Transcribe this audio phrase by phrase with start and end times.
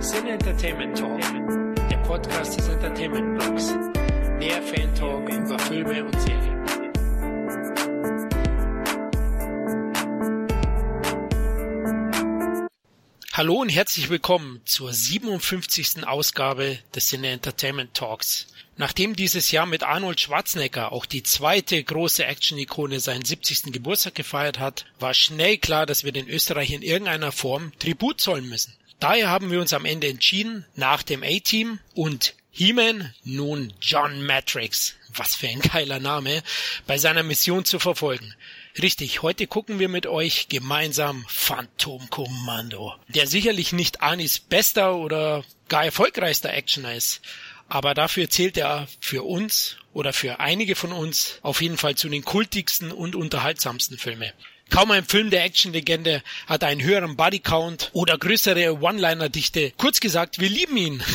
[0.00, 1.20] Sin Entertainment Talk,
[1.90, 3.66] der Podcast des Entertainment Blogs.
[4.40, 6.64] Der Fan Talk über Filme und Serien.
[13.32, 16.06] Hallo und herzlich willkommen zur 57.
[16.06, 18.46] Ausgabe des Cine Entertainment Talks.
[18.76, 23.72] Nachdem dieses Jahr mit Arnold Schwarzenegger auch die zweite große Action-Ikone seinen 70.
[23.72, 28.48] Geburtstag gefeiert hat, war schnell klar, dass wir den Österreich in irgendeiner Form Tribut zollen
[28.48, 28.74] müssen.
[29.00, 34.96] Daher haben wir uns am Ende entschieden, nach dem A-Team und He-Man nun John Matrix,
[35.14, 36.42] was für ein geiler Name,
[36.88, 38.34] bei seiner Mission zu verfolgen.
[38.82, 45.44] Richtig, heute gucken wir mit euch gemeinsam Phantom Commando, der sicherlich nicht Anis bester oder
[45.68, 47.20] gar erfolgreichster Actioner ist,
[47.68, 52.08] aber dafür zählt er für uns oder für einige von uns auf jeden Fall zu
[52.08, 54.32] den kultigsten und unterhaltsamsten Filme.
[54.70, 59.72] Kaum ein Film der Actionlegende hat einen höheren Bodycount oder größere One-Liner-Dichte.
[59.76, 61.02] Kurz gesagt, wir lieben ihn.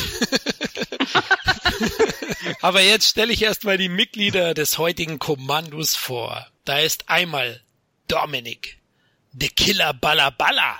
[2.60, 6.46] Aber jetzt stelle ich erstmal die Mitglieder des heutigen Kommandos vor.
[6.64, 7.60] Da ist einmal
[8.08, 8.78] Dominic,
[9.38, 10.78] The Killer Balla Balla.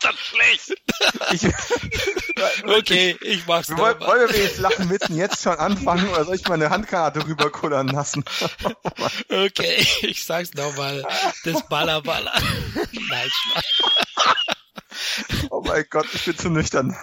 [0.00, 0.74] Das ist schlecht.
[1.32, 1.42] Ich,
[2.66, 4.18] Okay, ich mach's wollen, nochmal.
[4.20, 7.88] wollen wir jetzt lachen müssen jetzt schon anfangen oder soll ich mal eine Handgranate rüberkullern
[7.88, 8.24] lassen?
[9.30, 11.04] Okay, ich sag's nochmal.
[11.44, 12.32] Das Balla Balla.
[13.08, 13.64] Nein, Spaß.
[15.50, 16.96] Oh mein Gott, ich bin zu nüchtern.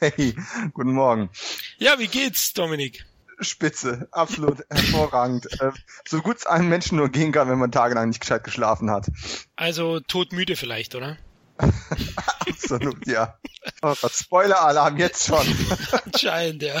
[0.00, 0.34] Hey,
[0.72, 1.30] guten Morgen.
[1.78, 3.04] Ja, wie geht's, Dominik?
[3.40, 5.46] Spitze, absolut hervorragend.
[5.60, 5.72] Äh,
[6.06, 9.06] So gut es einem Menschen nur gehen kann, wenn man tagelang nicht gescheit geschlafen hat.
[9.56, 11.16] Also todmüde vielleicht, oder?
[12.40, 13.38] Absolut, ja.
[13.82, 15.46] Oh Gott, Spoiler-Alarm jetzt schon.
[16.04, 16.80] Anscheinend, ja.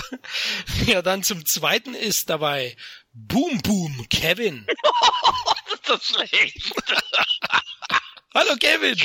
[0.86, 2.76] Ja, dann zum zweiten ist dabei
[3.12, 4.66] Boom Boom Kevin.
[5.72, 6.74] ist das schlecht.
[8.34, 8.98] Hallo Kevin.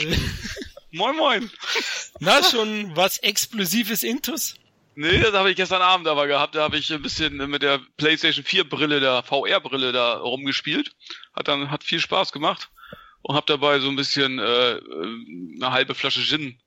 [0.92, 1.52] Moin, moin.
[2.20, 4.56] Na, schon was Explosives Intus?
[5.02, 6.56] Nee, das habe ich gestern Abend aber gehabt.
[6.56, 10.92] Da habe ich ein bisschen mit der PlayStation 4 Brille, der VR-Brille da rumgespielt.
[11.34, 12.70] Hat dann, hat viel Spaß gemacht.
[13.22, 14.42] Und habe dabei so ein bisschen äh,
[15.56, 16.60] eine halbe Flasche Gin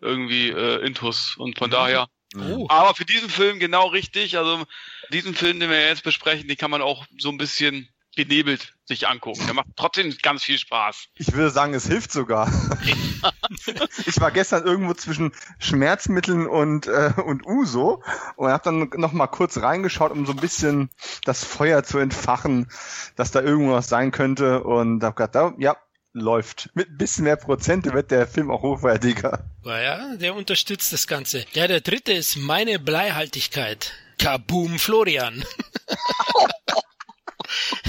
[0.00, 1.36] irgendwie äh, Intus.
[1.36, 2.08] Und von daher.
[2.34, 2.64] Oh.
[2.70, 4.38] Aber für diesen Film genau richtig.
[4.38, 4.64] Also
[5.10, 9.08] diesen Film, den wir jetzt besprechen, den kann man auch so ein bisschen benebelt sich
[9.08, 9.42] angucken.
[9.46, 11.06] Der macht trotzdem ganz viel Spaß.
[11.14, 12.50] Ich würde sagen, es hilft sogar.
[14.06, 18.02] ich war gestern irgendwo zwischen Schmerzmitteln und, äh, und Uso
[18.36, 20.90] und habe dann noch mal kurz reingeschaut, um so ein bisschen
[21.24, 22.68] das Feuer zu entfachen,
[23.16, 25.76] dass da irgendwas sein könnte und habe gedacht, da, ja,
[26.14, 26.70] läuft.
[26.74, 29.44] Mit ein bisschen mehr Prozente wird der Film auch hochwertiger.
[29.64, 31.44] Naja, der unterstützt das Ganze.
[31.52, 33.92] Ja, der dritte ist meine Bleihaltigkeit.
[34.18, 35.44] Kaboom Florian.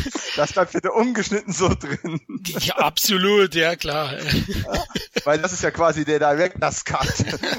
[0.35, 2.19] Das bleibt bitte ungeschnitten so drin.
[2.59, 4.13] Ja, absolut, ja klar.
[5.23, 7.07] Weil das ist ja quasi der Director's Cut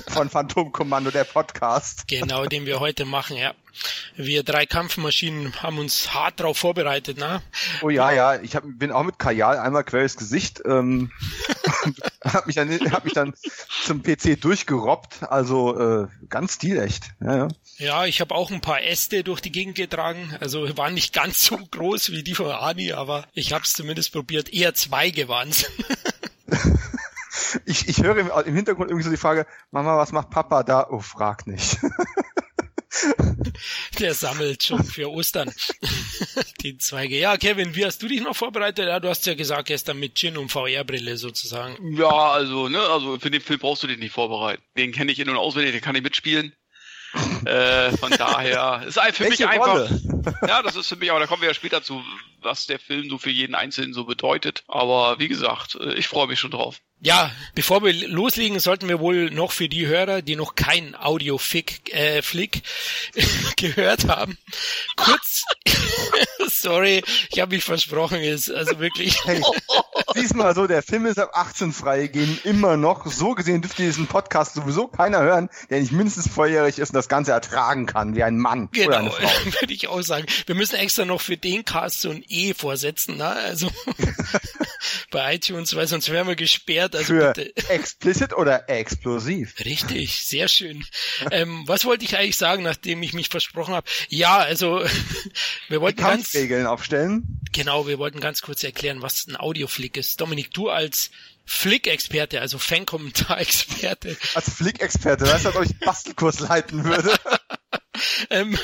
[0.09, 2.07] von Phantom Kommando, der Podcast.
[2.09, 3.55] Genau, den wir heute machen, ja.
[4.17, 7.43] Wir drei Kampfmaschinen haben uns hart drauf vorbereitet, ne?
[7.83, 11.11] Oh ja, ja, ich hab, bin auch mit Kajal einmal quer ins Gesicht, ähm,
[12.25, 13.35] hab mich dann, hab mich dann
[13.85, 17.11] zum PC durchgerobbt, also äh, ganz stilecht.
[17.21, 17.49] Ja, ja.
[17.79, 20.35] Ja, ich habe auch ein paar Äste durch die Gegend getragen.
[20.41, 24.13] Also waren nicht ganz so groß wie die von Ani, aber ich habe es zumindest
[24.13, 24.53] probiert.
[24.53, 25.67] Eher Zweige waren's.
[27.65, 30.87] Ich, ich höre im, im Hintergrund irgendwie so die Frage, Mama, was macht Papa da?
[30.89, 31.79] Oh, frag nicht.
[33.99, 35.53] Der sammelt schon für Ostern
[36.63, 37.19] die Zweige.
[37.19, 38.87] Ja, Kevin, wie hast du dich noch vorbereitet?
[38.89, 41.97] Ja, du hast ja gesagt, gestern mit Gin und VR-Brille sozusagen.
[41.97, 44.63] Ja, also, ne, also für den Film brauchst du dich nicht vorbereiten.
[44.77, 46.53] Den kenne ich in- und auswendig, den kann ich mitspielen.
[47.45, 49.67] äh, von daher ist für Welche mich einfach.
[49.67, 50.01] Rolle?
[50.49, 52.03] Ja, das ist für mich, aber da kommen wir ja später zu,
[52.43, 54.65] was der Film so für jeden Einzelnen so bedeutet.
[54.67, 56.81] Aber wie gesagt, äh, ich freue mich schon drauf.
[57.01, 61.95] Ja, bevor wir loslegen, sollten wir wohl noch für die Hörer, die noch kein Audio-Flick
[61.95, 62.63] äh, Flick
[63.57, 64.39] gehört haben,
[64.97, 65.45] kurz,
[66.67, 69.41] sorry, ich habe mich versprochen, ist also wirklich, Hey,
[70.17, 73.07] diesmal so, der Film ist ab 18 freigegeben, immer noch.
[73.07, 77.09] So gesehen dürfte diesen Podcast sowieso keiner hören, der nicht mindestens volljährig ist und das
[77.09, 79.29] Ganze ertragen kann, wie ein Mann oder genau, eine Frau.
[79.61, 80.27] würde ich auch sagen.
[80.47, 83.29] Wir müssen extra noch für den Cast so ein E vorsetzen, ne?
[83.29, 83.71] also
[85.11, 87.57] bei iTunes, weil sonst wären wir gesperrt, also Für bitte.
[87.69, 89.55] explicit oder explosiv.
[89.65, 90.85] Richtig, sehr schön.
[91.31, 93.87] Ähm, was wollte ich eigentlich sagen, nachdem ich mich versprochen habe?
[94.09, 94.85] Ja, also
[95.69, 97.41] wir wollten ganz Kampfregeln aufstellen.
[97.53, 100.21] genau, wir wollten ganz kurz erklären, was ein Audioflick ist.
[100.21, 101.11] Dominik, du als
[101.45, 107.15] Flick-Experte, also Fan-Kommentar-Experte, Als Flick-Experte, weißt du, als ob ich Bastelkurs leiten würde.
[108.31, 108.59] ähm,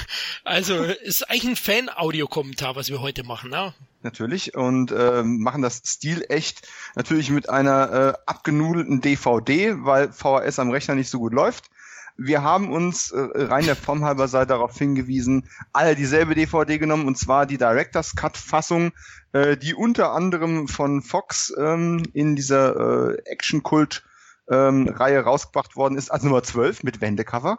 [0.44, 3.50] also ist eigentlich ein Fan-Audiokommentar, was wir heute machen.
[3.50, 3.74] Ne?
[4.04, 6.66] natürlich und äh, machen das Stil echt
[6.96, 11.70] natürlich mit einer äh, abgenudelten DVD, weil VHS am Rechner nicht so gut läuft.
[12.16, 17.06] Wir haben uns äh, rein der Form halber sei darauf hingewiesen, alle dieselbe DVD genommen
[17.06, 18.92] und zwar die Director's Cut Fassung,
[19.32, 24.04] äh, die unter anderem von Fox ähm, in dieser äh, Action Kult
[24.50, 27.58] ähm, Reihe rausgebracht worden ist als Nummer 12 mit Wendecover.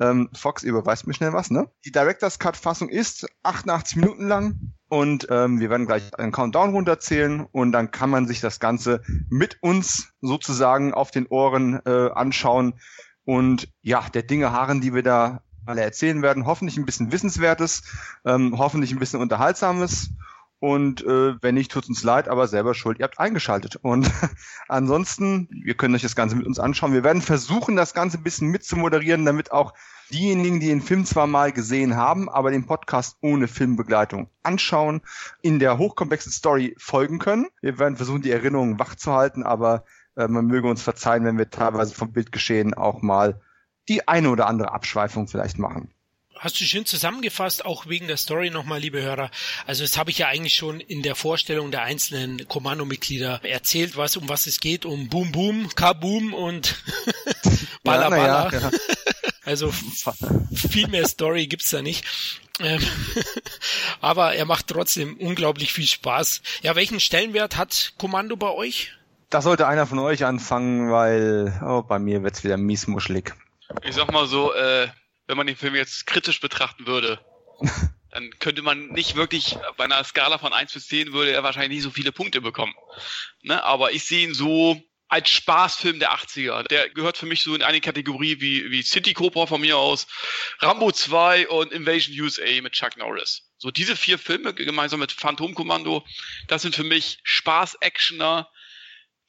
[0.00, 1.68] Ähm, Fox überweist mir schnell was, ne?
[1.84, 6.70] Die Director's Cut Fassung ist 88 Minuten lang und ähm, wir werden gleich einen Countdown
[6.70, 12.10] runterzählen und dann kann man sich das Ganze mit uns sozusagen auf den Ohren äh,
[12.10, 12.74] anschauen
[13.24, 17.82] und ja, der Dinge harren, die wir da alle erzählen werden, hoffentlich ein bisschen Wissenswertes,
[18.24, 20.10] ähm, hoffentlich ein bisschen Unterhaltsames
[20.62, 23.00] und äh, wenn nicht, tut uns leid, aber selber schuld.
[23.00, 23.74] Ihr habt eingeschaltet.
[23.82, 24.08] Und
[24.68, 26.92] ansonsten, ihr könnt euch das Ganze mit uns anschauen.
[26.92, 29.74] Wir werden versuchen, das Ganze ein bisschen mitzumoderieren, damit auch
[30.12, 35.00] diejenigen, die den Film zwar mal gesehen haben, aber den Podcast ohne Filmbegleitung anschauen,
[35.40, 37.48] in der hochkomplexen Story folgen können.
[37.60, 39.84] Wir werden versuchen, die Erinnerungen wach zu halten, aber
[40.16, 43.40] äh, man möge uns verzeihen, wenn wir teilweise vom Bildgeschehen auch mal
[43.88, 45.92] die eine oder andere Abschweifung vielleicht machen
[46.42, 49.30] hast du schön zusammengefasst, auch wegen der Story nochmal, liebe Hörer.
[49.64, 54.16] Also das habe ich ja eigentlich schon in der Vorstellung der einzelnen Kommandomitglieder erzählt, was
[54.16, 56.82] um was es geht, um Boom Boom, Kaboom und
[57.84, 58.50] Balla Balla.
[58.52, 58.70] Ja, ja.
[59.44, 59.72] Also
[60.52, 62.04] viel mehr Story gibt's da nicht.
[62.60, 62.80] Ähm,
[64.00, 66.42] aber er macht trotzdem unglaublich viel Spaß.
[66.62, 68.92] Ja, welchen Stellenwert hat Kommando bei euch?
[69.32, 73.32] Da sollte einer von euch anfangen, weil oh, bei mir wird's wieder miesmuschelig.
[73.82, 74.88] Ich sag mal so, äh,
[75.26, 77.18] wenn man den Film jetzt kritisch betrachten würde,
[78.10, 81.78] dann könnte man nicht wirklich, bei einer Skala von 1 bis 10 würde er wahrscheinlich
[81.78, 82.74] nicht so viele Punkte bekommen.
[83.40, 83.64] Ne?
[83.64, 86.68] Aber ich sehe ihn so als Spaßfilm der 80er.
[86.68, 90.08] Der gehört für mich so in eine Kategorie wie, wie City Cobra von mir aus,
[90.58, 93.48] Rambo 2 und Invasion USA mit Chuck Norris.
[93.56, 96.04] So diese vier Filme gemeinsam mit Phantom Commando,
[96.48, 98.50] das sind für mich Spaß-Actioner,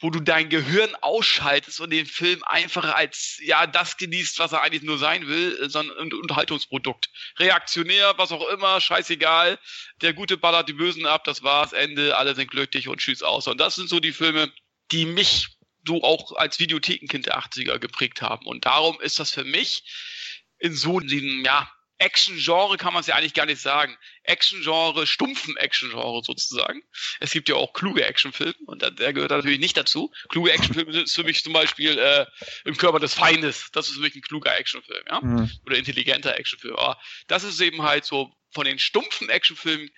[0.04, 4.62] wo du dein Gehirn ausschaltest und den Film einfach als ja das genießt, was er
[4.62, 7.10] eigentlich nur sein will, äh, sondern ein Unterhaltungsprodukt.
[7.40, 9.58] Reaktionär, was auch immer, scheißegal.
[10.02, 13.48] Der Gute ballert die Bösen ab, das war's, Ende, alle sind glücklich und tschüss aus.
[13.48, 14.52] Und das sind so die Filme,
[14.92, 15.48] die mich
[15.88, 18.46] so auch als Videothekenkind der 80er geprägt haben.
[18.46, 19.86] Und darum ist das für mich
[20.60, 21.72] in so einem, ja,
[22.04, 23.98] Action-Genre kann man es ja eigentlich gar nicht sagen.
[24.24, 26.84] Action-Genre, stumpfen Action-Genre sozusagen.
[27.20, 30.12] Es gibt ja auch kluge Actionfilme und der gehört natürlich nicht dazu.
[30.30, 32.26] Kluge Actionfilme ist für mich zum Beispiel äh,
[32.66, 33.70] im Körper des Feindes.
[33.72, 35.22] Das ist für mich ein kluger Actionfilm, ja.
[35.22, 35.52] Mhm.
[35.66, 36.76] Oder intelligenter Actionfilm.
[36.76, 39.90] Aber das ist eben halt so von den stumpfen Actionfilmen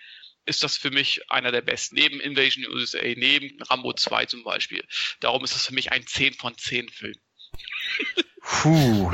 [0.45, 1.95] ist das für mich einer der besten.
[1.95, 4.85] Neben Invasion USA, neben Rambo 2 zum Beispiel.
[5.19, 7.15] Darum ist das für mich ein 10 von 10 Film.
[8.41, 9.11] Puh.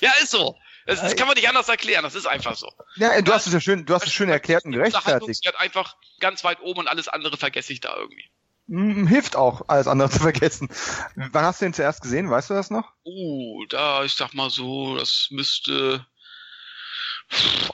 [0.00, 0.58] ja, ist so.
[0.86, 2.68] Das, das, kann man nicht anders erklären, das ist einfach so.
[2.96, 5.46] Ja, du hast es ja schön, du hast es schön erklärt und gerechtfertigt.
[5.46, 8.24] hat einfach ganz weit oben und alles andere vergesse ich da irgendwie.
[8.68, 10.68] Hm, hilft auch, alles andere zu vergessen.
[11.16, 12.30] Wann hast du den zuerst gesehen?
[12.30, 12.92] Weißt du das noch?
[13.04, 16.06] Uh, da, ich sag mal so, das müsste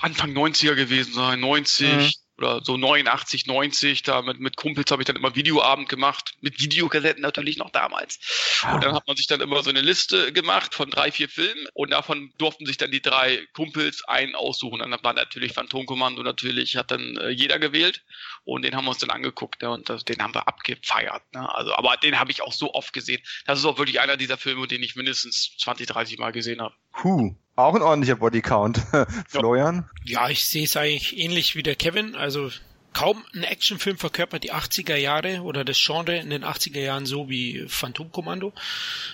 [0.01, 2.19] Anfang 90er gewesen sein, 90.
[2.39, 6.61] Oder so 89, 90, da mit, mit Kumpels habe ich dann immer Videoabend gemacht, mit
[6.61, 8.19] Videokassetten natürlich noch damals.
[8.73, 11.67] Und dann hat man sich dann immer so eine Liste gemacht von drei, vier Filmen
[11.73, 14.81] und davon durften sich dann die drei Kumpels einen aussuchen.
[14.81, 18.03] Dann war natürlich Phantomkommando natürlich, hat dann äh, jeder gewählt
[18.47, 21.23] und den haben wir uns dann angeguckt ne, und das, den haben wir abgefeiert.
[21.35, 21.55] Ne?
[21.55, 23.21] Also, aber den habe ich auch so oft gesehen.
[23.45, 26.75] Das ist auch wirklich einer dieser Filme, den ich mindestens 20, 30 Mal gesehen habe.
[26.93, 27.35] Puh.
[27.57, 28.83] Auch ein ordentlicher Bodycount.
[29.29, 29.89] Florian?
[30.05, 32.15] Ja, ich sehe es eigentlich ähnlich wie der Kevin.
[32.15, 32.51] Also
[32.97, 37.29] kaum ein Actionfilm verkörpert die 80er Jahre oder das Genre in den 80er Jahren so
[37.29, 38.55] wie Phantom Commando.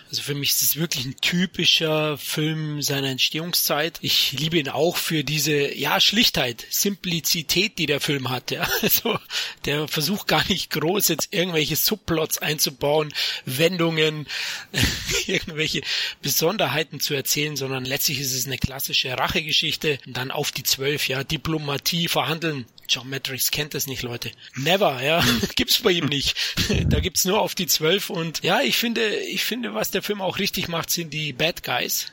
[0.08, 3.98] Also für mich ist es wirklich ein typischer Film seiner Entstehungszeit.
[4.00, 8.52] Ich liebe ihn auch für diese, ja, Schlichtheit, Simplizität, die der Film hat.
[8.52, 8.68] Ja.
[8.82, 9.18] Also
[9.64, 13.12] der versucht gar nicht groß jetzt irgendwelche Subplots einzubauen,
[13.46, 14.26] Wendungen,
[15.26, 15.82] irgendwelche
[16.20, 19.98] Besonderheiten zu erzählen, sondern letztlich ist es eine klassische Rachegeschichte.
[20.06, 24.30] Dann auf die zwölf, ja, Diplomatie, Verhandeln, John Matrix kennt das nicht, Leute.
[24.54, 25.24] Never, ja.
[25.54, 26.36] gibt's bei ihm nicht.
[26.86, 30.20] da gibt's nur auf die zwölf und ja, ich finde, ich finde, was der Film
[30.20, 32.12] auch richtig macht, sind die Bad Guys.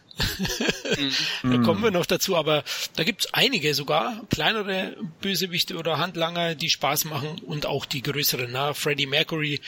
[1.44, 2.64] Da kommen wir noch dazu, aber
[2.96, 8.50] da gibt's einige sogar, kleinere Bösewichte oder Handlanger, die Spaß machen und auch die größeren,
[8.52, 9.62] na, Freddie Mercury.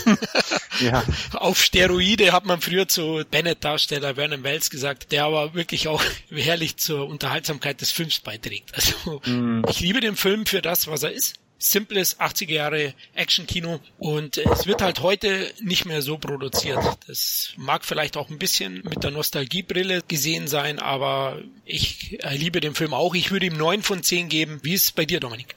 [0.80, 1.04] ja.
[1.32, 6.76] Auf Steroide hat man früher zu Bennett-Darsteller Vernon Wells gesagt, der aber wirklich auch herrlich
[6.76, 8.74] zur Unterhaltsamkeit des Films beiträgt.
[8.74, 9.64] Also mm.
[9.68, 14.66] ich liebe den Film für das, was er ist simples 80er Jahre Action-Kino und es
[14.66, 16.82] wird halt heute nicht mehr so produziert.
[17.06, 22.74] Das mag vielleicht auch ein bisschen mit der Nostalgiebrille gesehen sein, aber ich liebe den
[22.74, 23.14] Film auch.
[23.14, 24.60] Ich würde ihm neun von zehn geben.
[24.62, 25.54] Wie ist es bei dir, Dominik?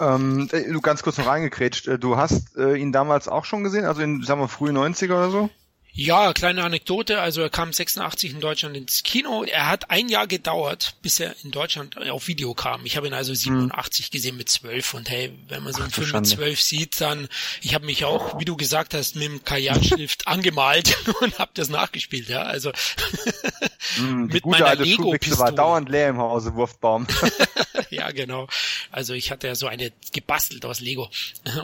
[0.00, 1.86] Ähm, äh, du ganz kurz noch reingekrätscht.
[1.86, 5.12] Äh, du hast äh, ihn damals auch schon gesehen, also in, sagen wir, frühen 90er
[5.12, 5.50] oder so?
[5.96, 7.20] Ja, kleine Anekdote.
[7.20, 9.44] Also er kam 86 in Deutschland ins Kino.
[9.44, 12.84] Er hat ein Jahr gedauert, bis er in Deutschland auf Video kam.
[12.84, 14.10] Ich habe ihn also 87 hm.
[14.10, 14.94] gesehen mit 12.
[14.94, 17.28] Und hey, wenn man so einen Ach, Film mit 12 sieht, dann,
[17.62, 21.68] ich habe mich auch, wie du gesagt hast, mit dem Kajalschrift angemalt und habe das
[21.68, 22.28] nachgespielt.
[22.28, 22.72] Ja, also
[23.98, 27.06] mm, mit meiner alte Lego war dauernd leer im Hause, Wurfbaum.
[27.90, 28.48] ja, genau.
[28.90, 31.08] Also ich hatte ja so eine gebastelt aus Lego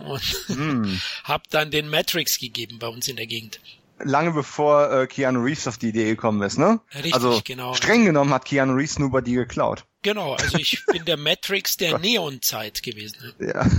[0.05, 1.01] und mm.
[1.25, 3.59] habe dann den Matrix gegeben bei uns in der Gegend
[4.03, 6.81] lange bevor äh, Keanu Reeves auf die Idee gekommen ist, ne?
[6.95, 7.75] Richtig, also genau.
[7.75, 9.85] streng genommen hat Keanu Reeves nur bei dir geklaut.
[10.03, 13.35] Genau, also ich bin der Matrix der Neon-Zeit gewesen.
[13.39, 13.67] Ja.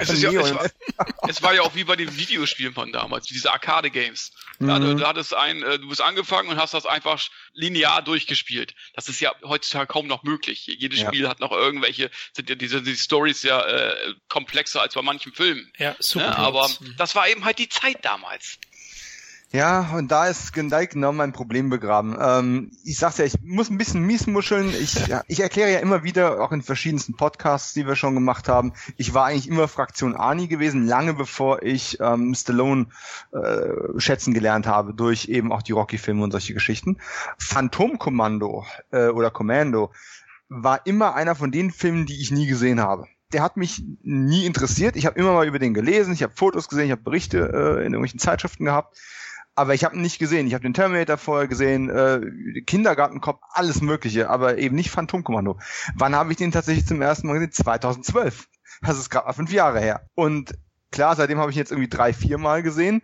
[0.00, 0.70] Es, ist ja es, war,
[1.28, 4.32] es war ja auch wie bei den Videospielen von damals, diese Arcade-Games.
[4.58, 4.96] Da, mhm.
[4.96, 8.74] du, hattest ein, äh, du bist angefangen und hast das einfach linear durchgespielt.
[8.94, 10.66] Das ist ja heutzutage kaum noch möglich.
[10.66, 11.08] Jedes ja.
[11.08, 15.34] Spiel hat noch irgendwelche, sind ja diese die Stories ja äh, komplexer als bei manchen
[15.34, 15.70] Filmen.
[15.76, 16.24] Ja, super.
[16.24, 18.58] Ja, aber das war eben halt die Zeit damals.
[19.52, 22.16] Ja, und da ist genau mein Problem begraben.
[22.18, 24.70] Ähm, ich sag's ja, ich muss ein bisschen miesmuscheln.
[24.70, 28.48] Ich, ja, ich erkläre ja immer wieder, auch in verschiedensten Podcasts, die wir schon gemacht
[28.48, 32.86] haben, ich war eigentlich immer Fraktion Ani gewesen, lange bevor ich ähm, Stallone
[33.32, 36.96] äh, schätzen gelernt habe, durch eben auch die Rocky-Filme und solche Geschichten.
[37.36, 39.92] Phantomkommando äh, oder Commando
[40.48, 44.44] war immer einer von den Filmen, die ich nie gesehen habe der hat mich nie
[44.44, 44.94] interessiert.
[44.94, 47.76] Ich habe immer mal über den gelesen, ich habe Fotos gesehen, ich habe Berichte äh,
[47.78, 48.94] in irgendwelchen Zeitschriften gehabt
[49.54, 50.46] aber ich habe ihn nicht gesehen.
[50.46, 55.58] Ich habe den Terminator vorher gesehen, äh, Kindergartenkopf, alles Mögliche, aber eben nicht Phantomkommando.
[55.94, 57.52] Wann habe ich den tatsächlich zum ersten Mal gesehen?
[57.52, 58.48] 2012.
[58.80, 60.08] Das ist gerade mal fünf Jahre her.
[60.14, 60.54] Und
[60.90, 63.02] klar, seitdem habe ich ihn jetzt irgendwie drei, vier Mal gesehen.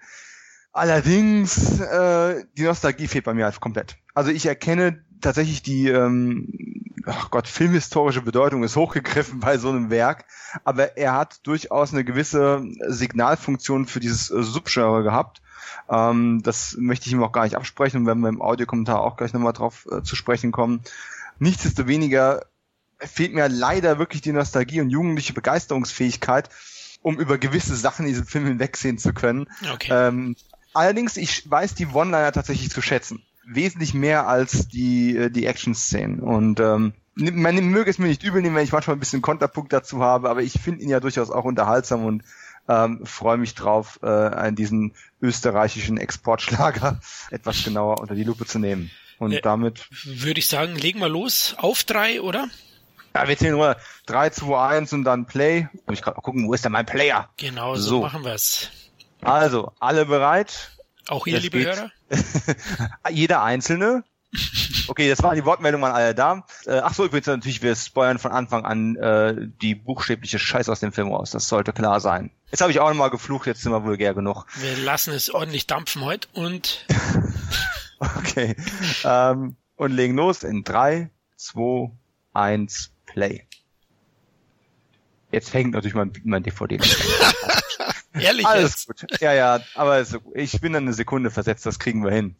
[0.72, 3.96] Allerdings, äh, die Nostalgie fehlt bei mir halt komplett.
[4.14, 6.48] Also ich erkenne tatsächlich die, ähm,
[7.04, 10.24] ach Gott, filmhistorische Bedeutung ist hochgegriffen bei so einem Werk,
[10.64, 15.42] aber er hat durchaus eine gewisse Signalfunktion für dieses äh, Subgenre gehabt
[15.90, 19.16] ähm, das möchte ich ihm auch gar nicht absprechen und werden wir im Audiokommentar auch
[19.16, 20.80] gleich nochmal drauf äh, zu sprechen kommen.
[21.38, 22.42] Nichtsdestoweniger
[22.98, 26.50] fehlt mir leider wirklich die Nostalgie und jugendliche Begeisterungsfähigkeit,
[27.00, 29.46] um über gewisse Sachen in diesem Film hinwegsehen zu können.
[29.72, 29.92] Okay.
[29.92, 30.36] Ähm,
[30.74, 33.22] allerdings, ich weiß die One-Liner tatsächlich zu schätzen.
[33.46, 36.20] Wesentlich mehr als die, äh, die Action-Szenen.
[36.20, 39.72] Und ähm, man möge es mir nicht übel nehmen, wenn ich manchmal ein bisschen Konterpunkt
[39.72, 42.22] dazu habe, aber ich finde ihn ja durchaus auch unterhaltsam und
[42.68, 48.58] ähm, freue mich drauf, äh, an diesen österreichischen Exportschlager etwas genauer unter die Lupe zu
[48.58, 48.90] nehmen.
[49.18, 52.48] Und äh, damit würde ich sagen, legen wir los auf drei, oder?
[53.14, 55.68] Ja, wir zählen nur 3, 2, 1 und dann Play.
[55.86, 57.28] Muss ich mal gucken, wo ist denn mein Player?
[57.36, 58.00] Genau, so, so.
[58.02, 58.70] machen wir's.
[59.22, 60.70] Also, alle bereit?
[61.08, 61.66] Auch ihr, liebe geht.
[61.66, 61.90] Hörer?
[63.10, 64.04] Jeder Einzelne.
[64.88, 66.44] Okay, das waren die Wortmeldungen an alle da.
[66.66, 70.80] Äh, ach so, übrigens natürlich, wir spoilern von Anfang an äh, die buchstäbliche Scheiß aus
[70.80, 71.30] dem Film aus.
[71.30, 72.30] Das sollte klar sein.
[72.50, 74.46] Jetzt habe ich auch nochmal geflucht, jetzt sind wir vulgär genug.
[74.56, 76.86] Wir lassen es ordentlich dampfen heute und...
[77.98, 78.56] okay,
[79.04, 81.90] ähm, und legen los in drei, zwei,
[82.32, 83.46] eins, Play.
[85.30, 86.78] Jetzt hängt natürlich mein, mein DVD.
[88.14, 88.86] Ehrlich Alles jetzt?
[88.86, 89.20] gut.
[89.20, 90.04] Ja, ja, aber
[90.34, 92.36] ich bin dann eine Sekunde versetzt, das kriegen wir hin.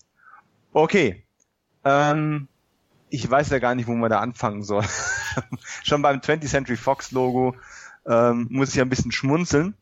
[0.73, 1.27] Okay,
[1.85, 2.49] ähm,
[3.11, 4.85] ich weiß ja gar nicht, wo man da anfangen soll.
[5.85, 7.57] Schon beim 20th Century Fox Logo
[8.07, 9.75] ähm, muss ich ja ein bisschen schmunzeln.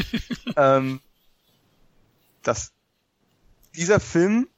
[0.56, 1.00] ähm,
[2.42, 2.72] das,
[3.74, 4.48] dieser Film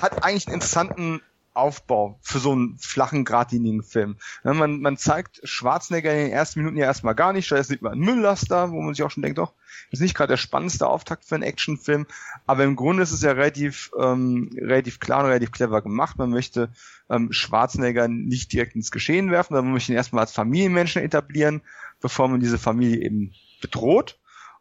[0.00, 1.20] hat eigentlich einen interessanten
[1.54, 4.16] Aufbau für so einen flachen, geradlinigen Film.
[4.42, 7.82] Ja, man, man zeigt Schwarzenegger in den ersten Minuten ja erstmal gar nicht, da sieht
[7.82, 9.54] man einen Mülllaster, wo man sich auch schon denkt, doch,
[9.90, 12.06] ist nicht gerade der spannendste Auftakt für einen Actionfilm,
[12.46, 16.18] aber im Grunde ist es ja relativ, ähm, relativ klar und relativ clever gemacht.
[16.18, 16.70] Man möchte
[17.08, 21.62] ähm, Schwarzenegger nicht direkt ins Geschehen werfen, sondern man möchte ihn erstmal als Familienmenschen etablieren,
[22.00, 24.18] bevor man diese Familie eben bedroht.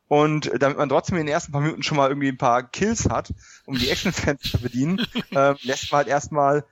[0.08, 3.10] Und damit man trotzdem in den ersten paar Minuten schon mal irgendwie ein paar Kills
[3.10, 3.34] hat,
[3.66, 5.00] um die Actionfans zu bedienen,
[5.32, 6.66] äh, lässt man halt erstmal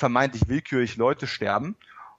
[0.00, 1.76] vermeintlich willkürlich Leute sterben.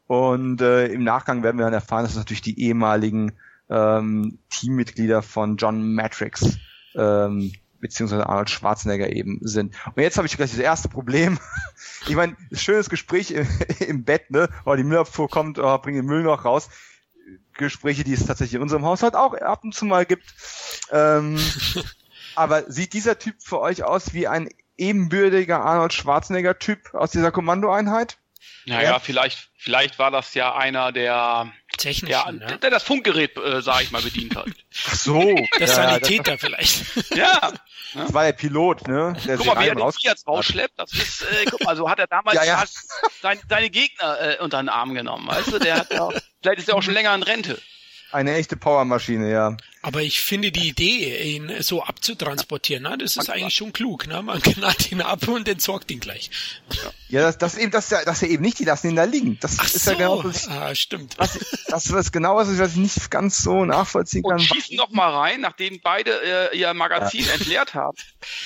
[0.07, 3.33] Und äh, im Nachgang werden wir dann erfahren, dass es natürlich die ehemaligen
[3.69, 6.57] ähm, Teammitglieder von John Matrix
[6.95, 9.75] ähm, beziehungsweise Arnold Schwarzenegger eben sind.
[9.95, 11.37] Und jetzt habe ich gleich das erste Problem.
[12.07, 13.47] Ich meine, schönes Gespräch im,
[13.79, 14.49] im Bett, ne?
[14.65, 16.67] Oh, die Müllabfuhr kommt, oh, bring den Müll noch raus.
[17.53, 20.33] Gespräche, die es tatsächlich in unserem Haushalt auch ab und zu mal gibt.
[20.91, 21.37] Ähm,
[22.35, 24.49] aber sieht dieser Typ für euch aus wie ein
[24.81, 28.17] ebenbürtiger Arnold Schwarzenegger-Typ aus dieser Kommandoeinheit?
[28.65, 28.99] Naja, ja.
[28.99, 32.11] vielleicht, vielleicht war das ja einer der technischen.
[32.11, 34.47] Ja, Ja, der das Funkgerät, äh, sag ich mal, bedient hat.
[34.87, 35.19] Ach so.
[35.59, 36.85] Der ja, Sanitäter vielleicht.
[37.15, 37.53] Ja,
[37.93, 39.13] Das war der Pilot, ne?
[39.25, 40.73] Der guck sich mal, wie er den Fiat rausschleppt.
[40.77, 42.63] Das ist, äh, guck mal, so hat er damals Ja, ja.
[43.21, 45.59] Sein, seine Gegner äh, unter den Arm genommen, weißt du?
[45.59, 46.09] Der hat ja,
[46.41, 47.61] vielleicht ist er auch schon länger in Rente.
[48.11, 49.57] Eine echte Powermaschine, ja.
[49.83, 54.05] Aber ich finde die Idee, ihn so abzutransportieren, ne, das ist eigentlich schon klug.
[54.05, 54.21] Ne?
[54.21, 56.29] Man knallt ihn ab und entsorgt ihn gleich.
[57.09, 58.95] Ja, das, das eben, das, ist ja- das ist ja eben nicht, die lassen ihn
[58.95, 59.39] da liegen.
[59.39, 61.17] Das Ach ist so, ja genau das, ah, stimmt.
[61.17, 64.39] was, das ist genau was, was ich nicht ganz so nachvollziehen Und kann.
[64.39, 67.97] schießen noch mal rein, nachdem beide äh, ihr Magazin entleert haben,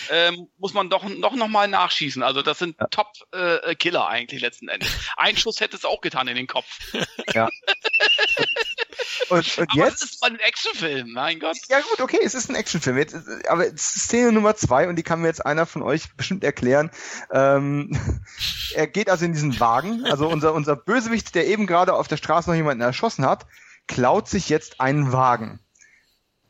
[0.10, 2.24] ähm, muss man doch noch, noch mal nachschießen.
[2.24, 4.90] Also das sind Top-Killer eigentlich letzten Endes.
[5.18, 6.66] Ein Schuss hätte es auch getan in den Kopf.
[9.30, 10.02] Und, und Aber jetzt?
[10.04, 11.58] das ist mal ein Actionfilm, mein Gott.
[11.70, 12.98] Ja gut, okay, es ist ein Actionfilm.
[12.98, 13.16] Jetzt,
[13.48, 16.44] aber es ist Szene Nummer zwei und die kann mir jetzt einer von euch bestimmt
[16.44, 16.92] erklären.
[17.32, 17.98] Ähm,
[18.76, 22.18] er geht also in diesen Wagen, also unser, unser Bösewicht, der eben gerade auf der
[22.18, 23.48] Straße noch jemanden erschossen hat,
[23.88, 25.60] klaut sich jetzt einen Wagen.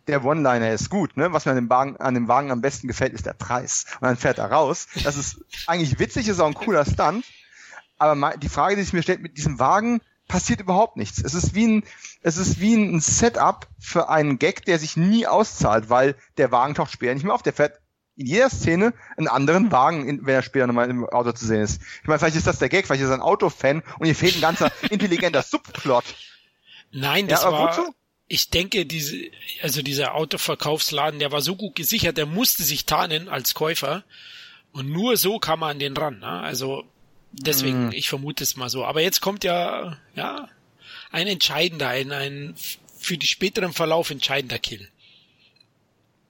[0.08, 1.32] Der One-Liner ist gut, ne?
[1.32, 3.86] Was mir an dem, Wagen, an dem Wagen am besten gefällt, ist der Preis.
[4.02, 4.88] Und dann fährt er raus.
[5.04, 7.26] Das ist eigentlich witzig, ist auch ein cooler Stunt.
[7.98, 11.22] Aber die Frage, die sich mir stellt, mit diesem Wagen passiert überhaupt nichts.
[11.24, 11.84] Es ist wie ein,
[12.22, 16.76] es ist wie ein Setup für einen Gag, der sich nie auszahlt, weil der Wagen
[16.76, 17.44] taucht später nicht mehr auf.
[17.44, 17.80] Der fährt
[18.18, 21.62] in jeder Szene einen anderen Wagen, in, wenn er später nochmal im Auto zu sehen
[21.62, 21.82] ist.
[22.02, 24.36] Ich meine, vielleicht ist das der Gag, vielleicht ist er ein Autofan und hier fehlt
[24.36, 26.04] ein ganzer intelligenter Subplot.
[26.92, 27.94] Nein, das Ja, war.
[28.28, 29.18] Ich denke, diese,
[29.62, 34.04] also dieser Autoverkaufsladen, der war so gut gesichert, der musste sich tarnen als Käufer.
[34.72, 36.20] Und nur so kam man an den ran.
[36.20, 36.28] Ne?
[36.28, 36.84] Also
[37.32, 37.92] deswegen, Mhm.
[37.92, 38.86] ich vermute es mal so.
[38.86, 40.48] Aber jetzt kommt ja, ja,
[41.12, 42.56] ein entscheidender, ein, ein
[42.98, 44.88] für die späteren Verlauf entscheidender Kill.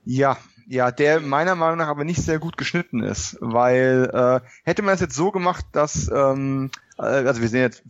[0.06, 0.38] Ja,
[0.68, 4.96] ja, der meiner Meinung nach aber nicht sehr gut geschnitten ist, weil äh, hätte man
[4.96, 7.84] es jetzt so gemacht, dass ähm, äh, also wir sehen jetzt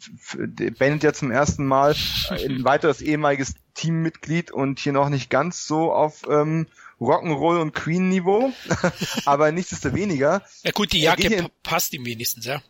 [0.77, 1.95] Bennett ja zum ersten Mal
[2.29, 6.67] äh, ein weiteres ehemaliges Teammitglied und hier noch nicht ganz so auf ähm,
[6.99, 8.51] Rock'n'Roll und Queen Niveau,
[9.25, 12.61] aber nichtsdestoweniger, Ja gut, die Er Jacke passt ihm wenigstens, ja.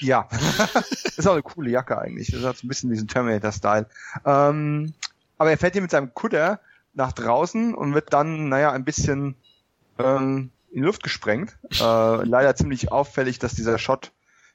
[0.00, 0.28] ja,
[1.16, 3.86] ist auch eine coole Jacke eigentlich, das hat so ein bisschen diesen Terminator-Style.
[4.24, 4.94] Ähm,
[5.38, 6.60] aber er fährt hier mit seinem Kutter
[6.94, 9.34] nach draußen und wird dann, naja, ein bisschen
[9.98, 11.56] ähm, in die Luft gesprengt.
[11.80, 14.12] Äh, leider ziemlich auffällig, dass dieser Shot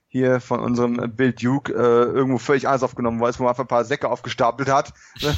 [0.07, 3.67] hier von unserem Bill Duke äh, irgendwo völlig anders aufgenommen war, wo man einfach ein
[3.67, 4.93] paar Säcke aufgestapelt hat.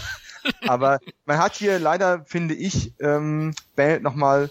[0.67, 4.49] Aber man hat hier leider, finde ich, ähm, Bennett nochmal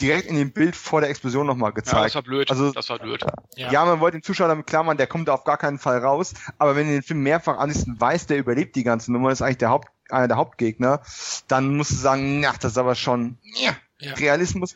[0.00, 2.14] direkt in dem Bild vor der Explosion nochmal Ja, das gezeigt.
[2.14, 2.50] war blöd.
[2.50, 3.24] Also- das war blöd.
[3.56, 3.70] Ja.
[3.70, 3.84] Ja.
[3.84, 6.32] man wollte den Zuschauer damit klar machen, der kommt auf gar keinen Fall raus.
[6.58, 9.42] Aber wenn du den Film mehrfach ansiehst und weißt, der überlebt die ganze Nummer, ist
[9.42, 11.02] eigentlich der Haupt, einer der Hauptgegner,
[11.48, 14.14] dann musst du sagen, na, das ist aber schon, ja, Ja.
[14.14, 14.74] Realismus,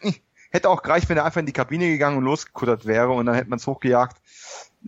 [0.50, 3.34] hätte auch gereicht, wenn er einfach in die Kabine gegangen und losgekuttert wäre und dann
[3.34, 4.16] hätte man es hochgejagt.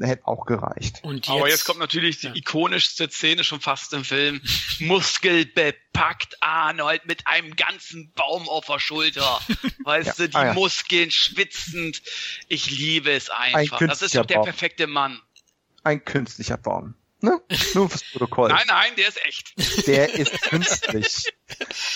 [0.01, 1.01] Hätte auch gereicht.
[1.03, 2.35] Und jetzt, Aber jetzt kommt natürlich die Ja.
[2.35, 4.41] ikonischste Szene schon fast im Film.
[4.79, 9.41] Muskelbepackt Arnold mit einem ganzen Baum auf der Schulter.
[9.85, 10.15] Weißt Ja.
[10.25, 10.53] du, die Ah, ja.
[10.55, 12.03] Muskeln schwitzend.
[12.49, 13.79] Ich liebe es Ein einfach.
[13.79, 14.45] Das ist doch der Baum.
[14.45, 15.21] perfekte Mann.
[15.85, 16.95] Ein künstlicher Baum.
[17.21, 17.41] Ne?
[17.75, 18.51] Nur fürs Protokoll.
[18.51, 19.87] Nein, nein, der ist echt.
[19.89, 21.25] Der ist künstlich.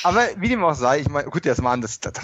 [0.02, 2.14] Aber wie dem auch sei, ich meine, gut, das Mann, das, das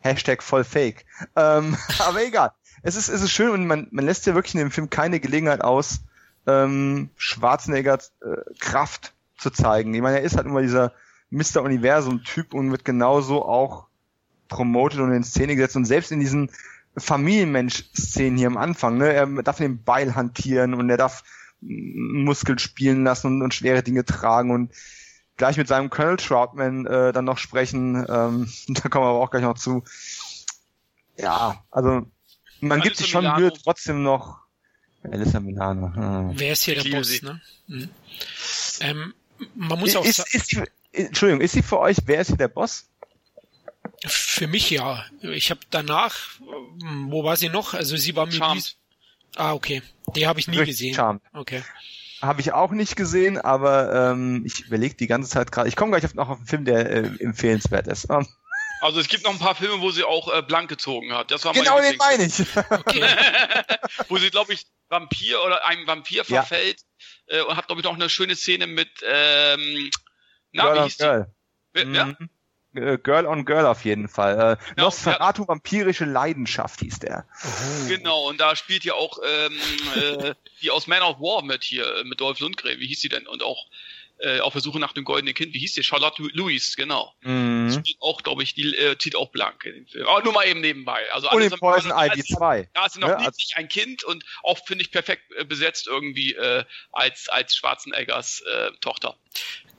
[0.00, 1.04] Hashtag voll fake.
[1.36, 2.52] Ähm, aber egal.
[2.82, 5.20] Es ist, es ist schön und man, man lässt ja wirklich in dem Film keine
[5.20, 6.00] Gelegenheit aus,
[6.46, 9.94] ähm, Schwarzeneggers äh, Kraft zu zeigen.
[9.94, 10.92] Ich meine, er ist halt immer dieser
[11.30, 11.62] Mr.
[11.62, 13.86] Universum-Typ und wird genauso auch
[14.48, 16.50] promotet und in Szene gesetzt und selbst in diesen
[16.96, 21.22] Familienmensch-Szenen hier am Anfang, ne, er darf den Beil hantieren und er darf
[21.60, 24.72] Muskeln spielen lassen und, und schwere Dinge tragen und
[25.36, 29.30] gleich mit seinem Colonel Troutman äh, dann noch sprechen, ähm, da kommen wir aber auch
[29.30, 29.84] gleich noch zu.
[31.16, 32.06] Ja, also
[32.60, 33.40] man gibt sich schon Milano.
[33.40, 34.40] Mühe trotzdem noch
[35.02, 35.94] Alyssa Milano.
[35.94, 36.32] Hm.
[36.38, 37.22] wer ist hier der Boss?
[37.22, 37.40] Ne?
[37.66, 37.90] Mhm.
[38.80, 39.14] Ähm,
[39.54, 42.36] man muss auch Ist, sagen, ist, ist, Entschuldigung, ist sie für euch, wer ist hier
[42.36, 42.88] der Boss?
[44.06, 45.04] für mich ja.
[45.22, 46.16] Ich habe danach,
[46.82, 47.74] ähm, wo war sie noch?
[47.74, 48.76] Also sie war mit Charmed.
[49.36, 49.82] Ah, okay.
[50.14, 50.94] Die habe ich nie Richtig, gesehen.
[50.94, 51.22] Charmed.
[51.32, 51.62] Okay.
[52.20, 55.68] Habe ich auch nicht gesehen, aber ähm, ich überlege die ganze Zeit gerade.
[55.68, 58.08] Ich komme gleich auf, noch auf einen Film, der äh, empfehlenswert ist.
[58.80, 61.30] Also es gibt noch ein paar Filme, wo sie auch äh, blank gezogen hat.
[61.30, 62.40] Das war genau den meine ich.
[62.70, 63.04] Okay.
[64.08, 66.42] wo sie, glaube ich, Vampir oder einem Vampir Ja.
[66.42, 66.80] verfällt
[67.26, 69.90] äh, und hat, glaube ich, noch eine schöne Szene mit, ähm,
[70.52, 71.34] na, Girl wie on hieß Girl.
[71.76, 71.80] die?
[71.92, 72.04] Ja?
[72.06, 72.30] Mhm.
[72.74, 74.34] Äh, Girl on Girl auf jeden Fall.
[74.34, 77.26] Äh, Genau, Nosferatu vampirische Leidenschaft hieß der.
[77.88, 79.58] Genau, und da spielt ja auch ähm,
[79.96, 83.08] äh, die aus Man of War mit hier, äh, mit Dolph Lundgren, wie hieß sie
[83.08, 83.26] denn?
[83.26, 83.66] Und auch
[84.20, 85.54] äh, auf der Suche nach dem goldenen Kind.
[85.54, 85.82] Wie hieß die?
[85.82, 87.14] Charlotte Louis, genau.
[87.22, 87.72] Mhm.
[87.72, 90.06] Spielt auch, glaube ich, die äh, zieht auch blank in den Film.
[90.06, 91.00] Aber nur mal eben nebenbei.
[91.12, 92.68] Also und in Poison Ivy 2.
[92.74, 96.34] Ja, ist noch ja, niedlich, ein Kind und auch, finde ich, perfekt äh, besetzt irgendwie
[96.34, 99.16] äh, als, als Schwarzeneggers äh, Tochter.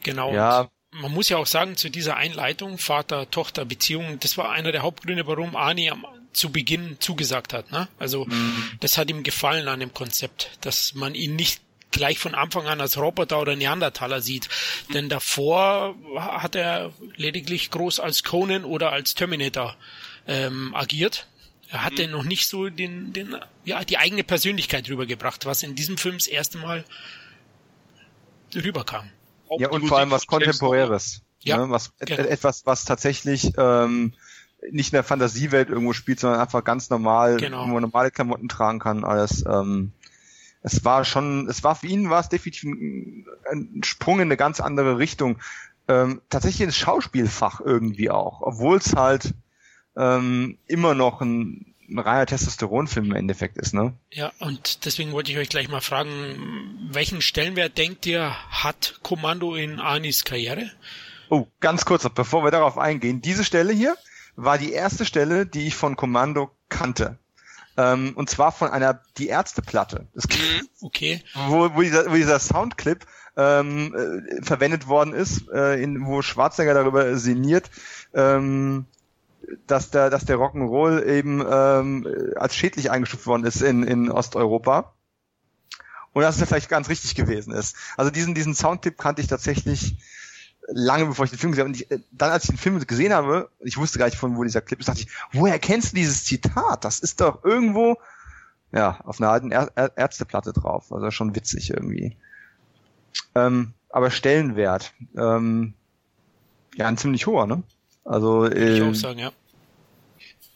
[0.04, 0.34] Genau.
[0.34, 0.70] Ja.
[0.92, 5.56] Man muss ja auch sagen, zu dieser Einleitung Vater-Tochter-Beziehung, das war einer der Hauptgründe, warum
[5.56, 7.72] Arnie am, zu Beginn zugesagt hat.
[7.72, 7.88] Ne?
[8.00, 8.72] Also mhm.
[8.80, 12.82] das hat ihm gefallen an dem Konzept, dass man ihn nicht gleich von Anfang an
[12.82, 14.50] als Roboter oder Neandertaler sieht.
[14.94, 19.76] Denn davor hat er lediglich groß als Conan oder als Terminator
[20.28, 21.28] ähm, agiert.
[21.70, 22.14] Er hatte mhm.
[22.14, 26.28] noch nicht so den, den, ja, die eigene Persönlichkeit rübergebracht, was in diesem Film das
[26.28, 26.84] erste Mal
[28.56, 29.10] rüberkam.
[29.58, 31.22] Ja, und vor allem was Kontemporäres.
[31.42, 31.70] Ja, ne?
[31.70, 32.24] was, genau.
[32.24, 34.14] etwas, was tatsächlich ähm,
[34.72, 37.64] nicht in der Fantasiewelt irgendwo spielt, sondern einfach ganz normal, genau.
[37.64, 39.46] wo man normale Klamotten tragen kann, alles.
[39.46, 39.94] Ähm,
[40.62, 44.38] es war schon, es war für ihn war es definitiv ein, ein Sprung in eine
[44.38, 45.40] ganz andere Richtung.
[45.88, 49.34] Ähm, tatsächlich ins Schauspielfach irgendwie auch, obwohl es halt
[49.98, 53.94] ähm, immer noch ein, ein reiner Testosteronfilm im Endeffekt ist, ne?
[54.12, 59.56] Ja, und deswegen wollte ich euch gleich mal fragen, welchen Stellenwert denkt ihr, hat Kommando
[59.56, 60.70] in Anis Karriere?
[61.30, 63.22] Oh, ganz kurz bevor wir darauf eingehen.
[63.22, 63.96] Diese Stelle hier
[64.36, 67.18] war die erste Stelle, die ich von Kommando kannte.
[67.80, 70.08] Ähm, und zwar von einer Die Ärzte-Platte.
[70.14, 70.68] Mhm.
[70.82, 71.24] Okay.
[71.48, 73.06] Wo, wo, dieser, wo dieser Soundclip
[73.38, 77.72] ähm, äh, verwendet worden ist, äh, in, wo Schwarzenegger darüber sinniert,
[78.14, 78.86] ähm,
[79.66, 84.94] dass der, dass der Rock'n'Roll eben ähm, als schädlich eingestuft worden ist in, in Osteuropa.
[86.12, 87.78] Und dass es ja vielleicht ganz richtig gewesen ist.
[87.96, 89.96] Also diesen, diesen Soundtipp kannte ich tatsächlich
[90.72, 91.70] lange bevor ich den Film gesehen habe.
[91.70, 94.38] Und ich, äh, dann, als ich den Film gesehen habe, ich wusste gar nicht von
[94.38, 96.86] wo dieser Clip ist, dachte ich, woher kennst du dieses Zitat?
[96.86, 97.98] Das ist doch irgendwo,
[98.72, 100.92] ja, auf einer alten Ä Ärzteplatte drauf.
[100.92, 102.16] Also schon witzig irgendwie.
[103.36, 105.74] Ähm, aber Stellenwert, ähm,
[106.76, 107.64] ja, ein ziemlich hoher, ne?
[108.06, 109.32] Also, äh, ich auch sagen, ja.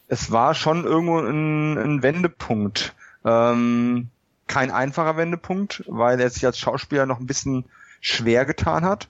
[0.07, 2.93] Es war schon irgendwo ein, ein Wendepunkt.
[3.25, 4.09] Ähm,
[4.47, 7.65] kein einfacher Wendepunkt, weil er sich als Schauspieler noch ein bisschen
[8.01, 9.09] schwer getan hat.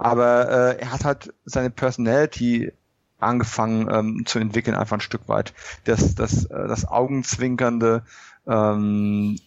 [0.00, 2.72] Aber äh, er hat halt seine Personality
[3.18, 5.52] angefangen ähm, zu entwickeln, einfach ein Stück weit.
[5.84, 8.02] Das, das, äh, das Augenzwinkernde,
[8.46, 9.38] ähm,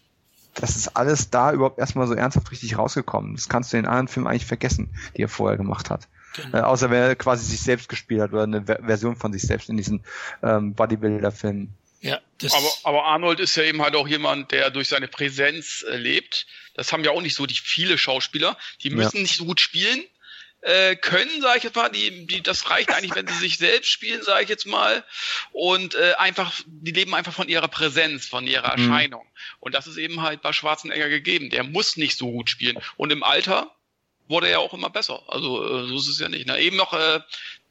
[0.53, 3.33] das ist alles da überhaupt erstmal so ernsthaft richtig rausgekommen.
[3.33, 6.07] Das kannst du in anderen Filmen eigentlich vergessen, die er vorher gemacht hat.
[6.35, 6.59] Genau.
[6.59, 9.69] Äh, außer wenn er quasi sich selbst gespielt hat oder eine Version von sich selbst
[9.69, 10.03] in diesen
[10.43, 11.73] ähm, Bodybuilder-Filmen.
[12.01, 15.83] Ja, das aber, aber Arnold ist ja eben halt auch jemand, der durch seine Präsenz
[15.89, 16.45] äh, lebt.
[16.75, 18.55] Das haben ja auch nicht so die viele Schauspieler.
[18.83, 19.21] Die müssen ja.
[19.23, 20.03] nicht so gut spielen,
[20.63, 23.89] äh, können, sage ich jetzt mal, die, die, das reicht eigentlich, wenn sie sich selbst
[23.89, 25.03] spielen, sage ich jetzt mal,
[25.51, 28.83] und äh, einfach, die leben einfach von ihrer Präsenz, von ihrer mhm.
[28.83, 29.25] Erscheinung.
[29.59, 31.49] Und das ist eben halt bei Schwarzenegger gegeben.
[31.49, 32.79] Der muss nicht so gut spielen.
[32.95, 33.75] Und im Alter
[34.27, 35.21] wurde er auch immer besser.
[35.27, 36.47] Also äh, so ist es ja nicht.
[36.47, 36.57] Ne?
[36.59, 37.19] Eben noch äh,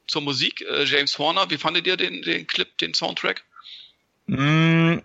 [0.07, 3.43] zur Musik, äh, James Horner, wie fandet ihr den, den Clip, den Soundtrack?
[4.27, 4.97] Mm,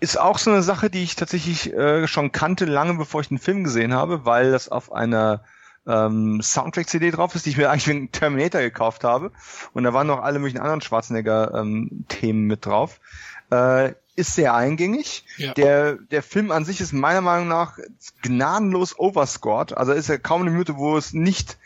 [0.00, 3.38] ist auch so eine Sache, die ich tatsächlich äh, schon kannte, lange bevor ich den
[3.38, 5.44] Film gesehen habe, weil das auf einer
[5.86, 9.32] ähm, Soundtrack-CD drauf ist, die ich mir eigentlich wegen Terminator gekauft habe.
[9.72, 13.00] Und da waren noch alle möglichen anderen Schwarzenegger-Themen ähm, mit drauf.
[13.50, 15.24] Äh, ist sehr eingängig.
[15.36, 15.52] Ja.
[15.54, 17.78] Der, der Film an sich ist meiner Meinung nach
[18.22, 19.76] gnadenlos overscored.
[19.76, 21.58] Also ist ja kaum eine Minute, wo es nicht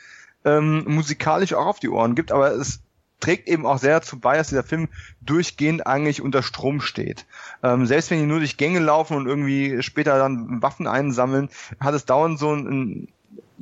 [0.44, 2.80] ähm, musikalisch auch auf die Ohren gibt, aber es
[3.20, 4.88] trägt eben auch sehr dazu bei, dass dieser Film
[5.20, 7.26] durchgehend eigentlich unter Strom steht.
[7.62, 11.94] Ähm, selbst wenn die nur durch Gänge laufen und irgendwie später dann Waffen einsammeln, hat
[11.94, 13.08] es dauernd so ein,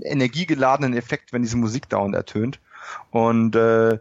[0.03, 2.61] energiegeladenen Effekt, wenn diese Musik dauernd ertönt.
[3.11, 3.99] Und äh,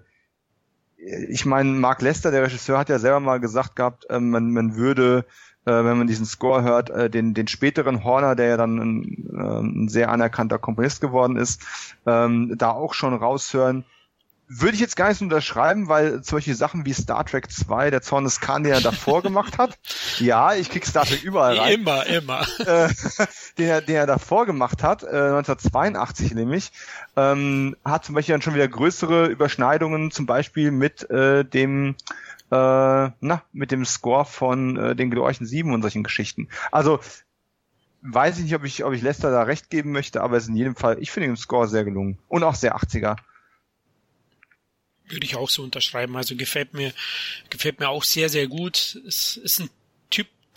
[0.97, 4.75] ich meine, Mark Lester, der Regisseur, hat ja selber mal gesagt gehabt, äh, man, man
[4.75, 5.25] würde,
[5.65, 9.30] äh, wenn man diesen Score hört, äh, den, den späteren Horner, der ja dann ein,
[9.34, 11.62] äh, ein sehr anerkannter Komponist geworden ist,
[12.06, 13.86] ähm, da auch schon raushören,
[14.49, 18.23] würde ich jetzt gar nicht unterschreiben, weil solche Sachen wie Star Trek 2, der Zorn
[18.23, 19.77] des Khan, den er davor gemacht hat,
[20.19, 21.73] ja, ich krieg Star Trek überall rein.
[21.73, 22.41] Immer, immer.
[22.60, 22.89] Äh,
[23.58, 26.71] den, er, den er davor gemacht hat, äh, 1982 nämlich,
[27.15, 31.95] ähm, hat zum Beispiel dann schon wieder größere Überschneidungen, zum Beispiel mit äh, dem
[32.49, 32.56] äh,
[33.19, 36.47] na, mit dem Score von äh, den Glorchen 7 und solchen Geschichten.
[36.71, 36.99] Also
[38.01, 40.49] weiß ich nicht, ob ich, ob ich Lester da recht geben möchte, aber es ist
[40.49, 42.17] in jedem Fall, ich finde den Score sehr gelungen.
[42.27, 43.17] Und auch sehr 80er.
[45.10, 46.15] Würde ich auch so unterschreiben.
[46.17, 46.93] Also gefällt mir,
[47.49, 49.01] gefällt mir auch sehr, sehr gut.
[49.08, 49.69] Es ist ein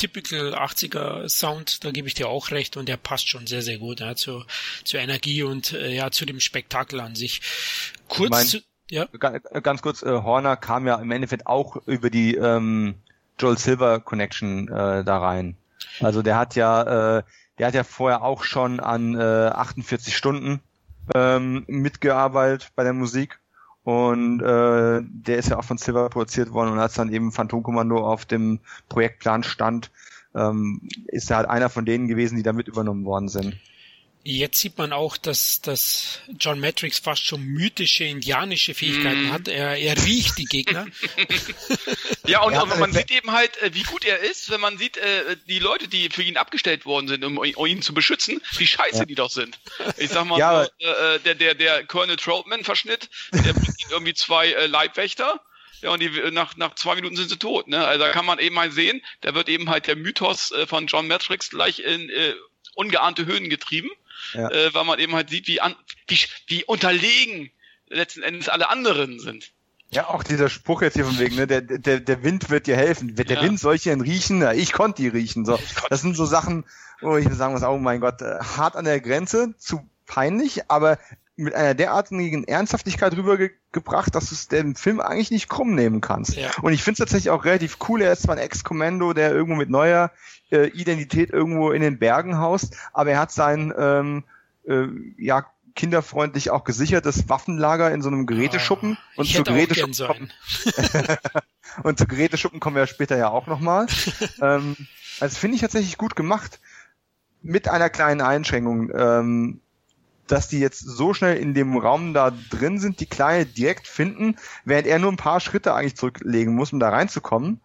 [0.01, 3.79] typical 80er Sound, da gebe ich dir auch recht und der passt schon sehr, sehr
[3.79, 4.47] gut ja, zur,
[4.85, 7.43] zur Energie und äh, ja, zu dem Spektakel an sich.
[8.09, 8.61] Kurz mein, zu,
[8.91, 9.07] ja.
[9.07, 12.95] Ganz kurz, äh, Horner kam ja im Endeffekt auch über die ähm,
[13.39, 15.57] Joel Silver Connection äh, da rein.
[16.01, 17.23] Also der hat ja, äh,
[17.59, 20.61] der hat ja vorher auch schon an äh, 48 Stunden
[21.15, 23.39] ähm, mitgearbeitet bei der Musik.
[23.83, 28.07] Und äh, der ist ja auch von Silver produziert worden und als dann eben Phantomkommando
[28.07, 29.90] auf dem Projektplan stand,
[30.35, 33.57] ähm, ist er halt einer von denen gewesen, die da mit übernommen worden sind.
[34.22, 39.33] Jetzt sieht man auch, dass, dass John Matrix fast schon mythische indianische Fähigkeiten mm.
[39.33, 39.48] hat.
[39.48, 40.87] Er, er riecht die Gegner.
[42.26, 44.76] ja, und, ja, und man sieht eben halt, äh, wie gut er ist, wenn man
[44.76, 48.42] sieht, äh, die Leute, die für ihn abgestellt worden sind, um, um ihn zu beschützen,
[48.59, 49.04] wie scheiße ja.
[49.06, 49.59] die doch sind.
[49.96, 54.52] Ich sag mal, ja, so, äh, der, der, der Colonel Troutman-Verschnitt, der bringt irgendwie zwei
[54.52, 55.40] äh, Leibwächter.
[55.80, 57.68] Ja, und die, nach, nach zwei Minuten sind sie tot.
[57.68, 57.87] Ne?
[57.87, 60.88] Also da kann man eben mal sehen, da wird eben halt der Mythos äh, von
[60.88, 62.35] John Matrix gleich in äh,
[62.74, 63.90] ungeahnte Höhen getrieben
[64.33, 64.51] ja.
[64.51, 65.75] äh, weil man eben halt sieht, wie, an,
[66.09, 67.51] wie, wie unterlegen
[67.88, 69.53] letzten Endes alle anderen sind.
[69.93, 72.77] Ja, auch dieser Spruch jetzt hier von wegen, ne, der, der, der Wind wird dir
[72.77, 73.16] helfen.
[73.16, 73.43] Der ja.
[73.43, 74.38] Wind soll ich denn riechen?
[74.38, 75.45] Na, ich konnte die riechen.
[75.45, 75.59] So.
[75.88, 76.64] Das sind so Sachen,
[77.01, 80.99] wo ich sagen muss, oh mein Gott, äh, hart an der Grenze, zu peinlich, aber
[81.35, 86.37] mit einer derartigen Ernsthaftigkeit rübergebracht, dass du es dem Film eigentlich nicht krumm nehmen kannst.
[86.37, 86.51] Ja.
[86.62, 88.03] Und ich finde es tatsächlich auch relativ cool.
[88.03, 90.12] Er ist zwar ein Ex-Kommando, der irgendwo mit neuer
[90.51, 94.25] äh, Identität irgendwo in den Bergen haust, aber er hat sein ähm,
[94.67, 94.87] äh,
[95.19, 98.99] ja kinderfreundlich auch gesichertes Waffenlager in so einem Geräteschuppen.
[99.17, 100.33] Oh, und zu Geräteschuppen kommen,
[101.85, 103.87] und zu Geräteschuppen kommen wir später ja auch nochmal.
[104.43, 104.77] ähm,
[105.21, 106.61] also finde ich tatsächlich gut gemacht.
[107.43, 108.91] Mit einer kleinen Einschränkung.
[108.95, 109.61] Ähm,
[110.27, 114.37] dass die jetzt so schnell in dem Raum da drin sind, die Kleine direkt finden,
[114.65, 117.61] während er nur ein paar Schritte eigentlich zurücklegen muss, um da reinzukommen.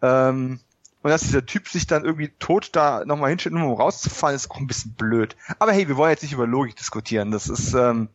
[0.00, 0.60] Ähm,
[1.04, 4.56] und dass dieser Typ sich dann irgendwie tot da nochmal hinstellt, um rauszufallen, ist auch
[4.56, 5.36] ein bisschen blöd.
[5.58, 7.30] Aber hey, wir wollen jetzt nicht über Logik diskutieren.
[7.30, 8.08] Das ist, ähm,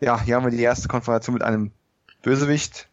[0.00, 1.70] ja, hier haben wir die erste Konfrontation mit einem
[2.22, 2.88] Bösewicht.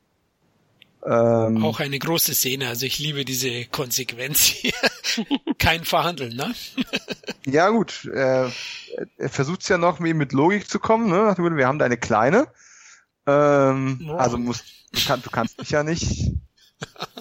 [1.06, 4.74] Ähm, auch eine große Szene, also ich liebe diese Konsequenz hier.
[5.58, 6.54] Kein Verhandeln, ne?
[7.46, 8.04] ja, gut.
[8.04, 8.50] Äh,
[9.18, 11.38] er versucht ja noch mit Logik zu kommen, ne?
[11.38, 12.48] Wir haben da eine kleine.
[13.26, 14.14] Ähm.
[14.18, 16.34] Also musst, du, kann, du kannst mich ja nicht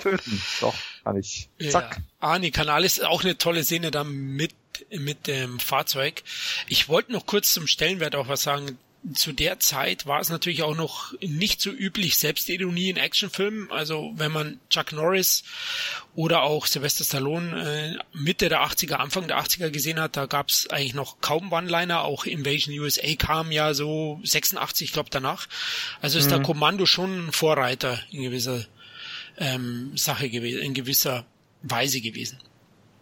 [0.00, 0.42] töten.
[0.60, 0.74] Doch,
[1.08, 1.48] kann ich.
[1.70, 1.96] Zack.
[1.96, 2.02] Ja.
[2.28, 4.52] Arnie kann alles, auch eine tolle Szene da mit,
[4.90, 6.22] mit dem Fahrzeug.
[6.68, 8.76] Ich wollte noch kurz zum Stellenwert auch was sagen.
[9.14, 13.70] Zu der Zeit war es natürlich auch noch nicht so üblich, Selbstironie in Actionfilmen.
[13.70, 15.44] Also wenn man Chuck Norris
[16.14, 20.48] oder auch Sylvester Stallone äh, Mitte der 80er, Anfang der 80er gesehen hat, da gab
[20.50, 22.02] es eigentlich noch kaum One-Liner.
[22.02, 25.46] Auch Invasion USA kam ja so 86, ich glaube danach.
[26.02, 26.30] Also ist mhm.
[26.30, 28.66] der Kommando schon ein Vorreiter in gewisser
[29.38, 31.26] ähm, Sache gewesen, in gewisser
[31.62, 32.38] Weise gewesen.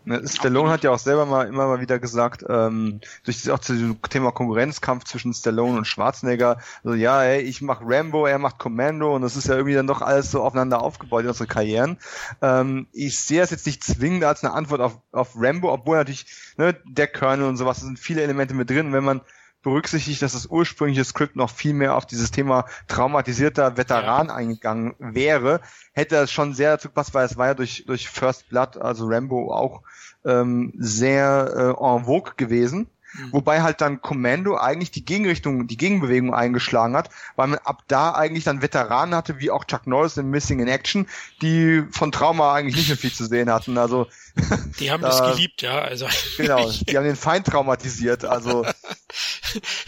[0.06, 3.58] Ne, Stallone hat ja auch selber mal immer mal wieder gesagt, ähm, durch das auch
[3.58, 8.38] zu diesem Thema Konkurrenzkampf zwischen Stallone und Schwarzenegger, so ja, ey, ich mach Rambo, er
[8.38, 11.48] macht Commando und das ist ja irgendwie dann doch alles so aufeinander aufgebaut in unsere
[11.48, 11.98] Karrieren.
[12.40, 16.26] Ähm, ich sehe es jetzt nicht zwingend als eine Antwort auf, auf Rambo, obwohl natürlich
[16.56, 18.92] ne, der Colonel und sowas, da sind viele Elemente mit drin.
[18.92, 19.22] Wenn man
[19.66, 25.60] berücksichtigt, dass das ursprüngliche Skript noch viel mehr auf dieses Thema traumatisierter Veteran eingegangen wäre,
[25.92, 29.06] hätte das schon sehr dazu gepasst, weil es war ja durch, durch First Blood, also
[29.08, 29.82] Rambo, auch
[30.24, 32.86] ähm, sehr äh, en vogue gewesen.
[33.16, 33.32] Mhm.
[33.32, 38.12] Wobei halt dann Commando eigentlich die Gegenrichtung, die Gegenbewegung eingeschlagen hat, weil man ab da
[38.12, 41.08] eigentlich dann Veteranen hatte, wie auch Chuck Norris in Missing in Action,
[41.42, 43.78] die von Trauma eigentlich nicht mehr viel zu sehen hatten.
[43.78, 44.06] Also
[44.80, 45.78] die haben das geliebt, ja.
[45.78, 48.24] Also genau, die haben den Feind traumatisiert.
[48.24, 48.66] Also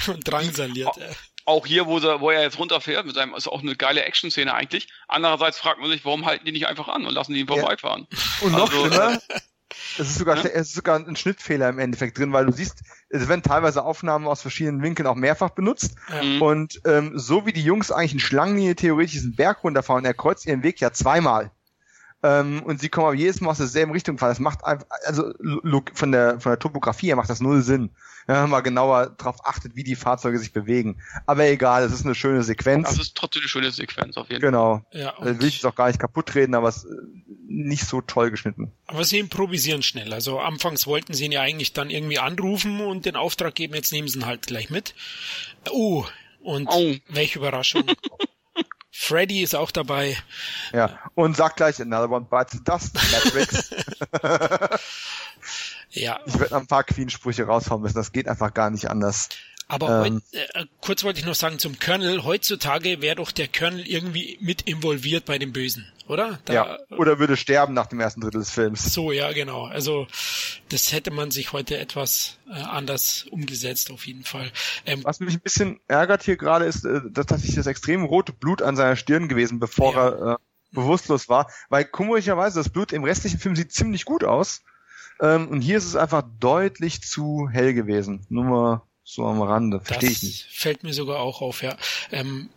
[0.07, 0.97] und drangsaliert.
[0.97, 1.07] Ja
[1.49, 4.53] auch hier, wo, er, wo er jetzt runterfährt, mit seinem, ist auch eine geile Action-Szene
[4.53, 4.87] eigentlich.
[5.09, 8.07] Andererseits fragt man sich, warum halten die nicht einfach an und lassen die ihn vorbeifahren?
[8.11, 8.19] Ja.
[8.43, 9.19] Und noch also, schlimmer,
[9.99, 10.45] es ist sogar, ja?
[10.45, 14.27] es ist sogar ein Schnittfehler im Endeffekt drin, weil du siehst, es werden teilweise Aufnahmen
[14.27, 15.95] aus verschiedenen Winkeln auch mehrfach benutzt.
[16.11, 16.41] Ja.
[16.41, 20.47] Und ähm, so wie die Jungs eigentlich in Schlangenlinie theoretisch diesen Berg runterfahren, er kreuzt
[20.47, 21.51] ihren Weg ja zweimal.
[22.23, 24.31] Ähm, und sie kommen aber jedes Mal aus derselben Richtung gefahren.
[24.31, 25.33] Das macht einfach, also
[25.95, 27.91] von der von der Topografie her macht das null Sinn.
[28.29, 31.01] Ja, mal genauer drauf achtet, wie die Fahrzeuge sich bewegen.
[31.25, 32.91] Aber egal, es ist eine schöne Sequenz.
[32.91, 34.83] Das ist trotzdem eine schöne Sequenz auf jeden genau.
[34.91, 35.01] Fall.
[35.01, 35.05] Genau.
[35.05, 36.87] Ja, da will ich es auch gar nicht kaputt reden, aber es ist
[37.49, 38.71] nicht so toll geschnitten.
[38.87, 40.13] Aber sie improvisieren schnell.
[40.13, 43.93] Also anfangs wollten sie ihn ja eigentlich dann irgendwie anrufen und den Auftrag geben, jetzt
[43.93, 44.95] nehmen sie ihn halt gleich mit.
[45.71, 46.05] Oh,
[46.41, 46.97] und oh.
[47.09, 47.85] welche Überraschung.
[48.91, 50.19] Freddy ist auch dabei.
[50.73, 53.73] Ja, und sagt gleich, another one bites the dust, Matrix.
[55.91, 56.21] ja.
[56.27, 59.29] Ich werde ein paar Queen-Sprüche raushauen müssen, das geht einfach gar nicht anders.
[59.69, 62.25] Aber ähm, äh, kurz wollte ich noch sagen zum Colonel.
[62.25, 66.39] Heutzutage wäre doch der Colonel irgendwie mit involviert bei dem Bösen, oder?
[66.47, 66.79] Da, ja.
[66.97, 68.95] Oder würde sterben nach dem ersten Drittel des Films.
[68.95, 69.67] So, ja, genau.
[69.67, 70.07] Also
[70.71, 74.51] das hätte man sich heute etwas äh, anders umgesetzt, auf jeden Fall.
[74.87, 78.33] Ähm, Was mich ein bisschen ärgert hier gerade ist, äh, dass tatsächlich das extrem rote
[78.33, 80.09] Blut an seiner Stirn gewesen, bevor ja.
[80.09, 80.37] er äh,
[80.73, 81.51] bewusstlos war.
[81.69, 84.63] Weil kummerlicherweise das Blut im restlichen Film sieht ziemlich gut aus.
[85.21, 88.27] Ähm, und hier ist es einfach deutlich zu hell gewesen.
[88.29, 90.47] Nur mal So am Rande, verstehe ich nicht.
[90.51, 91.77] Fällt mir sogar auch auf, ja.
[92.13, 92.51] Ähm,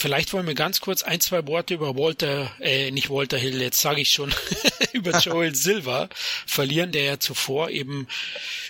[0.00, 3.80] Vielleicht wollen wir ganz kurz ein, zwei Worte über Walter, äh, nicht Walter Hill, jetzt
[3.80, 4.32] sage ich schon,
[4.92, 6.08] über Joel Silver
[6.46, 8.06] verlieren, der ja zuvor eben,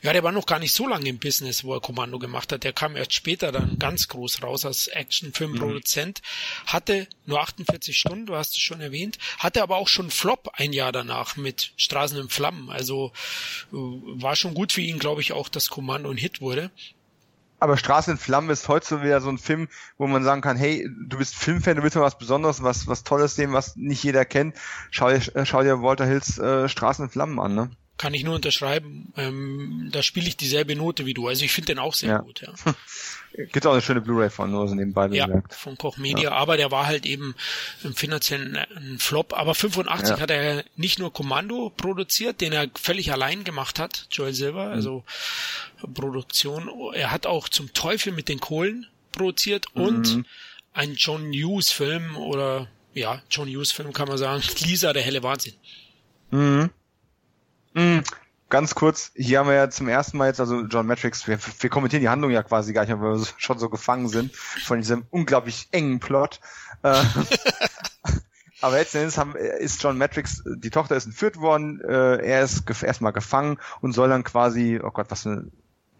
[0.03, 2.65] ja, der war noch gar nicht so lange im Business, wo er Kommando gemacht hat.
[2.65, 6.73] Der kam erst später dann ganz groß raus als Actionfilmproduzent, mhm.
[6.73, 10.73] hatte nur 48 Stunden, du hast es schon erwähnt, hatte aber auch schon Flop ein
[10.73, 12.71] Jahr danach mit Straßen in Flammen.
[12.71, 13.13] Also
[13.71, 16.71] äh, war schon gut für ihn, glaube ich, auch, dass Kommando ein Hit wurde.
[17.61, 20.57] Aber Straße in Flammen ist heute so wieder so ein Film, wo man sagen kann,
[20.57, 24.03] hey, du bist Filmfan, du willst mal was Besonderes, was, was Tolles sehen, was nicht
[24.05, 24.57] jeder kennt.
[24.91, 27.71] Schau dir, äh, schau dir Walter Hills äh, Straßen in Flammen an, ne?
[27.99, 29.13] Kann ich nur unterschreiben.
[29.17, 31.27] Ähm, da spiele ich dieselbe Note wie du.
[31.27, 32.19] Also ich finde den auch sehr ja.
[32.19, 32.53] gut, ja.
[33.53, 35.53] Gibt auch eine schöne Blu-ray von, nur so nebenbei bemerkt.
[35.53, 36.33] Ja, von Koch Media, ja.
[36.33, 37.35] aber der war halt eben
[37.85, 39.33] im finanziellen ein Flop.
[39.37, 40.21] Aber 85 ja.
[40.21, 44.73] hat er nicht nur Kommando produziert, den er völlig allein gemacht hat, Joel Silver, mhm.
[44.73, 45.05] also
[45.93, 46.71] Produktion.
[46.95, 50.27] Er hat auch zum Teufel mit den Kohlen produziert und mhm.
[50.73, 55.23] ein John Hughes Film oder ja, John Hughes Film kann man sagen, Lisa, der helle
[55.23, 55.55] Wahnsinn.
[56.31, 56.71] Mhm.
[57.75, 58.03] Mhm
[58.49, 61.71] ganz kurz, hier haben wir ja zum ersten Mal jetzt, also John Matrix, wir, wir
[61.71, 65.05] kommentieren die Handlung ja quasi gar nicht, weil wir schon so gefangen sind von diesem
[65.11, 66.41] unglaublich engen Plot.
[66.83, 67.03] Äh,
[68.61, 72.65] aber letzten Endes haben, ist John Matrix, die Tochter ist entführt worden, äh, er ist
[72.83, 75.51] erstmal gefangen und soll dann quasi, oh Gott, was eine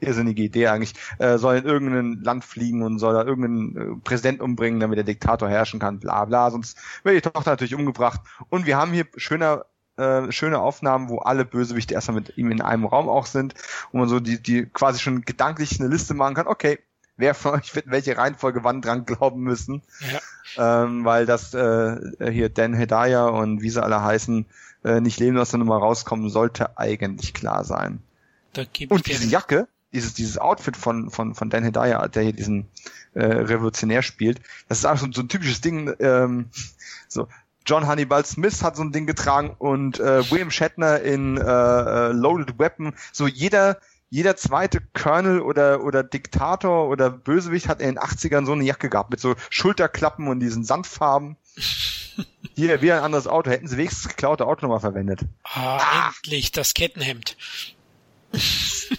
[0.01, 4.41] irrsinnige Idee eigentlich, äh, soll in irgendein Land fliegen und soll da irgendeinen äh, Präsident
[4.41, 8.21] umbringen, damit der Diktator herrschen kann, bla bla, sonst wird die Tochter natürlich umgebracht.
[8.49, 9.65] Und wir haben hier schöner
[9.99, 13.55] äh, schöne Aufnahmen, wo alle Bösewichte erstmal mit ihm in einem Raum auch sind,
[13.93, 16.79] wo man so die, die quasi schon gedanklich eine Liste machen kann, okay,
[17.17, 19.83] wer von euch wird welche Reihenfolge wann dran glauben müssen.
[20.57, 20.85] Ja.
[20.85, 24.47] Ähm, weil das äh, hier Dan Hedaya und wie sie alle heißen,
[24.85, 28.01] äh, nicht leben aus der Nummer rauskommen, sollte eigentlich klar sein.
[28.89, 32.69] und diese Jacke, dieses, dieses Outfit von, von, von Dan Hedaya, der hier diesen
[33.15, 36.47] äh, Revolutionär spielt, das ist einfach so, so ein typisches Ding, ähm,
[37.09, 37.29] so,
[37.69, 42.13] John Hannibal Smith hat so ein Ding getragen und äh, William Shatner in äh, äh,
[42.13, 42.95] Loaded Weapon.
[43.13, 43.79] So jeder
[44.09, 48.89] jeder zweite Colonel oder oder Diktator oder Bösewicht hat in den 80ern so eine Jacke
[48.89, 51.37] gehabt mit so Schulterklappen und diesen Sandfarben.
[52.57, 53.51] Hier wieder ein anderes Auto.
[53.51, 55.21] Hätten sie wenigstens geklaute Auto nochmal verwendet.
[55.45, 57.37] Ah, ah, endlich das Kettenhemd.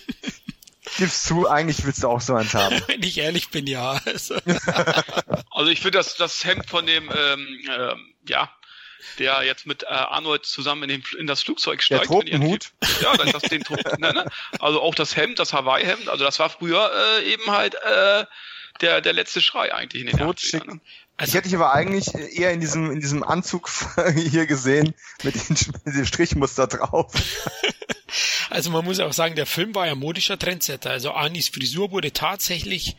[0.97, 2.79] Gibst zu, eigentlich willst du auch so eins haben.
[2.87, 3.99] Wenn ich ehrlich bin, ja.
[4.05, 8.49] also ich finde das, das Hemd von dem, ähm, ähm, ja,
[9.17, 12.03] der jetzt mit äh, Arnold zusammen in, den, in das Flugzeug steigt.
[12.03, 12.71] Der Tropenhut?
[13.01, 14.25] Ja, das, den Tropen, ne, ne?
[14.59, 18.25] Also auch das Hemd, das Hawaii-Hemd, also das war früher äh, eben halt äh,
[18.81, 20.79] der, der letzte Schrei eigentlich in den Tot 80ern, ne?
[21.19, 23.69] Also, ich hätte dich aber eigentlich eher in diesem, in diesem Anzug
[24.15, 27.11] hier gesehen, mit, den, mit dem Strichmuster drauf.
[28.49, 30.89] Also man muss auch sagen, der Film war ja modischer Trendsetter.
[30.89, 32.95] Also Anis Frisur wurde tatsächlich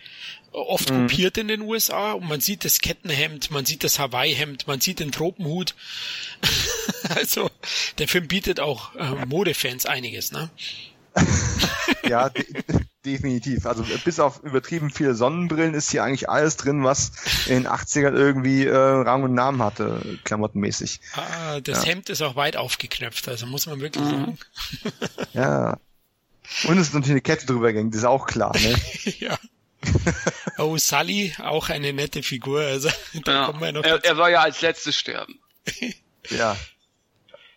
[0.52, 1.06] oft mhm.
[1.06, 5.00] kopiert in den USA und man sieht das Kettenhemd, man sieht das Hawaii-Hemd, man sieht
[5.00, 5.74] den Tropenhut.
[7.14, 7.50] also
[7.98, 10.50] der Film bietet auch äh, Modefans einiges, ne?
[12.08, 12.44] ja, de
[13.04, 13.66] definitiv.
[13.66, 17.12] Also bis auf übertrieben viele Sonnenbrillen ist hier eigentlich alles drin, was
[17.46, 21.00] in den 80ern irgendwie äh, Rang und Namen hatte, klamottenmäßig.
[21.14, 21.90] Ah, das ja.
[21.90, 24.10] Hemd ist auch weit aufgeknöpft, also muss man wirklich mhm.
[24.10, 24.38] sagen.
[25.32, 25.78] ja.
[26.64, 28.74] Und es ist natürlich eine Kette drüber gegangen, das ist auch klar, ne?
[29.18, 29.38] ja.
[30.58, 32.60] Oh, Sully, auch eine nette Figur.
[32.60, 32.90] Also,
[33.24, 35.38] da ja, kommen wir noch er, er war ja als letztes sterben.
[36.30, 36.56] ja.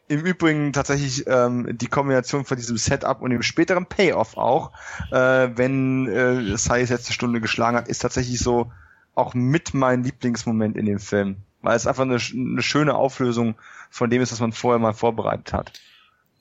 [0.07, 4.71] Im Übrigen tatsächlich ähm, die Kombination von diesem Setup und dem späteren Payoff auch,
[5.11, 8.71] äh, wenn äh, Sully's letzte Stunde geschlagen hat, ist tatsächlich so
[9.15, 11.37] auch mit mein Lieblingsmoment in dem Film.
[11.61, 13.55] Weil es einfach eine, eine schöne Auflösung
[13.89, 15.71] von dem ist, was man vorher mal vorbereitet hat.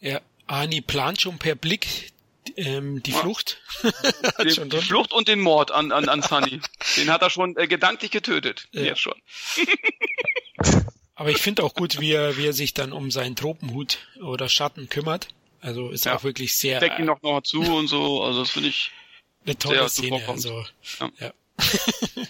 [0.01, 2.12] Ja, Ani plant schon per Blick
[2.57, 3.61] ähm, die Flucht.
[4.43, 6.61] die, die Flucht und den Mord an, an, an Sunny.
[6.97, 8.69] den hat er schon äh, gedanklich getötet.
[8.73, 8.83] Ja.
[8.83, 9.15] Jetzt schon.
[11.15, 14.49] Aber ich finde auch gut, wie er, wie er sich dann um seinen Tropenhut oder
[14.49, 15.29] Schatten kümmert.
[15.61, 16.17] Also ist ja.
[16.17, 16.81] auch wirklich sehr.
[16.81, 18.23] Deckt ihn noch, noch zu und so.
[18.23, 18.91] Also das finde ich
[19.45, 20.21] eine tolle Szene.
[20.27, 20.65] Also,
[20.99, 21.11] ja.
[21.19, 21.33] ja.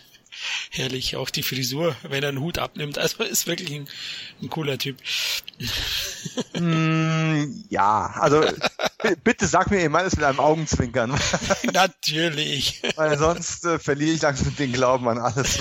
[0.70, 2.98] Herrlich, auch die Frisur, wenn er einen Hut abnimmt.
[2.98, 3.88] Also ist wirklich ein,
[4.42, 4.96] ein cooler Typ.
[6.54, 8.42] Mm, ja, also
[9.24, 11.18] bitte sag mir, ihr meint es mit einem Augenzwinkern.
[11.72, 12.82] Natürlich.
[12.96, 15.58] Weil sonst äh, verliere ich langsam den Glauben an alles.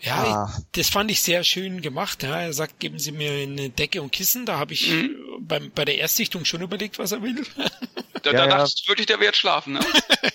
[0.00, 0.62] Ja, ah.
[0.72, 2.22] das fand ich sehr schön gemacht.
[2.22, 2.40] Ja.
[2.40, 4.46] Er sagt, geben Sie mir eine Decke und Kissen.
[4.46, 5.16] Da habe ich mhm.
[5.40, 7.44] beim, bei der Erstsichtung schon überlegt, was er will.
[8.22, 8.46] Da, ja, da ja.
[8.46, 9.74] dachte ich wirklich, der wird schlafen.
[9.74, 9.80] Ne?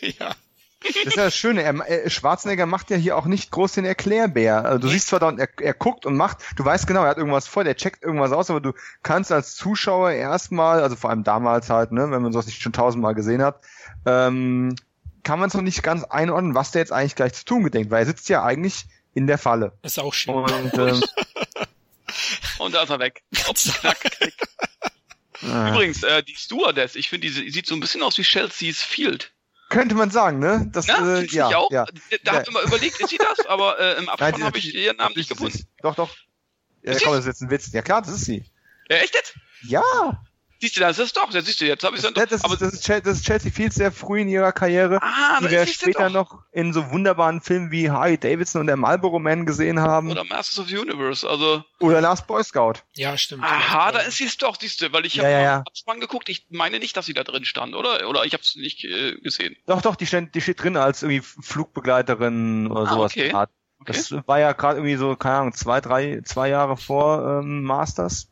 [0.19, 0.35] ja.
[0.83, 1.63] Das ist ja das Schöne.
[1.63, 4.65] Er, Schwarzenegger macht ja hier auch nicht groß den Erklärbär.
[4.65, 7.17] Also du siehst zwar da, er, er guckt und macht, du weißt genau, er hat
[7.17, 11.23] irgendwas vor, der checkt irgendwas aus, aber du kannst als Zuschauer erstmal, also vor allem
[11.23, 13.61] damals halt, ne, wenn man sowas nicht schon tausendmal gesehen hat,
[14.05, 14.75] ähm,
[15.23, 17.91] kann man es noch nicht ganz einordnen, was der jetzt eigentlich gleich zu tun gedenkt,
[17.91, 19.73] weil er sitzt ja eigentlich in der Falle.
[19.83, 20.33] Ist auch schön.
[20.33, 21.03] Und, ähm,
[22.59, 23.23] Und da ist er weg.
[23.49, 24.33] Ups, knack, knick.
[25.43, 28.81] äh, Übrigens, äh, die Stewardess, ich finde, die sieht so ein bisschen aus wie Chelsea's
[28.81, 29.32] Field.
[29.73, 30.69] Könnte man sagen, ne?
[30.71, 31.71] Das, Ja, äh, ja, auch?
[31.71, 31.85] ja.
[32.23, 33.45] Da habe ich immer überlegt, ist sie das?
[33.47, 35.67] Aber äh, im Abspann habe ich ihren Namen nicht gefunden.
[35.81, 36.15] Doch, doch.
[36.83, 37.71] Ja, komm, das ist jetzt ein Witz.
[37.71, 38.45] Ja klar, das ist sie.
[38.89, 39.35] Ja, echt jetzt?
[39.63, 39.81] Ja,
[40.63, 42.53] Siehst du, das ist doch, das siehst du, jetzt habe ich das, dann das, aber,
[42.53, 45.51] ist, das, ist, das ist Chelsea Fields sehr früh in ihrer Karriere, Ah, die das
[45.51, 46.13] wir später doch.
[46.13, 50.23] noch in so wunderbaren Filmen wie Harley Davidson und der Marlboro Man gesehen haben Oder
[50.23, 52.75] Masters of the Universe, also, oder Last Boy Scout.
[52.93, 53.43] Ja, stimmt.
[53.43, 55.57] aha, da ist sie es doch, siehst du, weil ich habe ja, ja, ja.
[55.67, 58.07] Abspann geguckt, ich meine nicht, dass sie da drin stand, oder?
[58.07, 59.57] Oder ich habe es nicht äh, gesehen.
[59.65, 63.11] Doch, doch, die steht, die steht drin als irgendwie Flugbegleiterin oder Ah, sowas.
[63.11, 63.33] okay.
[63.81, 63.91] Okay.
[63.91, 68.29] Das war ja gerade irgendwie so, keine Ahnung, zwei, drei, zwei Jahre vor ähm, Masters.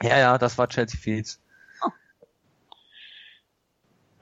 [0.00, 1.38] Ja, ja, das war Chelsea Fields.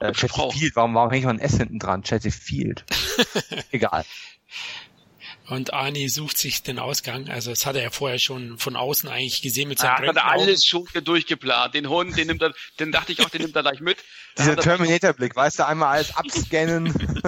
[0.01, 0.51] Äh, Hübsche Chelsea Frau.
[0.51, 2.03] Field, warum, warum hängt noch ein S hinten dran?
[2.03, 2.85] Chelsea Field.
[3.71, 4.05] Egal.
[5.49, 7.29] Und Arnie sucht sich den Ausgang.
[7.29, 10.17] Also das hat er ja vorher schon von außen eigentlich gesehen mit seinem Ah, hat
[10.17, 11.75] er alles schon hier durchgeplant.
[11.75, 13.99] Den Hund, den nimmt er, den dachte ich auch, den nimmt er gleich mit.
[14.39, 16.95] Dieser er- Terminator-Blick, weißt du, einmal alles abscannen.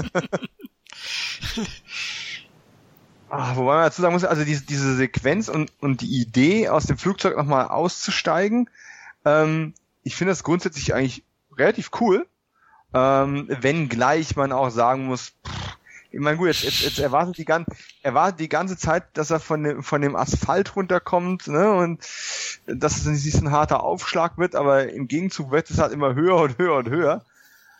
[3.32, 6.84] ah, wobei man dazu sagen muss, also diese, diese Sequenz und, und die Idee, aus
[6.84, 8.68] dem Flugzeug nochmal auszusteigen,
[9.24, 9.72] ähm,
[10.02, 11.24] ich finde das grundsätzlich eigentlich
[11.56, 12.26] relativ cool,
[12.92, 15.78] ähm, wenngleich man auch sagen muss, pff,
[16.10, 17.70] ich meine, gut, jetzt, jetzt, jetzt erwartet die ganze,
[18.02, 22.00] erwartet die ganze Zeit, dass er von dem, von dem Asphalt runterkommt, ne, und
[22.66, 26.36] dass es nicht ein harter Aufschlag wird, aber im Gegenzug wird es halt immer höher
[26.36, 27.24] und höher und höher.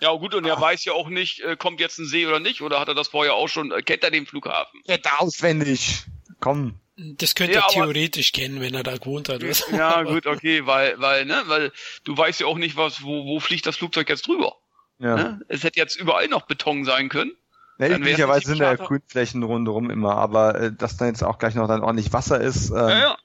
[0.02, 2.60] Ja, gut, und er weiß ja auch nicht, äh, kommt jetzt ein See oder nicht,
[2.60, 4.80] oder hat er das vorher auch schon, äh, kennt er den Flughafen?
[4.86, 6.02] Ja, da auswendig.
[6.40, 6.74] Komm.
[6.96, 9.44] Das könnte Ja, er aber- theoretisch kennen, wenn er da gewohnt hat.
[9.44, 9.52] oder?
[9.76, 11.70] Ja, gut, okay, weil, weil, ne, weil
[12.02, 14.56] du weißt ja auch nicht, was, wo, wo fliegt das Flugzeug jetzt drüber.
[14.98, 15.14] Ja.
[15.16, 15.40] Ne?
[15.48, 17.32] Es hätte jetzt überall noch Beton sein können.
[17.78, 18.74] Ja, üblicherweise sind da ja.
[18.76, 22.70] Grünflächen rundherum immer, aber äh, dass dann jetzt auch gleich noch dann ordentlich Wasser ist,
[22.70, 23.16] ähm, Ja,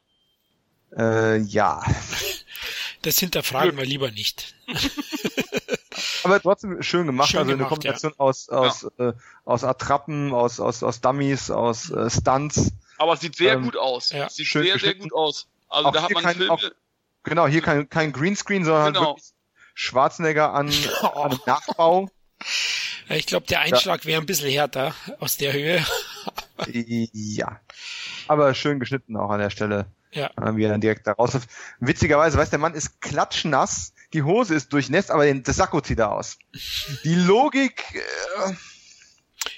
[0.95, 1.33] ja.
[1.33, 1.83] Äh, ja.
[3.01, 4.55] Das hinterfragen wir lieber nicht.
[6.27, 9.13] Aber trotzdem schön gemacht, Schön also eine gemacht, Kombination aus, aus, äh,
[9.45, 12.71] aus Attrappen, aus, aus, aus Dummies, aus äh, Stunts.
[12.97, 14.11] Aber es sieht sehr Ähm, gut aus.
[14.11, 14.29] ja.
[14.29, 15.09] Sieht Schön sehr, sehr geschnitten.
[15.09, 15.47] gut aus.
[15.69, 16.61] Also Auch da hat hier man kein- Filme, auch-
[17.23, 19.13] Genau, hier kein, kein Greenscreen, sondern Genau.
[19.15, 19.23] halt
[19.73, 20.67] Schwarzenegger an,
[21.01, 22.09] an einem Nachbau.
[23.09, 25.85] Ja, Ich glaube, der Einschlag wäre ein bisschen härter aus der Höhe.
[26.71, 27.59] Ja.
[28.27, 29.85] Aber schön geschnitten auch an der Stelle.
[30.11, 30.27] Ja.
[30.41, 31.49] äh, Wie er dann direkt da rausläuft.
[31.79, 35.99] Witzigerweise, weißt der Mann ist klatschnass, die Hose ist durchnässt, aber den, das Sakko zieht
[35.99, 36.37] er aus.
[37.03, 38.53] Die Logik, äh,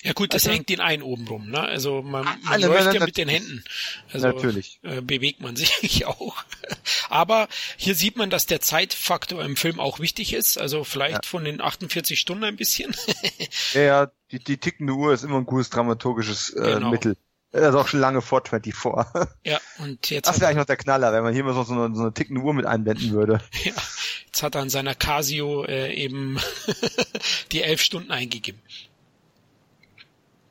[0.03, 1.49] Ja gut, das Also- hängt ihn ein oben rum.
[1.49, 1.59] Ne?
[1.61, 3.27] Also man, man Alle läuft Männer ja mit den.
[3.29, 3.63] Händen.
[4.13, 4.79] Also Natürlich.
[4.83, 6.35] Äh, bewegt man sich auch.
[7.09, 7.47] Aber
[7.77, 10.57] hier sieht man, dass der Zeitfaktor im Film auch wichtig ist.
[10.57, 11.29] Also vielleicht Ja.
[11.29, 12.95] von den 48 Stunden ein bisschen.
[13.73, 16.91] ja, ja, die, die tickende Uhr ist immer ein gutes dramaturgisches äh, Genau.
[16.91, 17.17] Mittel.
[17.51, 18.75] Das ist auch schon lange vor 24.
[19.43, 21.73] ja, und jetzt Das wäre eigentlich noch der Knaller, wenn man hier mal so, so,
[21.73, 23.41] eine, so eine tickende Uhr mit einblenden würde.
[23.63, 23.73] ja,
[24.25, 26.39] jetzt hat er an seiner Casio äh, eben
[27.51, 28.61] die elf Stunden eingegeben.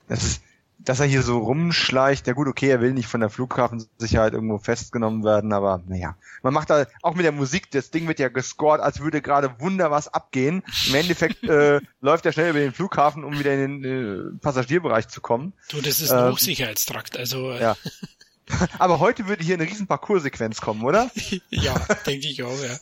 [0.09, 0.42] Das ist,
[0.89, 4.57] dass er hier so rumschleicht, ja gut, okay, er will nicht von der Flughafensicherheit irgendwo
[4.57, 6.16] festgenommen werden, aber naja.
[6.43, 9.55] Man macht da auch mit der Musik, das Ding wird ja gescored, als würde gerade
[9.59, 10.62] wunder was abgehen.
[10.89, 15.09] Im Endeffekt äh, läuft er schnell über den Flughafen, um wieder in den äh, Passagierbereich
[15.09, 15.53] zu kommen.
[15.68, 17.18] Du, das ist ein Ähm, Hochsicherheitstrakt.
[17.18, 17.76] Also äh, ja.
[18.78, 21.11] Aber heute würde hier eine riesen Parcours-Sequenz kommen, oder?
[21.51, 21.74] ja,
[22.07, 22.78] denke ich auch, ja.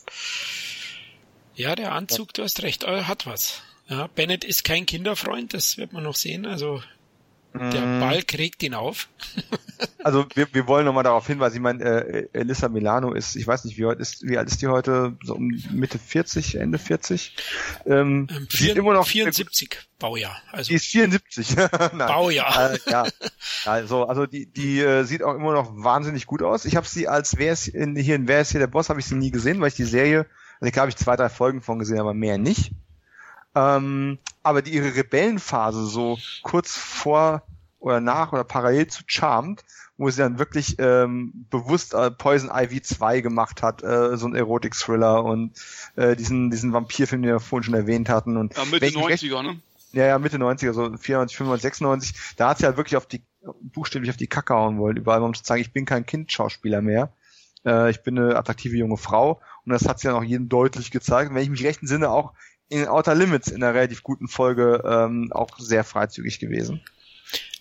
[1.55, 3.63] Ja, der Anzug, du hast recht, äh, hat was.
[3.89, 6.45] Ja, Bennett ist kein Kinderfreund, das wird man noch sehen.
[6.45, 6.81] Also
[7.53, 9.07] der Mm, Ball kriegt ihn auf.
[10.03, 13.65] Also wir, wir wollen nochmal darauf hinweisen, ich meine, äh, Elissa Milano ist, ich weiß
[13.65, 15.17] nicht, wie, heute ist, wie alt ist die heute?
[15.21, 17.35] So um Mitte 40, Ende 40?
[17.85, 20.35] Ähm, Ähm, vier, immer noch 74 Baujahr.
[20.51, 21.55] Also Die ist 74.
[21.57, 21.91] Nein.
[21.97, 22.73] Baujahr.
[22.73, 23.05] Äh, ja.
[23.65, 26.65] Also, also die, die äh, sieht auch immer noch wahnsinnig gut aus.
[26.65, 28.99] Ich habe sie als wer ist in, hier in Wer ist hier der Boss, habe
[28.99, 30.25] ich sie nie gesehen, weil ich die Serie,
[30.59, 32.71] also ich habe ich zwei, drei Folgen von gesehen, aber mehr nicht.
[33.57, 37.41] Ähm, aber die ihre Rebellenphase so kurz vor
[37.79, 39.63] oder nach oder parallel zu Charmed,
[39.97, 44.35] wo sie dann wirklich ähm, bewusst äh, Poison Ivy 2 gemacht hat, äh, so ein
[44.35, 45.53] Erotik-Thriller und
[45.95, 48.37] äh, diesen, diesen Vampirfilm, den wir vorhin schon erwähnt hatten.
[48.37, 49.59] Und ja, Mitte wenn ich mich recht- 90er, ne?
[49.93, 53.23] ja, ja, Mitte 90er, so 94, 95, 96, da hat sie halt wirklich auf die,
[53.61, 57.11] buchstäblich auf die Kacke hauen wollen, überall, um zu zeigen, ich bin kein Kindschauspieler mehr.
[57.65, 60.91] Äh, ich bin eine attraktive junge Frau und das hat sie dann auch jedem deutlich
[60.91, 61.29] gezeigt.
[61.31, 62.33] Und wenn ich mich recht entsinne, auch
[62.69, 66.81] in Outer Limits in einer relativ guten Folge ähm, auch sehr freizügig gewesen.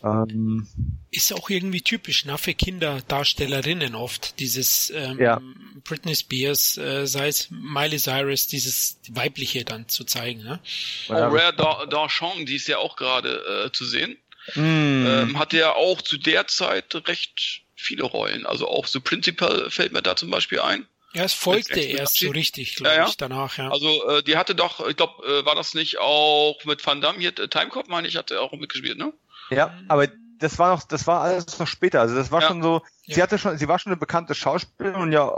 [0.05, 0.69] Ähm,
[1.11, 5.41] ist auch irgendwie typisch, ne, für Kinderdarstellerinnen oft, dieses ähm, ja.
[5.85, 10.43] Britney Spears, äh, sei es Miley Cyrus, dieses weibliche dann zu zeigen.
[10.43, 10.61] Ne?
[11.09, 11.55] Oh, Rare
[11.89, 14.17] Darchon, die ist ja auch gerade äh, zu sehen.
[14.55, 15.07] Mm.
[15.07, 18.47] Ähm, hatte ja auch zu der Zeit recht viele Rollen.
[18.47, 20.87] Also auch so Principal fällt mir da zum Beispiel ein.
[21.17, 23.09] Ja, es folgte erst so richtig, glaube ja, ja.
[23.09, 23.71] ich, danach, ja.
[23.71, 27.19] Also äh, die hatte doch, ich glaube, äh, war das nicht auch mit Van Damme
[27.19, 29.15] hier, äh, Timecop, meine ich, hat er auch mitgespielt, ne?
[29.49, 30.09] Ja, aber
[30.39, 32.03] das war noch, das war alles noch später.
[32.03, 32.49] Also das war ja.
[32.49, 35.35] schon so, sie hatte schon, sie war schon eine bekannte Schauspielerin und ja,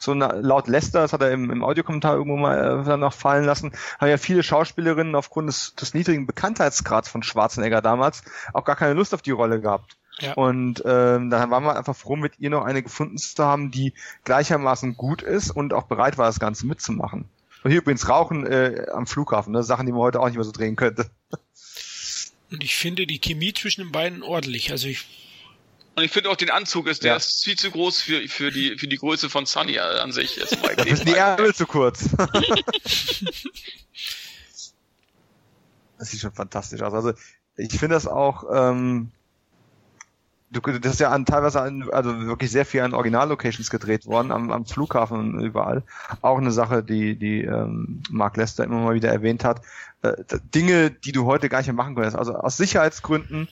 [0.00, 3.44] so eine, laut Lester, das hat er im, im Audiokommentar irgendwo mal äh, noch fallen
[3.44, 3.70] lassen,
[4.00, 8.94] haben ja viele Schauspielerinnen aufgrund des, des niedrigen Bekanntheitsgrads von Schwarzenegger damals auch gar keine
[8.94, 9.96] Lust auf die Rolle gehabt.
[10.20, 10.34] Ja.
[10.34, 13.94] Und ähm, dann waren wir einfach froh, mit ihr noch eine gefunden zu haben, die
[14.24, 17.28] gleichermaßen gut ist und auch bereit war, das Ganze mitzumachen.
[17.62, 19.62] Und hier übrigens Rauchen äh, am Flughafen, ne?
[19.62, 21.10] Sachen, die man heute auch nicht mehr so drehen könnte.
[22.50, 24.72] Und ich finde die Chemie zwischen den beiden ordentlich.
[24.72, 25.06] Also ich
[25.96, 27.16] und ich finde auch den Anzug ist, der ja.
[27.16, 30.36] ist viel zu groß für, für, die, für die Größe von Sunny an sich.
[30.36, 32.08] Jetzt da sind die Ärmel zu kurz.
[35.98, 36.94] das sieht schon fantastisch aus.
[36.94, 37.12] Also
[37.56, 39.10] ich finde das auch, ähm,
[40.50, 44.32] du, das ist ja an, teilweise an, also wirklich sehr viel an Originallocations gedreht worden,
[44.32, 45.82] am, am Flughafen und überall.
[46.22, 49.62] Auch eine Sache, die, die ähm, Mark Lester immer mal wieder erwähnt hat.
[50.02, 50.14] Äh,
[50.54, 52.16] Dinge, die du heute gar nicht mehr machen könntest.
[52.16, 53.48] Also aus Sicherheitsgründen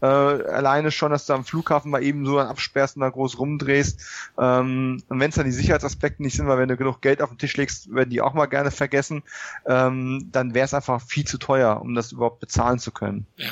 [0.00, 4.00] äh, alleine schon, dass du am Flughafen mal eben so absperrst und da groß rumdrehst.
[4.38, 7.30] Ähm, und wenn es dann die Sicherheitsaspekte nicht sind, weil wenn du genug Geld auf
[7.30, 9.22] den Tisch legst, werden die auch mal gerne vergessen,
[9.66, 13.26] ähm, dann wäre es einfach viel zu teuer, um das überhaupt bezahlen zu können.
[13.36, 13.50] Ja.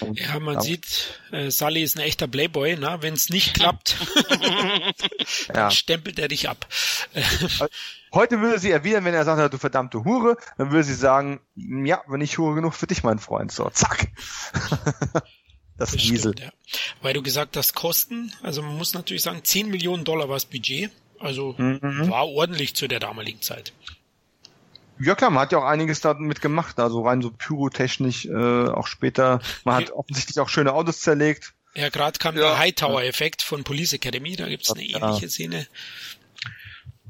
[0.00, 0.60] Und, ja, man ja.
[0.60, 2.98] sieht, äh, Sully ist ein echter Playboy, ne?
[3.00, 3.96] Wenn es nicht klappt,
[5.48, 5.70] dann ja.
[5.70, 6.66] stempelt er dich ab.
[8.12, 12.02] Heute würde sie erwidern, wenn er sagt, du verdammte Hure, dann würde sie sagen, ja,
[12.06, 13.50] wenn ich Hure genug für dich, mein Freund.
[13.50, 14.08] So, zack.
[15.78, 16.34] das Wiesel.
[16.38, 16.50] Ja.
[17.02, 20.46] Weil du gesagt hast, Kosten, also man muss natürlich sagen, 10 Millionen Dollar war das
[20.46, 20.90] Budget.
[21.18, 22.10] Also mhm.
[22.10, 23.72] war ordentlich zu der damaligen Zeit.
[24.98, 28.86] Ja klar, man hat ja auch einiges damit gemacht, also rein so pyrotechnisch, äh, auch
[28.86, 29.40] später.
[29.64, 31.52] Man hat offensichtlich auch schöne Autos zerlegt.
[31.74, 32.42] Ja, gerade kam ja.
[32.42, 35.66] der Hightower-Effekt von Police Academy, da gibt's eine ähnliche Szene.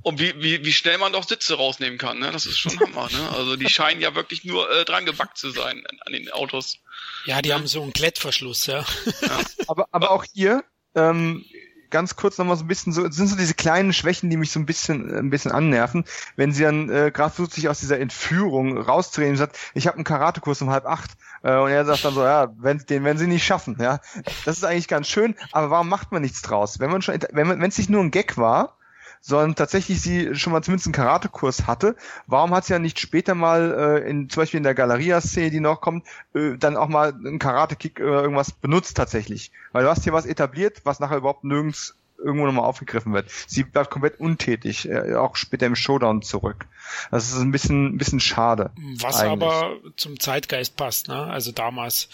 [0.07, 2.31] Und wie, wie, wie schnell man doch Sitze rausnehmen kann, ne?
[2.31, 3.29] Das ist schon Hammer, ne?
[3.37, 6.79] Also die scheinen ja wirklich nur äh, dran gebackt zu sein an, an den Autos.
[7.25, 7.57] Ja, die ja.
[7.57, 8.85] haben so einen Klettverschluss, ja.
[9.23, 9.41] ja.
[9.67, 10.63] aber, aber auch hier,
[10.95, 11.45] ähm,
[11.91, 14.61] ganz kurz nochmal so ein bisschen so, sind so diese kleinen Schwächen, die mich so
[14.61, 16.05] ein bisschen, ein bisschen annerven,
[16.37, 19.97] wenn sie dann äh, gerade versucht, sich aus dieser Entführung rauszudrehen und sagt, ich habe
[19.97, 21.11] einen Karatekurs um halb acht
[21.43, 23.99] äh, und er sagt dann so, ja, wenn, den werden sie nicht schaffen, ja.
[24.45, 26.79] Das ist eigentlich ganz schön, aber warum macht man nichts draus?
[26.79, 28.79] Wenn man schon, wenn man, wenn es nicht nur ein Gag war,
[29.21, 31.97] sondern tatsächlich sie schon mal zumindest einen Karatekurs hatte.
[32.27, 35.61] Warum hat sie ja nicht später mal äh, in zum Beispiel in der Galeria-Szene, die
[35.61, 39.51] noch kommt, äh, dann auch mal einen Karate-Kick oder irgendwas benutzt tatsächlich?
[39.73, 43.31] Weil du hast hier was etabliert, was nachher überhaupt nirgends irgendwo nochmal aufgegriffen wird.
[43.47, 46.67] Sie bleibt komplett untätig, äh, auch später im Showdown zurück.
[47.11, 48.71] Das ist ein bisschen, ein bisschen schade.
[49.01, 49.49] Was eigentlich.
[49.49, 51.25] aber zum Zeitgeist passt, ne?
[51.25, 52.09] Also damals.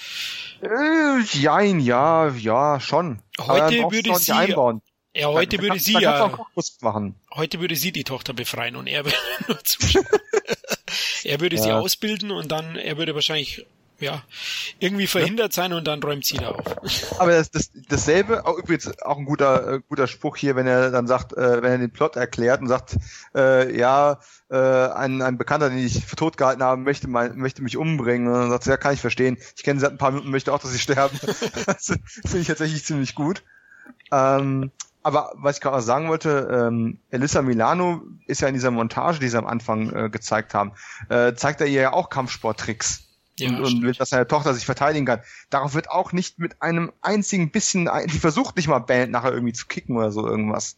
[0.61, 3.21] Äh, jein, ja, ja, schon.
[3.39, 4.83] Heute würde ich sie einbauen.
[5.15, 6.31] Ja, heute würde sie ja,
[6.81, 7.15] machen.
[7.35, 10.07] heute würde sie die Tochter befreien und er würde nur zuschauen.
[11.25, 11.63] er würde ja.
[11.63, 13.67] sie ausbilden und dann, er würde wahrscheinlich,
[14.01, 14.23] ja,
[14.79, 16.65] irgendwie verhindert sein und dann räumt sie da auf.
[17.21, 20.91] Aber das, das, dasselbe, auch übrigens auch ein guter, äh, guter Spruch hier, wenn er
[20.91, 22.97] dann sagt, äh, wenn er den Plot erklärt und sagt,
[23.35, 24.19] äh, ja,
[24.51, 28.29] äh, ein, ein Bekannter, den ich für tot gehalten habe, möchte, mein, möchte mich umbringen.
[28.29, 29.37] Und dann sagt ja, kann ich verstehen.
[29.57, 31.19] Ich kenne sie seit ein paar Minuten, möchte auch, dass sie sterben.
[31.67, 31.93] das
[32.25, 33.45] finde ich tatsächlich ziemlich gut.
[34.11, 34.71] Ähm,
[35.03, 39.29] aber was ich gerade sagen wollte, ähm, Elissa Milano ist ja in dieser Montage, die
[39.29, 40.73] sie am Anfang äh, gezeigt haben,
[41.09, 43.09] äh, zeigt er ihr ja auch Kampfsporttricks.
[43.39, 45.21] Ja, und, und will, dass seine Tochter sich verteidigen kann.
[45.49, 49.55] Darauf wird auch nicht mit einem einzigen bisschen, die versucht nicht mal Band nachher irgendwie
[49.55, 50.77] zu kicken oder so irgendwas.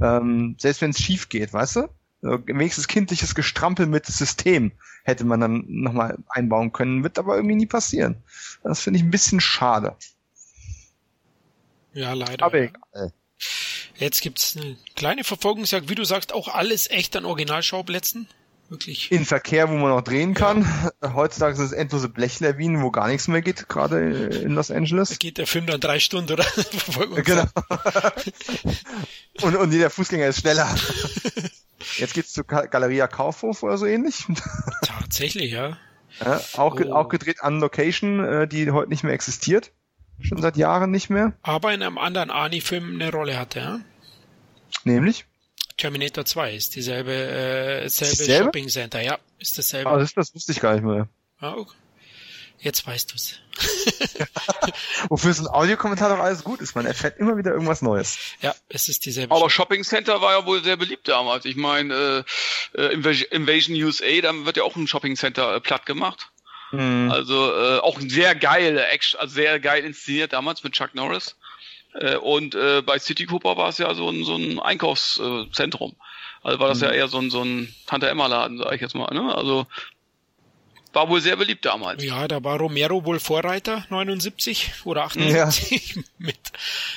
[0.00, 1.88] Ähm, selbst wenn es schief geht, weißt du?
[2.22, 4.72] Wenigstens kindliches Gestrampel mit System
[5.04, 8.22] hätte man dann nochmal einbauen können, wird aber irgendwie nie passieren.
[8.62, 9.96] Das finde ich ein bisschen schade.
[11.92, 12.44] Ja, leider.
[12.44, 13.12] Aber egal.
[14.00, 18.26] Jetzt gibt's eine kleine Verfolgungsjagd, wie du sagst, auch alles echt an Originalschauplätzen.
[18.70, 19.10] Wirklich.
[19.10, 20.62] In Verkehr, wo man noch drehen kann.
[21.02, 21.14] Ja.
[21.14, 25.10] Heutzutage sind es endlose Blechlawinen, wo gar nichts mehr geht, gerade in Los Angeles.
[25.10, 26.46] Da geht der Film dann drei Stunden, oder?
[27.24, 27.44] genau.
[29.42, 30.72] und, und jeder Fußgänger ist schneller.
[31.96, 34.24] Jetzt geht's zur Galeria Kaufhof oder so ähnlich.
[34.82, 35.76] Tatsächlich, ja.
[36.24, 36.92] ja auch, oh.
[36.92, 39.72] auch gedreht an Location, äh, die heute nicht mehr existiert.
[40.20, 41.32] Schon seit Jahren nicht mehr.
[41.42, 43.80] Aber in einem anderen Arnie-Film eine Rolle hatte, ja?
[44.84, 45.26] Nämlich?
[45.76, 48.44] Terminator 2 ist dieselbe, äh, selbe, selbe?
[48.44, 49.90] Shopping Center, ja, ist dasselbe.
[49.90, 51.08] Ah, das, das wusste ich gar nicht mehr.
[51.38, 51.74] Ah, okay.
[52.58, 53.38] Jetzt weißt du's.
[55.08, 56.74] Wofür so ein Audiokommentar doch alles gut ist.
[56.74, 58.18] Man erfährt immer wieder irgendwas Neues.
[58.42, 61.46] Ja, es ist dieselbe Aber Shopping Center war ja wohl sehr beliebt damals.
[61.46, 62.24] Ich meine,
[62.76, 62.92] äh, äh,
[63.30, 66.30] Invasion USA, da wird ja auch ein Shopping Center äh, platt gemacht.
[66.72, 67.10] Mhm.
[67.10, 71.36] Also äh, auch ein sehr geil, Action, also sehr geil inszeniert damals mit Chuck Norris.
[71.94, 75.96] Äh, und äh, bei City Cooper war es ja so ein, so ein Einkaufszentrum.
[76.42, 76.84] Also war das mhm.
[76.84, 79.12] ja eher so ein, so ein Tante Emma Laden, sag ich jetzt mal.
[79.12, 79.34] Ne?
[79.34, 79.66] Also
[80.92, 82.02] war wohl sehr beliebt damals.
[82.02, 86.02] Ja, da war Romero wohl Vorreiter, 79 oder 78 ja.
[86.18, 86.38] mit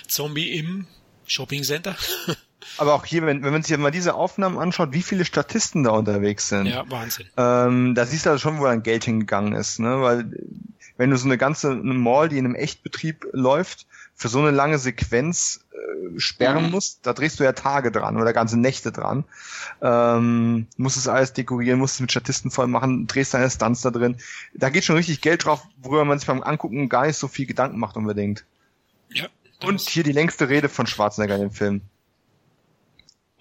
[0.08, 0.88] Zombie im
[1.26, 1.96] Shopping Center.
[2.78, 5.92] Aber auch hier, wenn, wenn man sich mal diese Aufnahmen anschaut, wie viele Statisten da
[5.92, 6.68] unterwegs sind.
[6.68, 7.28] Ja, Wahnsinn.
[7.38, 10.02] Ähm, da siehst du also schon, wo ein Geld hingegangen ist, ne?
[10.02, 10.32] Weil
[10.98, 14.78] wenn du so eine ganze Mall, die in einem Echtbetrieb läuft, für so eine lange
[14.78, 16.72] Sequenz äh, sperren mhm.
[16.72, 19.24] musst, da drehst du ja Tage dran oder ganze Nächte dran.
[19.82, 23.90] Ähm, musst es alles dekorieren, musst es mit Statisten voll machen, drehst deine Stunts da
[23.90, 24.18] drin.
[24.54, 27.48] Da geht schon richtig Geld drauf, worüber man sich beim Angucken gar nicht so viel
[27.48, 28.46] Gedanken macht unbedingt.
[29.10, 29.28] Ja.
[29.64, 31.82] Und hier die längste Rede von Schwarzenegger in dem Film.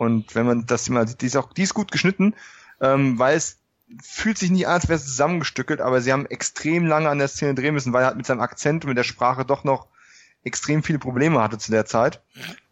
[0.02, 2.34] Und wenn man das mal sieht, die ist auch, die ist gut geschnitten,
[2.80, 3.60] ähm, weil es
[4.02, 7.28] fühlt sich nicht an, als wäre es zusammengestückelt, aber sie haben extrem lange an der
[7.28, 9.86] Szene drehen müssen, weil er halt mit seinem Akzent und mit der Sprache doch noch
[10.42, 12.20] extrem viele Probleme hatte zu der Zeit.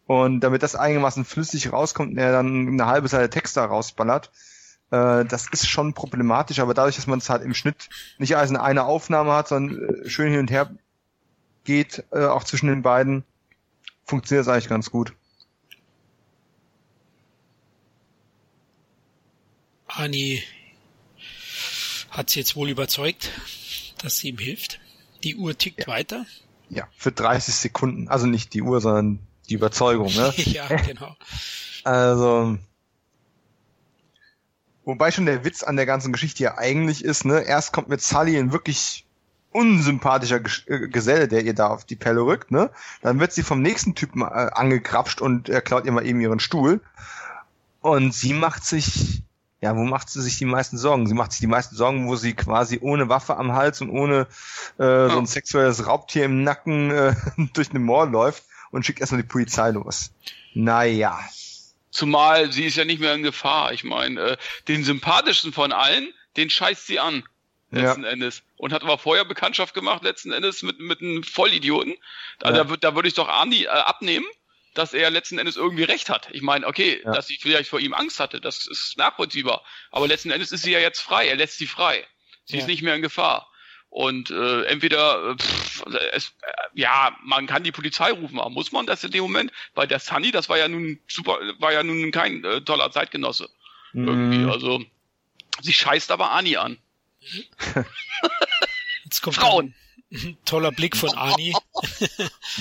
[0.07, 4.29] Und damit das einigermaßen flüssig rauskommt und er dann eine halbe Seite Text da rausballert,
[4.91, 8.49] äh, das ist schon problematisch, aber dadurch, dass man es halt im Schnitt nicht als
[8.49, 10.69] eine, eine Aufnahme hat, sondern äh, schön hin und her
[11.63, 13.23] geht, äh, auch zwischen den beiden,
[14.03, 15.13] funktioniert es eigentlich ganz gut.
[19.95, 20.43] Ani
[22.09, 23.31] hat sie jetzt wohl überzeugt,
[24.01, 24.79] dass sie ihm hilft.
[25.23, 25.87] Die Uhr tickt ja.
[25.87, 26.25] weiter.
[26.69, 28.07] Ja, für 30 Sekunden.
[28.07, 29.19] Also nicht die Uhr, sondern
[29.49, 30.33] die Überzeugung, ne?
[30.37, 31.15] ja, genau.
[31.83, 32.57] Also,
[34.85, 37.41] wobei schon der Witz an der ganzen Geschichte ja eigentlich ist, ne?
[37.41, 39.05] Erst kommt mit Sully ein wirklich
[39.51, 42.71] unsympathischer äh, Geselle, der ihr da auf die Pelle rückt, ne?
[43.01, 46.39] Dann wird sie vom nächsten Typen äh, angekrapscht und er klaut ihr mal eben ihren
[46.39, 46.81] Stuhl.
[47.81, 49.23] Und sie macht sich
[49.61, 51.05] ja, wo macht sie sich die meisten Sorgen?
[51.05, 54.27] Sie macht sich die meisten Sorgen, wo sie quasi ohne Waffe am Hals und ohne
[54.79, 57.15] äh, so ein sexuelles Raubtier im Nacken äh,
[57.53, 60.11] durch eine Mall läuft und schickt erstmal die Polizei los.
[60.55, 61.19] Naja.
[61.91, 63.71] Zumal sie ist ja nicht mehr in Gefahr.
[63.71, 64.37] Ich meine, äh,
[64.67, 67.23] den sympathischsten von allen, den scheißt sie an.
[67.69, 68.09] Letzten ja.
[68.09, 68.41] Endes.
[68.57, 71.93] Und hat aber vorher Bekanntschaft gemacht, letzten Endes mit, mit einem Vollidioten.
[72.41, 72.63] Also ja.
[72.63, 74.25] da, da würde ich doch Arnie äh, abnehmen
[74.73, 76.29] dass er letzten Endes irgendwie recht hat.
[76.31, 77.11] Ich meine, okay, ja.
[77.11, 79.63] dass sie vielleicht vor ihm Angst hatte, das ist nachvollziehbar.
[79.91, 81.27] Aber letzten Endes ist sie ja jetzt frei.
[81.27, 82.05] Er lässt sie frei.
[82.45, 82.61] Sie ja.
[82.61, 83.49] ist nicht mehr in Gefahr.
[83.89, 88.85] Und äh, entweder, pff, es, äh, ja, man kann die Polizei rufen, aber muss man
[88.85, 89.51] das in dem Moment?
[89.73, 93.49] Weil der Sunny, das war ja nun super, war ja nun kein äh, toller Zeitgenosse.
[93.91, 94.07] Mhm.
[94.07, 94.49] Irgendwie.
[94.49, 94.81] Also,
[95.59, 96.77] sie scheißt aber Ani an.
[99.03, 99.75] Jetzt kommt Frauen.
[100.09, 101.53] Ein toller Blick von Ani.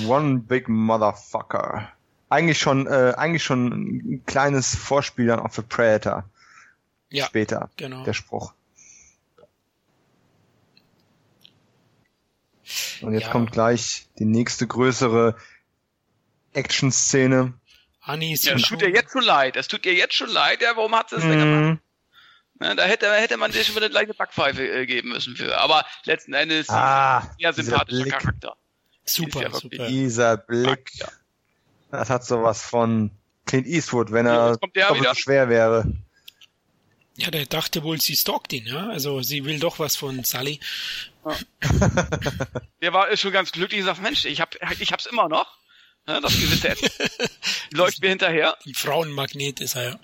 [0.07, 1.93] One big motherfucker
[2.31, 6.24] eigentlich schon, äh, eigentlich schon ein kleines Vorspiel dann auch für Predator.
[7.11, 8.05] Ja, später, genau.
[8.05, 8.55] der Spruch.
[13.03, 13.33] Und jetzt ja.
[13.33, 15.37] kommt gleich die nächste größere
[16.53, 17.55] Action-Szene.
[18.01, 19.57] Anis ja, das tut dir jetzt schon leid.
[19.57, 20.62] Das tut dir jetzt schon leid.
[20.62, 21.78] Ja, warum hat sie es denn gemacht?
[22.61, 25.59] Ja, da hätte, hätte man dir schon wieder eine gleiche Backpfeife äh, geben müssen für.
[25.59, 28.57] Aber letzten Endes ah, ein sehr sympathischer Charakter.
[29.05, 29.89] Super, ja super.
[29.89, 30.91] Dieser Blick.
[30.95, 31.09] Ja.
[31.91, 33.11] Das hat sowas von
[33.47, 35.93] Clint Eastwood, wenn er doppelt so schwer wäre.
[37.16, 38.88] Ja, der dachte wohl, sie stalkt ihn, ja.
[38.88, 40.61] Also sie will doch was von Sally.
[41.24, 41.36] Ja.
[42.80, 45.47] der war schon ganz glücklich und sagt, Mensch, ich hab, ich hab's immer noch.
[46.09, 46.74] Ja, das gewisse
[47.72, 48.57] läuft mir hinterher.
[48.64, 50.01] Ein Frauenmagnet ist er, ja.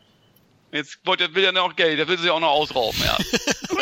[0.72, 3.16] Jetzt wollte, will er noch Geld, der will sie auch noch ausrauben, ja.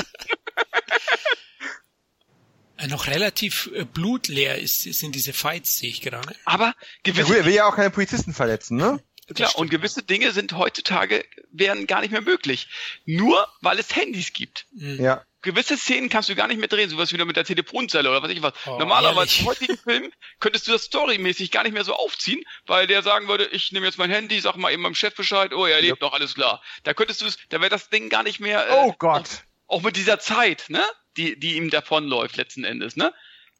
[2.89, 6.35] noch relativ äh, blutleer ist, sind diese Fights, sehe ich gerade.
[6.45, 9.01] Aber gewisse er will ja auch keine Polizisten verletzen, ne?
[9.37, 12.69] Ja, und gewisse Dinge sind heutzutage wären gar nicht mehr möglich.
[13.07, 14.67] Nur weil es Handys gibt.
[14.73, 15.03] Mhm.
[15.03, 15.25] Ja.
[15.41, 18.31] Gewisse Szenen kannst du gar nicht mehr drehen, sowas wie mit der Telefonzelle oder was
[18.31, 18.55] ich was.
[18.67, 22.87] Oh, Normalerweise im heutigen Film könntest du das storymäßig gar nicht mehr so aufziehen, weil
[22.87, 25.67] der sagen würde, ich nehme jetzt mein Handy, sag mal eben meinem Chef Bescheid, oh,
[25.67, 26.01] er lebt yep.
[26.01, 26.63] noch, alles klar.
[26.83, 28.69] Da könntest du es, da wäre das Ding gar nicht mehr.
[28.69, 29.45] Äh, oh Gott.
[29.67, 30.85] Auch, auch mit dieser Zeit, ne?
[31.17, 33.13] Die, die ihm davonläuft letzten Endes, ne?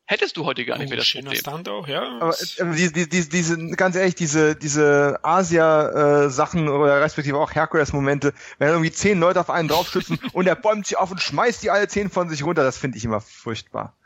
[0.07, 1.41] Hättest du heute gar nicht oh, mehr das schöner Problem.
[1.41, 2.19] Stand auch, ja.
[2.21, 7.55] Aber äh, die, die, die, diese, ganz ehrlich, diese, diese Asia-Sachen äh, oder respektive auch
[7.55, 11.63] Herkules-Momente, wenn irgendwie zehn Leute auf einen draufstützen und er bäumt sich auf und schmeißt
[11.63, 13.97] die alle zehn von sich runter, das finde ich immer furchtbar.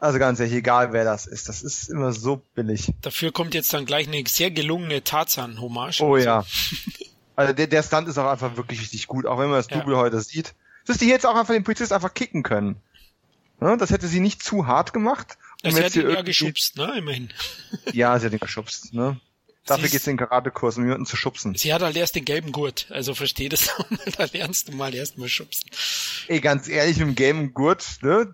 [0.00, 2.92] Also ganz ehrlich, egal wer das ist, das ist immer so billig.
[3.00, 6.00] Dafür kommt jetzt dann gleich eine sehr gelungene Tarzan-Hommage.
[6.00, 6.26] Oh also.
[6.26, 6.44] ja.
[7.36, 9.94] Also der, der Stunt ist auch einfach wirklich richtig gut, auch wenn man das Double
[9.94, 10.00] ja.
[10.00, 10.54] heute sieht
[10.86, 12.76] dass die jetzt auch einfach den Polizist einfach kicken können.
[13.60, 17.30] Ja, das hätte sie nicht zu hart gemacht Das hier ihn ja geschubst, ne, immerhin.
[17.92, 19.20] Ja, sie hat ihn geschubst, ne?
[19.66, 21.56] Dafür geht's in den Karatekurs, um jemanden zu schubsen.
[21.56, 24.72] Sie hat halt erst den gelben Gurt, also versteh das auch mal, da lernst du
[24.72, 25.68] mal erst mal schubsen.
[26.28, 28.32] Ey, ganz ehrlich, mit dem gelben Gurt, ne?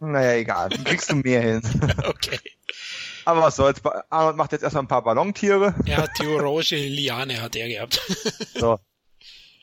[0.00, 0.70] Naja, egal.
[0.70, 1.62] Dann kriegst du mehr hin.
[2.04, 2.38] Okay.
[3.24, 3.80] Aber was soll's.
[4.10, 5.76] Arnold macht jetzt erstmal ein paar Ballontiere.
[5.86, 8.00] Er hat die orange Liane hat er gehabt.
[8.56, 8.80] So.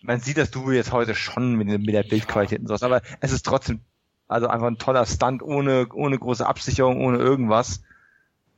[0.02, 3.32] Man sieht das Double jetzt heute schon mit, mit der Bildqualität und sowas, aber es
[3.32, 3.82] ist trotzdem,
[4.28, 7.82] also einfach ein toller Stunt ohne, ohne große Absicherung, ohne irgendwas.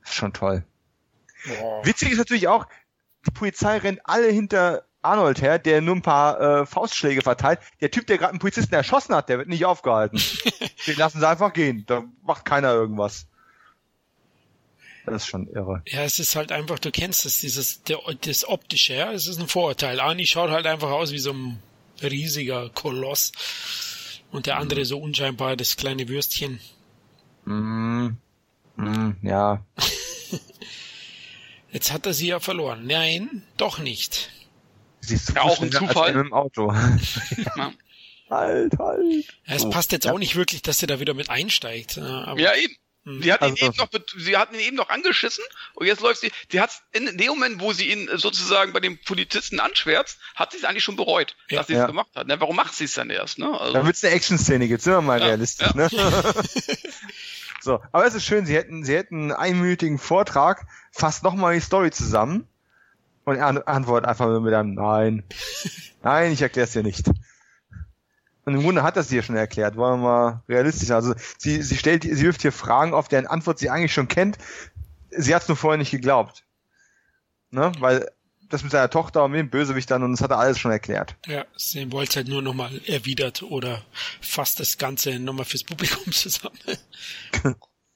[0.04, 0.64] Ist schon toll.
[1.82, 2.66] Witzig ist natürlich auch,
[3.26, 7.58] die Polizei rennt alle hinter Arnold her, der nur ein paar äh, Faustschläge verteilt.
[7.80, 10.20] Der Typ, der gerade einen Polizisten erschossen hat, der wird nicht aufgehalten.
[10.86, 11.84] Den lassen sie einfach gehen.
[11.86, 13.26] Da macht keiner irgendwas.
[15.04, 15.82] Das ist schon irre.
[15.88, 19.40] Ja, es ist halt einfach, du kennst es, dieses, der, das Optische, ja, es ist
[19.40, 19.98] ein Vorurteil.
[20.00, 21.60] Arnie schaut halt einfach aus wie so ein
[22.02, 23.32] riesiger Koloss.
[24.30, 26.58] Und der andere so unscheinbar, das kleine Würstchen.
[27.44, 28.10] Mm,
[28.76, 29.64] mm, ja.
[31.72, 32.86] Jetzt hat er sie ja verloren.
[32.86, 34.30] Nein, doch nicht.
[35.00, 36.12] Siehst du Ja, auch ein Zufall.
[36.12, 36.72] dem Auto.
[37.56, 37.72] Ja.
[38.30, 39.24] halt, halt.
[39.46, 40.12] Ja, es Oh, passt jetzt ja.
[40.12, 41.96] auch nicht wirklich, dass er da wieder mit einsteigt.
[41.96, 42.74] ja, Aber Ja, eben.
[43.04, 45.42] Sie hat ihn Also- eben noch, sie hatten ihn eben noch angeschissen
[45.74, 48.78] und jetzt läuft sie, sie hat in dem Moment, wo sie ihn äh, sozusagen bei
[48.78, 51.58] dem Polizisten anschwärzt, hat sie es eigentlich schon bereut, Ja.
[51.58, 51.86] dass sie es Ja.
[51.86, 52.28] gemacht hat.
[52.28, 52.40] Ne?
[52.40, 53.38] Warum macht sie es dann erst?
[53.40, 53.48] Ne?
[53.58, 55.74] Also, Da wird's eine Action-Szene geben, sind wir mal Ja, realistisch, ja.
[55.74, 55.88] ne?
[57.60, 61.60] so, aber es ist schön, sie hätten, sie hätten einen einminütigen Vortrag, fasst nochmal die
[61.60, 62.46] Story zusammen
[63.24, 65.24] und an- antwortet einfach nur mit einem Nein.
[66.02, 67.06] Nein, ich erkläre es dir nicht.
[68.44, 70.88] Und im Grunde hat das sie ja schon erklärt, wollen wir mal realistisch.
[70.88, 70.96] sein.
[70.96, 74.38] Also sie, sie stellt, sie wirft hier Fragen auf, deren Antwort sie eigentlich schon kennt.
[75.10, 76.44] Sie hat es nur vorher nicht geglaubt.
[77.50, 77.70] Ne?
[77.78, 78.10] Weil
[78.48, 80.70] das mit seiner Tochter und mit dem Bösewicht dann und das hat er alles schon
[80.70, 81.16] erklärt.
[81.26, 83.82] ja, sie wollte halt nur nochmal erwidert oder
[84.20, 86.58] fasst das Ganze nochmal fürs Publikum zusammen.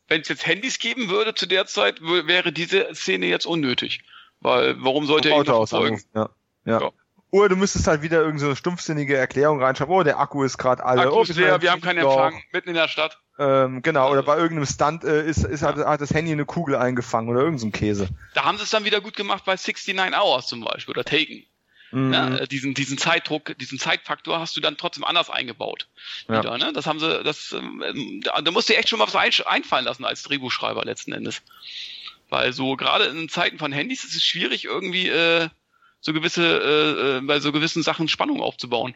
[0.08, 4.02] wenn es jetzt Handys geben würde zu der Zeit, wäre diese Szene jetzt unnötig.
[4.40, 6.02] Weil, warum sollte er ihn Auto noch aus verfolgen?
[6.14, 6.30] ja.
[6.64, 6.80] ja.
[6.80, 6.92] Ja.
[7.36, 10.82] Oder du müsstest halt wieder irgendeine so stumpfsinnige Erklärung reinschreiben, oh, der Akku ist gerade
[10.82, 11.02] alle.
[11.02, 12.12] Akku oh, ist leer, wir haben keinen Doch.
[12.12, 13.18] Empfang, mitten in der Stadt.
[13.38, 16.76] Ähm, genau, oder bei irgendeinem Stunt äh, ist, ist hat, hat das Handy eine Kugel
[16.76, 18.08] eingefangen oder irgendein so Käse.
[18.32, 21.44] Da haben sie es dann wieder gut gemacht bei 69 Hours zum Beispiel oder Taken.
[21.90, 22.08] Mhm.
[22.08, 22.46] Ne?
[22.50, 25.88] Diesen, diesen Zeitdruck, diesen Zeitfaktor hast du dann trotzdem anders eingebaut.
[26.28, 26.38] Ja.
[26.38, 26.72] Wieder, ne?
[26.72, 29.30] Das haben sie, das, ähm, da, da musst du dir echt schon mal was ein,
[29.44, 31.42] einfallen lassen als Drehbuchschreiber letzten Endes.
[32.30, 35.50] Weil so gerade in Zeiten von Handys ist es schwierig, irgendwie äh,
[36.06, 38.94] so gewisse, äh, äh, bei so gewissen Sachen Spannung aufzubauen.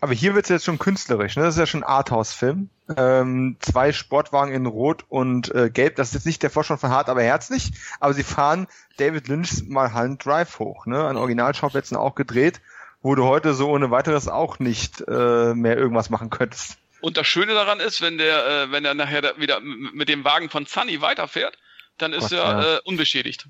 [0.00, 1.44] Aber hier wird's jetzt schon künstlerisch, ne?
[1.44, 2.68] Das ist ja schon ein Arthouse-Film.
[2.96, 5.96] Ähm, zwei Sportwagen in Rot und äh, Gelb.
[5.96, 7.72] Das ist jetzt nicht der Vorstand von Hart, aber herzlich.
[8.00, 11.04] Aber sie fahren David Lynch's Mulholland Drive hoch, ne?
[11.04, 12.60] An Originalschauplätzen auch gedreht,
[13.02, 16.76] wo du heute so ohne weiteres auch nicht äh, mehr irgendwas machen könntest.
[17.00, 20.50] Und das Schöne daran ist, wenn der, äh, wenn er nachher wieder mit dem Wagen
[20.50, 21.56] von Sunny weiterfährt,
[21.98, 22.74] dann ist Gott, er ja.
[22.76, 23.46] äh, unbeschädigt.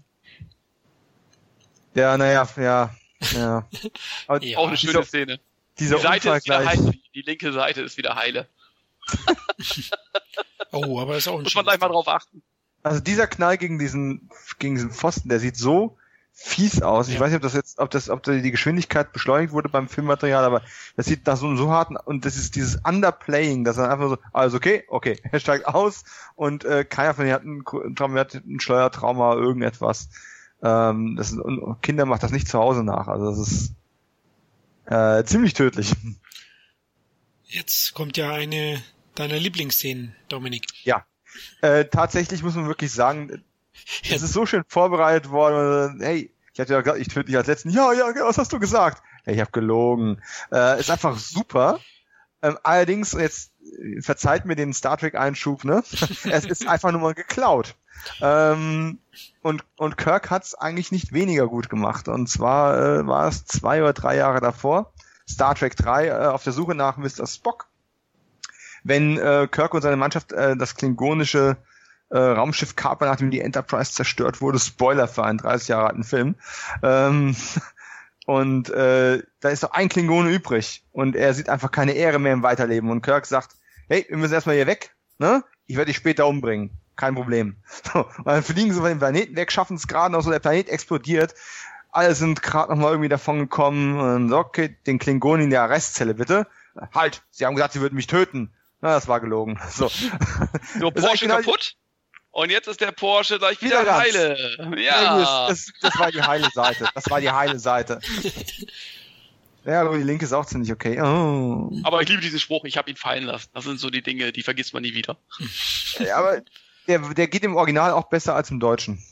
[1.94, 2.90] Ja, naja, ja,
[3.34, 3.66] ja.
[4.26, 4.58] Aber Ja.
[4.58, 5.40] Auch eine schöne dieser, Szene.
[5.78, 6.78] dieser Die Seite ist wieder gleich.
[6.78, 6.92] heile.
[7.14, 8.46] Die linke Seite ist wieder heile.
[10.72, 12.42] Oh, aber ist auch ein Muss man gleich mal drauf achten.
[12.82, 15.96] Also dieser Knall gegen diesen, gegen diesen Pfosten, der sieht so
[16.32, 17.08] fies aus.
[17.08, 17.20] Ich Ja.
[17.20, 20.44] weiß nicht, ob das jetzt, ob das, ob da die Geschwindigkeit beschleunigt wurde beim Filmmaterial,
[20.44, 20.62] aber
[20.96, 24.10] das sieht nach so einem so harten, und das ist dieses Underplaying, dass er einfach
[24.10, 26.04] so, also okay, okay, er steigt aus
[26.36, 30.10] und äh, keiner von denen hat Traum- hat ein Steuertrauma, irgendetwas.
[30.62, 33.74] Ähm, das ist, und Kinder macht das nicht zu Hause nach, also das ist
[34.86, 35.94] äh, ziemlich tödlich.
[37.44, 38.82] Jetzt kommt ja eine
[39.14, 40.64] deiner Lieblingsszenen, Dominik.
[40.84, 41.04] Ja.
[41.60, 43.42] Äh, tatsächlich muss man wirklich sagen,
[44.10, 46.00] es ist so schön vorbereitet worden.
[46.00, 47.70] Hey, ich hatte ja gesagt, ich töte dich als letzten.
[47.70, 49.02] Ja, ja, was hast du gesagt?
[49.26, 50.20] Ja, ich habe gelogen.
[50.52, 51.80] Äh, ist einfach super.
[52.42, 53.52] Ähm, allerdings, jetzt
[54.00, 55.82] verzeiht mir den Star Trek Einschub, ne?
[55.90, 57.74] es ist einfach nur mal geklaut.
[58.20, 58.98] Ähm,
[59.42, 62.08] und, und Kirk hat's eigentlich nicht weniger gut gemacht.
[62.08, 64.92] Und zwar äh, war es zwei oder drei Jahre davor,
[65.28, 67.26] Star Trek 3, äh, auf der Suche nach Mr.
[67.26, 67.68] Spock.
[68.84, 71.56] Wenn äh, Kirk und seine Mannschaft äh, das klingonische
[72.10, 74.58] äh, Raumschiff kapern, nachdem die Enterprise zerstört wurde.
[74.58, 76.36] Spoiler für einen 30 Jahre alten Film.
[76.82, 77.36] Ähm,
[78.26, 80.84] und äh, da ist doch ein Klingone übrig.
[80.92, 82.90] Und er sieht einfach keine Ehre mehr im Weiterleben.
[82.90, 83.57] Und Kirk sagt,
[83.88, 84.94] hey, wir müssen erstmal hier weg.
[85.18, 85.42] Ne?
[85.66, 86.70] Ich werde dich später umbringen.
[86.96, 87.56] Kein Problem.
[87.92, 90.38] So, und dann fliegen sie von dem Planeten weg, schaffen es gerade noch so, der
[90.40, 91.34] Planet explodiert.
[91.90, 93.98] Alle sind gerade noch mal irgendwie davon gekommen.
[93.98, 96.46] Und so, okay, den Klingonen in der Arrestzelle bitte.
[96.94, 98.52] Halt, sie haben gesagt, sie würden mich töten.
[98.80, 99.58] Na, das war gelogen.
[99.70, 99.88] So.
[99.88, 100.08] So,
[100.90, 101.74] Das ist Porsche genau- kaputt.
[102.30, 104.36] Und jetzt ist der Porsche gleich wieder, Wieder heile.
[104.76, 105.18] Ja.
[105.18, 105.48] Ja.
[105.48, 106.88] Das, das war die heile Seite.
[106.94, 108.00] Das war die heile Seite.
[109.68, 110.98] Ja, aber die linke ist auch ziemlich okay.
[110.98, 111.70] Oh.
[111.82, 113.50] Aber ich liebe diesen Spruch, ich habe ihn fallen lassen.
[113.52, 115.18] Das sind so die Dinge, die vergisst man nie wieder.
[115.98, 116.42] Ja, aber
[116.86, 119.02] der, der geht im Original auch besser als im Deutschen.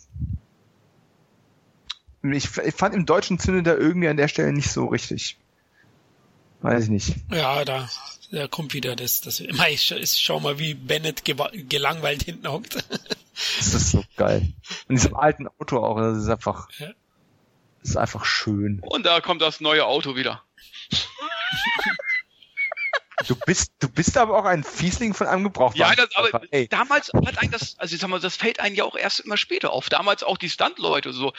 [2.23, 5.37] Ich, ich fand im Deutschen zündet er irgendwie an der Stelle nicht so richtig.
[6.63, 7.17] Weiß ich nicht.
[7.31, 7.89] Ja, da,
[8.31, 12.83] da kommt wieder das, das, ich, ich schau mal, wie Bennett gelangweilt hinten hockt.
[13.59, 14.55] Das ist so geil.
[14.89, 16.89] Und diesem alten Auto auch, das ist einfach, ja.
[17.81, 18.81] das ist einfach schön.
[18.81, 20.43] Und da kommt das neue Auto wieder.
[23.27, 25.81] Du bist, du bist aber auch ein Fiesling von einem Gebrauchten.
[25.81, 26.69] Ja, das, aber Ey.
[26.69, 29.39] damals hat ein das, also ich sag mal, das fällt einem ja auch erst immer
[29.39, 29.89] später auf.
[29.89, 31.33] Damals auch die Stunt-Leute so.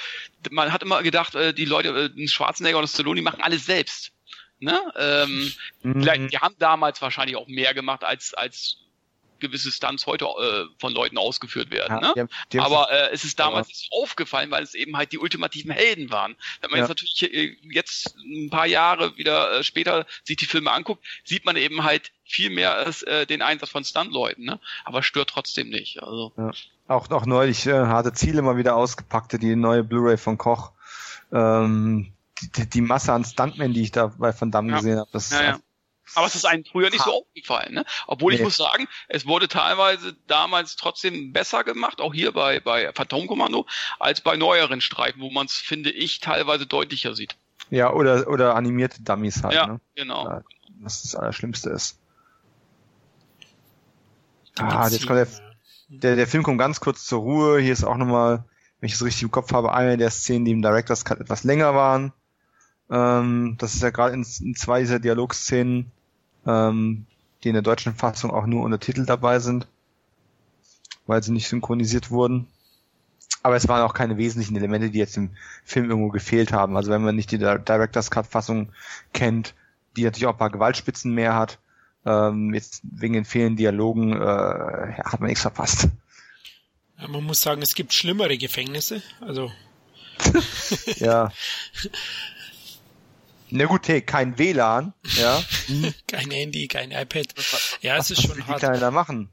[0.50, 4.12] Man hat immer gedacht, äh, die Leute, äh, Schwarzenegger und Stallone, die machen alles selbst.
[4.60, 4.80] Ne?
[4.98, 6.30] Ähm, mhm.
[6.30, 8.80] Die haben damals wahrscheinlich auch mehr gemacht als, als
[9.40, 12.00] gewisse Stunts heute äh, von Leuten ausgeführt werden.
[12.02, 12.14] Ja, ne?
[12.16, 15.20] Die haben, die aber äh, es ist damals nicht aufgefallen, weil es eben halt die
[15.20, 16.36] ultimativen Helden waren.
[16.62, 16.86] Wenn man ja.
[16.86, 21.46] jetzt natürlich äh, jetzt ein paar Jahre wieder äh, später sich die Filme anguckt, sieht
[21.46, 24.60] man eben halt viel mehr als äh, den Einsatz von Stuntleuten, ne?
[24.84, 26.04] Aber stört trotzdem nicht.
[26.04, 26.34] Also.
[26.38, 26.52] Ja.
[26.88, 30.72] Auch, auch neulich äh, harte Ziele mal wieder ausgepackt, die neue Blu-ray von Koch.
[31.32, 32.14] Ähm,
[32.56, 35.44] die, die Masse an Stuntmen, die ich da bei Van Damme gesehen habe, das ja,
[35.44, 35.60] ja.
[36.16, 37.86] Aber es ist einem früher nicht so aufgefallen, ne?
[38.08, 38.38] Obwohl nee.
[38.38, 43.66] ich muss sagen, es wurde teilweise damals trotzdem besser gemacht, auch hier bei, bei Phantomkommando,
[43.99, 47.36] als bei neueren Streifen, wo man es, finde ich, teilweise deutlicher sieht.
[47.70, 49.82] Ja, oder, oder animierte Dummies halt, ja, ne?
[49.95, 50.41] genau.
[50.80, 51.99] Was das Allerschlimmste ist.
[54.60, 55.28] Ah, jetzt kommt der,
[55.89, 57.60] der, der Film kommt ganz kurz zur Ruhe.
[57.60, 58.45] Hier ist auch nochmal,
[58.80, 61.43] wenn ich es richtig im Kopf habe, eine der Szenen, die im Director's Cut etwas
[61.43, 62.14] länger waren.
[62.89, 65.91] Ähm, das ist ja gerade in, in, zwei dieser Dialogszenen,
[66.48, 67.06] ähm,
[67.43, 69.68] die in der deutschen Fassung auch nur unter Titel dabei sind,
[71.06, 72.48] weil sie nicht synchronisiert wurden.
[73.43, 75.32] Aber es waren auch keine wesentlichen Elemente, die jetzt im
[75.64, 76.76] Film irgendwo gefehlt haben.
[76.76, 78.70] Also wenn man nicht die Director's Cut Fassung
[79.14, 79.54] kennt,
[79.95, 81.60] die natürlich auch ein paar Gewaltspitzen mehr hat,
[82.06, 85.89] ähm, jetzt wegen den fehlenden Dialogen äh, hat man nichts verpasst.
[87.00, 89.02] Ja, man muss sagen, es gibt schlimmere Gefängnisse.
[89.22, 89.52] Also
[90.98, 91.32] ja.
[93.50, 95.41] Na gut, hey, kein WLAN, ja.
[96.08, 97.28] kein Handy, kein iPad.
[97.82, 98.62] Ja, es ist schon hart.
[98.62, 99.30] Was kann da machen?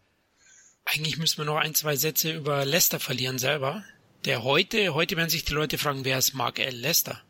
[0.84, 3.84] Eigentlich müssen wir noch ein, zwei Sätze über Lester verlieren selber.
[4.24, 6.74] Der heute, heute werden sich die Leute fragen, wer ist Mark L.
[6.74, 7.20] Lester?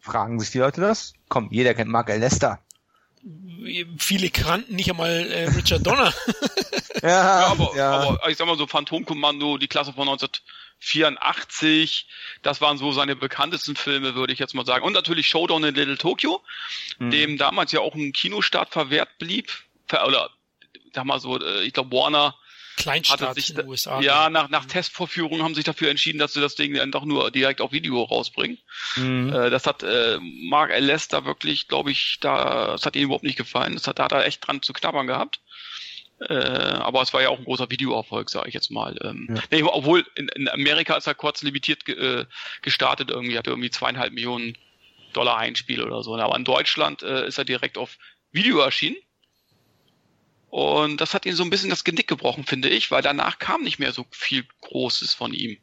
[0.00, 1.14] Fragen sich die Leute das?
[1.28, 2.18] Komm, jeder kennt Mark L.
[2.18, 2.60] Lester.
[3.98, 6.12] Viele kannten nicht einmal äh, Richard Donner.
[7.02, 10.28] ja, ja, aber, ja, aber ich sag mal so Phantomkommando, die Klasse von 19
[10.82, 12.08] 84.
[12.42, 14.84] Das waren so seine bekanntesten Filme, würde ich jetzt mal sagen.
[14.84, 16.42] Und natürlich Showdown in Little Tokyo,
[16.98, 17.10] mhm.
[17.10, 19.52] dem damals ja auch ein Kinostart verwehrt blieb.
[19.92, 20.30] Oder,
[20.92, 22.34] sag mal so, äh, ich glaube Warner
[22.76, 24.00] Kleinstadt sich, in den USA.
[24.00, 27.60] Ja, nach, nach Testvorführungen haben sich dafür entschieden, dass sie das Ding einfach nur direkt
[27.60, 28.58] auf Video rausbringen.
[28.96, 29.32] Mhm.
[29.32, 30.84] Äh, das hat äh, Mark L.
[30.84, 33.74] Lester wirklich, glaube ich, da, das hat ihm überhaupt nicht gefallen.
[33.74, 35.40] Das hat, da hat er echt dran zu knabbern gehabt.
[36.28, 38.96] Äh, aber es war ja auch ein großer Videoerfolg, sage ich jetzt mal.
[39.02, 39.42] Ähm, ja.
[39.50, 42.26] nee, obwohl in, in, Amerika ist er kurz limitiert ge, äh,
[42.62, 44.56] gestartet, irgendwie hatte irgendwie zweieinhalb Millionen
[45.12, 46.14] Dollar Einspiel oder so.
[46.16, 47.98] Aber in Deutschland äh, ist er direkt auf
[48.30, 48.96] Video erschienen.
[50.52, 53.62] Und das hat ihn so ein bisschen das Genick gebrochen, finde ich, weil danach kam
[53.62, 55.56] nicht mehr so viel Großes von ihm.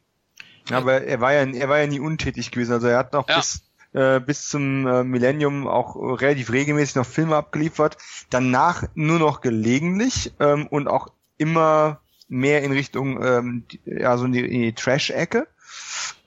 [0.68, 2.74] Ja, aber er war ja, er war ja nie untätig gewesen.
[2.74, 3.38] Also er hat noch ja.
[3.38, 3.62] bis
[3.94, 7.98] äh, bis zum äh, Millennium auch relativ regelmäßig noch Filme abgeliefert.
[8.32, 14.32] Danach nur noch gelegentlich ähm, und auch immer mehr in Richtung ähm, ja so in
[14.32, 15.48] die, in die Trash-Ecke.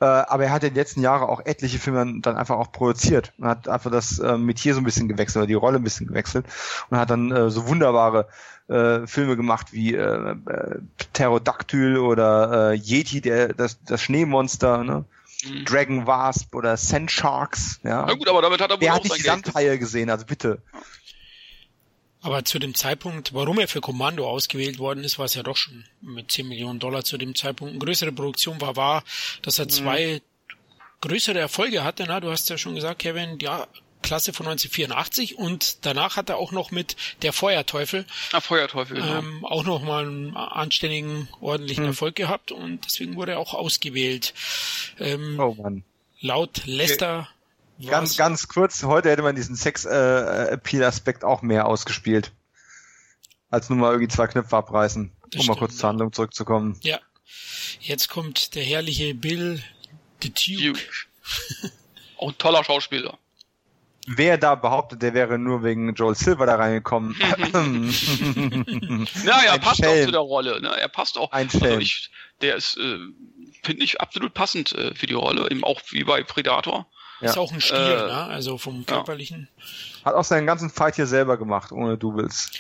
[0.01, 3.33] Äh, aber er hat in den letzten Jahren auch etliche Filme dann einfach auch produziert
[3.39, 6.09] und hat einfach das äh, Metier so ein bisschen gewechselt, oder die Rolle ein bisschen
[6.09, 6.47] gewechselt
[6.91, 8.29] und hat dann äh, so wunderbare
[8.69, 15.05] äh, Filme gemacht wie äh, äh, Pterodactyl oder äh, Yeti, der das, das Schneemonster, ne?
[15.45, 15.65] Mhm.
[15.65, 17.81] Dragon Wasp oder Sand Sharks.
[17.83, 18.05] Ja.
[18.07, 20.63] Na gut, aber damit hat er wohl Der hat nicht die Gesamthaie gesehen, also bitte.
[22.23, 25.57] Aber zu dem Zeitpunkt, warum er für Kommando ausgewählt worden ist, war es ja doch
[25.57, 27.73] schon mit 10 Millionen Dollar zu dem Zeitpunkt.
[27.73, 29.05] Eine größere Produktion war, war,
[29.43, 29.71] dass er mhm.
[29.71, 30.57] zwei mhm.
[31.01, 32.05] größere Erfolge hatte.
[32.07, 33.67] Na, du hast ja schon gesagt, Kevin, ja,
[34.03, 39.19] Klasse von 1984 und danach hat er auch noch mit Der Feuerteufel, ah, Feuerteufel genau.
[39.19, 41.91] ähm, auch noch mal einen anständigen, ordentlichen hm.
[41.91, 44.35] Erfolg gehabt und deswegen wurde er auch ausgewählt.
[44.99, 45.85] Ähm, oh Mann.
[46.21, 47.21] Laut Lester.
[47.21, 47.42] Okay.
[47.85, 52.33] Ganz, ganz kurz, heute hätte man diesen Sex-Appeal-Aspekt äh, auch mehr ausgespielt.
[53.51, 56.79] Als nur mal irgendwie zwei Knöpfe abreißen, das um stimmt, mal kurz zur Handlung zurückzukommen.
[56.83, 57.01] Ja.
[57.81, 59.63] Jetzt kommt der herrliche Bill
[60.23, 60.63] the Duke.
[60.63, 60.81] Duke.
[62.19, 63.19] auch ein toller Schauspieler
[64.07, 67.17] wer da behauptet, der wäre nur wegen Joel Silver da reingekommen.
[69.25, 70.01] ja, er Ein passt Schelm.
[70.01, 70.61] auch zu der Rolle.
[70.61, 70.69] Ne?
[70.69, 71.33] Er passt auch.
[71.33, 72.11] Ein also ich,
[72.41, 72.99] der ist, äh,
[73.63, 76.87] finde ich, absolut passend äh, für die Rolle, eben auch wie bei Predator.
[77.23, 77.31] Ja.
[77.31, 78.25] Ist auch ein Stier, äh, ne?
[78.25, 79.49] also vom körperlichen.
[79.57, 80.05] Ja.
[80.07, 82.51] Hat auch seinen ganzen Fight hier selber gemacht, ohne Doubles.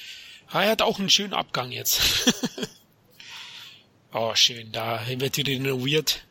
[0.52, 2.00] Er hat auch einen schönen Abgang jetzt.
[4.14, 4.70] Oh, schön.
[4.72, 6.24] Da wird wieder renoviert.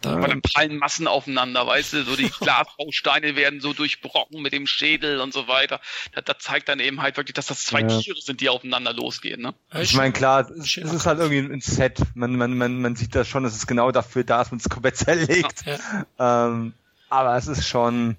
[0.00, 4.52] Da Aber dann prallen Massen aufeinander, weißt du, so die Glasbausteine werden so durchbrochen mit
[4.52, 5.80] dem Schädel und so weiter.
[6.12, 7.88] Das, das zeigt dann eben halt wirklich, dass das zwei ja.
[7.88, 9.42] Tiere sind, die aufeinander losgehen.
[9.42, 9.54] Ne?
[9.74, 12.00] Ich meine, klar, es, es ist halt irgendwie ein Set.
[12.14, 14.68] Man, man, man, man sieht das schon, es ist genau dafür da, dass man es
[14.68, 15.64] komplett zerlegt.
[15.66, 16.46] Ja.
[16.46, 16.74] Ähm,
[17.08, 18.16] aber es ist schon,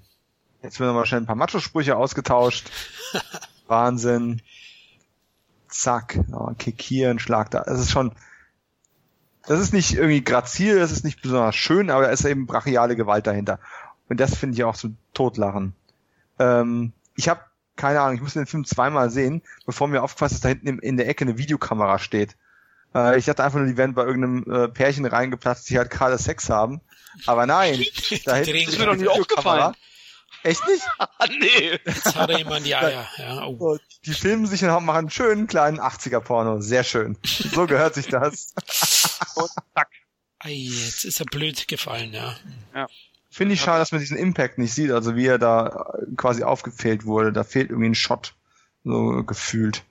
[0.62, 2.66] jetzt werden wir schnell ein paar Macho-Sprüche ausgetauscht.
[3.68, 4.42] Wahnsinn.
[5.68, 7.62] Zack, oh, Kick hier, ein Schlag da.
[7.62, 8.12] Es ist schon,
[9.50, 12.94] das ist nicht irgendwie grazil, das ist nicht besonders schön, aber da ist eben brachiale
[12.94, 13.58] Gewalt dahinter.
[14.08, 15.74] Und das finde ich auch so totlachen.
[16.38, 17.40] Ähm, ich habe
[17.74, 20.78] keine Ahnung, ich muss den Film zweimal sehen, bevor mir aufgefasst ist, dass da hinten
[20.78, 22.36] in der Ecke eine Videokamera steht.
[22.94, 26.16] Äh, ich dachte einfach nur, die wären bei irgendeinem äh, Pärchen reingeplatzt, die halt gerade
[26.16, 26.80] Sex haben.
[27.26, 27.82] Aber nein,
[28.24, 29.74] da hinten ist mir doch nicht aufgefallen.
[30.42, 30.84] Echt nicht?
[31.40, 31.78] nee.
[31.84, 33.06] Jetzt hat er ihm an die Eier.
[33.18, 33.78] Ja, oh.
[34.04, 36.60] Die filmen sich und machen einen schönen kleinen 80er-Porno.
[36.60, 37.18] Sehr schön.
[37.24, 38.54] So gehört sich das.
[39.36, 39.88] und zack.
[40.38, 42.34] Ei, jetzt ist er blöd gefallen, ja.
[42.74, 42.86] ja.
[43.30, 47.04] Finde ich schade, dass man diesen Impact nicht sieht, also wie er da quasi aufgefehlt
[47.04, 47.32] wurde.
[47.32, 48.34] Da fehlt irgendwie ein Shot,
[48.82, 49.84] so gefühlt.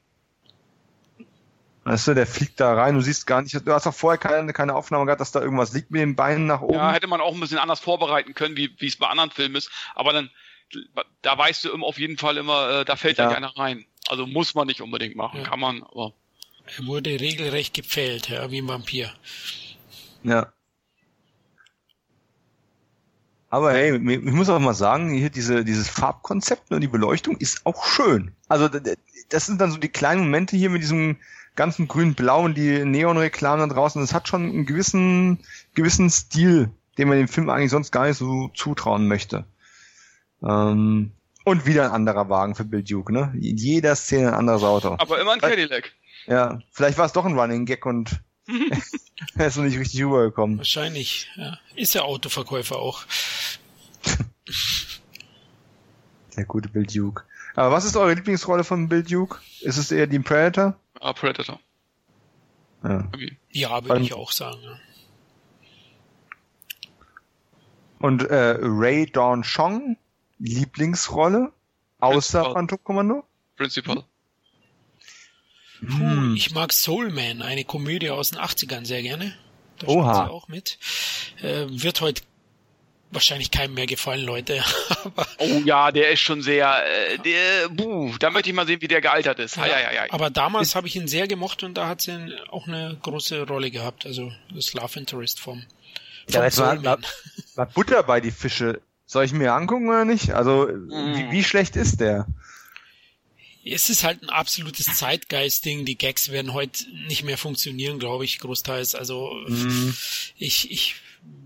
[1.89, 4.53] Weißt du, der fliegt da rein, du siehst gar nicht, du hast auch vorher keine,
[4.53, 6.75] keine Aufnahme gehabt, dass da irgendwas liegt mit den Beinen nach oben.
[6.75, 9.55] Ja, hätte man auch ein bisschen anders vorbereiten können, wie wie es bei anderen Filmen
[9.55, 10.29] ist, aber dann,
[11.23, 13.29] da weißt du auf jeden Fall immer, äh, da fällt ja.
[13.29, 13.85] einer rein.
[14.07, 15.49] Also muss man nicht unbedingt machen, ja.
[15.49, 16.13] kann man, aber.
[16.77, 19.11] Er wurde regelrecht gepfählt, ja, wie ein Vampir.
[20.21, 20.53] Ja.
[23.49, 27.65] Aber hey, ich muss auch mal sagen, hier diese, dieses Farbkonzept und die Beleuchtung ist
[27.65, 28.35] auch schön.
[28.47, 28.69] Also
[29.29, 31.17] das sind dann so die kleinen Momente hier mit diesem
[31.60, 34.01] ganzen grün-blau und die Neon-Reklamen da draußen.
[34.01, 35.39] Das hat schon einen gewissen,
[35.76, 39.43] gewissen Stil, den man dem Film eigentlich sonst gar nicht so zutrauen möchte.
[40.41, 41.12] Ähm,
[41.43, 43.34] und wieder ein anderer Wagen für Bill Duke, ne?
[43.36, 44.95] In jeder Szene ein anderes Auto.
[44.99, 45.91] Aber immer ein Cadillac.
[46.28, 48.22] Ja, vielleicht war es doch ein Running Gag und
[49.36, 50.60] er ist noch nicht richtig rübergekommen.
[50.60, 51.57] Wahrscheinlich, ja.
[51.76, 53.03] Ist ja Autoverkäufer auch.
[56.38, 57.24] Der gute Bill Duke.
[57.55, 59.39] Aber was ist eure Lieblingsrolle von Bill Duke?
[59.60, 60.80] Ist es eher die Predator?
[61.00, 61.60] Ah, Predator.
[62.84, 63.38] Ja, okay.
[63.52, 64.60] ja würde ich auch sagen.
[64.64, 64.80] Ja.
[68.00, 69.97] Und äh, Ray Dawn Chong,
[70.39, 71.52] Lieblingsrolle,
[72.00, 72.54] außer Principal.
[72.54, 73.24] Phantom Commando?
[73.58, 74.06] Principal.
[75.86, 79.34] Puh, ich mag Soul Man, eine Komödie aus den 80ern sehr gerne.
[79.80, 80.14] Da Oha.
[80.14, 80.80] spielt sie auch mit.
[81.41, 82.24] Äh, wird heute
[83.12, 84.64] wahrscheinlich keinem mehr gefallen, Leute.
[85.38, 88.88] oh ja, der ist schon sehr, äh, der, buh, da möchte ich mal sehen, wie
[88.88, 89.57] der gealtert ist.
[89.57, 90.05] Ja, ja, ja, ja.
[90.10, 93.72] Aber damals habe ich ihn sehr gemocht und da hat sie auch eine große Rolle
[93.72, 95.64] gehabt, also das Love Interest vom,
[96.28, 96.97] vom ja, war, war,
[97.55, 98.82] war Butter bei die Fische.
[99.05, 100.34] Soll ich mir angucken oder nicht?
[100.34, 101.16] Also, mm.
[101.16, 102.28] wie, wie schlecht ist der?
[103.66, 105.86] es ist halt ein absolutes Zeitgeist-Ding.
[105.86, 108.95] Die Gags werden heute nicht mehr funktionieren, glaube ich, großteils.
[108.95, 109.93] Also mm.
[110.38, 110.95] ich, ich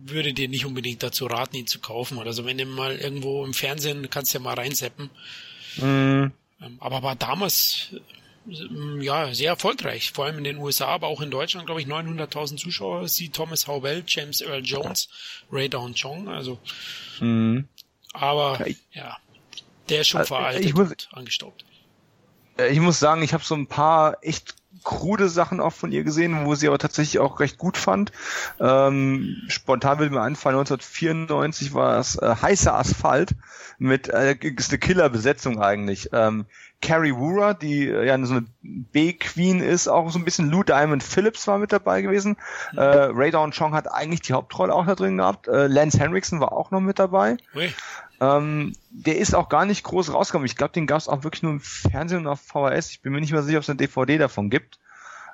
[0.06, 2.46] würde dir nicht unbedingt dazu raten, ihn zu kaufen oder so.
[2.46, 5.10] Wenn du mal irgendwo im Fernsehen kannst du ja mal reinseppen.
[5.78, 6.28] Mm.
[6.80, 7.96] Aber war damals
[8.48, 11.88] ähm, ja sehr erfolgreich, vor allem in den USA, aber auch in Deutschland, glaube ich,
[11.88, 13.08] 900.000 Zuschauer.
[13.08, 15.10] Sie Thomas Howell, James Earl Jones,
[15.52, 16.60] Ray Down Chong, also.
[17.20, 17.62] Mm.
[18.14, 19.18] Aber ja,
[19.90, 21.66] der ist schon also, veraltet ich muss, und angestaubt.
[22.58, 26.04] Äh, ich muss sagen, ich habe so ein paar echt krude Sachen auch von ihr
[26.04, 28.12] gesehen, wo sie aber tatsächlich auch recht gut fand.
[28.60, 33.36] Ähm, spontan würde mir einfallen, 1994 war es äh, heißer Asphalt
[33.78, 36.10] mit äh, ist eine Killerbesetzung eigentlich.
[36.14, 36.46] Ähm,
[36.82, 41.02] Carrie Wura, die äh, ja so eine B-Queen ist, auch so ein bisschen Lou Diamond
[41.02, 42.38] Phillips war mit dabei gewesen.
[42.76, 45.48] Äh, Ray Dawn Chong hat eigentlich die Hauptrolle auch da drin gehabt.
[45.48, 47.38] Äh, Lance Henriksen war auch noch mit dabei.
[47.56, 47.74] Oui.
[48.22, 50.46] Ähm, der ist auch gar nicht groß rausgekommen.
[50.46, 52.92] Ich glaube, den gab es auch wirklich nur im Fernsehen und auf VHS.
[52.92, 54.80] Ich bin mir nicht mehr sicher, ob es eine DVD davon gibt.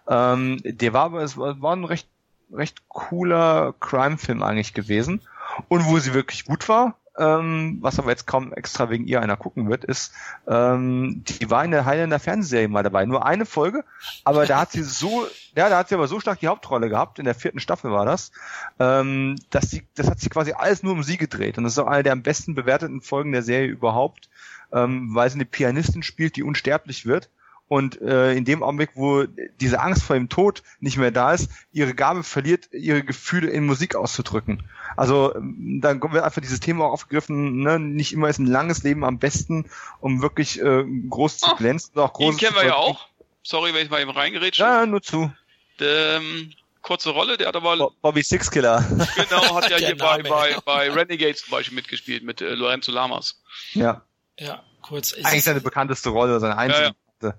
[0.07, 2.07] Ähm, der war aber, es war ein recht,
[2.51, 5.21] recht cooler Crime-Film eigentlich gewesen.
[5.67, 9.37] Und wo sie wirklich gut war, ähm, was aber jetzt kaum extra wegen ihr einer
[9.37, 10.13] gucken wird, ist,
[10.47, 13.05] ähm, die war in der Highlander Fernsehserie mal dabei.
[13.05, 13.83] Nur eine Folge,
[14.23, 17.19] aber da hat sie so, ja, da hat sie aber so stark die Hauptrolle gehabt,
[17.19, 18.31] in der vierten Staffel war das,
[18.79, 21.57] ähm, dass sie, das hat sich quasi alles nur um sie gedreht.
[21.57, 24.29] Und das ist auch eine der am besten bewerteten Folgen der Serie überhaupt,
[24.71, 27.29] ähm, weil sie eine Pianistin spielt, die unsterblich wird
[27.69, 29.25] und äh, in dem Augenblick, wo
[29.61, 33.65] diese Angst vor dem Tod nicht mehr da ist, ihre Gabe verliert, ihre Gefühle in
[33.65, 34.67] Musik auszudrücken.
[34.97, 37.79] Also ähm, dann wird einfach dieses Thema auch aufgegriffen, ne?
[37.79, 39.69] nicht immer ist ein langes Leben am besten,
[40.01, 41.91] um wirklich äh, groß zu glänzen.
[41.95, 43.07] Ach, auch groß kennen wir ja auch.
[43.43, 44.63] Sorry, wenn ich mal eben reingerätsche.
[44.63, 45.31] Ja, nur zu.
[45.79, 46.51] Ähm,
[46.81, 47.91] kurze Rolle, der hat aber...
[48.01, 48.83] Bobby Sixkiller.
[49.15, 53.43] Genau, hat ja hier bei, bei, bei Renegades zum Beispiel mitgespielt, mit äh, Lorenzo Lamas.
[53.73, 54.01] Ja.
[54.39, 55.13] Ja, kurz.
[55.13, 56.95] Eigentlich seine bekannteste Rolle, seine einzige.
[57.21, 57.33] Ja, ja.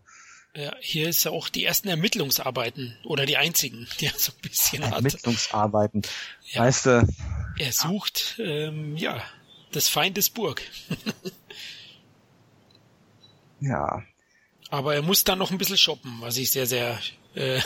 [0.55, 4.49] Ja, hier ist ja auch die ersten Ermittlungsarbeiten oder die einzigen, die er so ein
[4.49, 4.95] bisschen hat.
[4.95, 6.03] Ermittlungsarbeiten.
[6.47, 6.63] Ja.
[6.63, 7.09] Weißt du,
[7.59, 9.23] Er sucht, ähm, ja,
[9.75, 10.63] des Feindes Burg.
[13.61, 14.03] ja.
[14.71, 16.99] Aber er muss dann noch ein bisschen shoppen, was ich sehr, sehr
[17.35, 17.61] äh,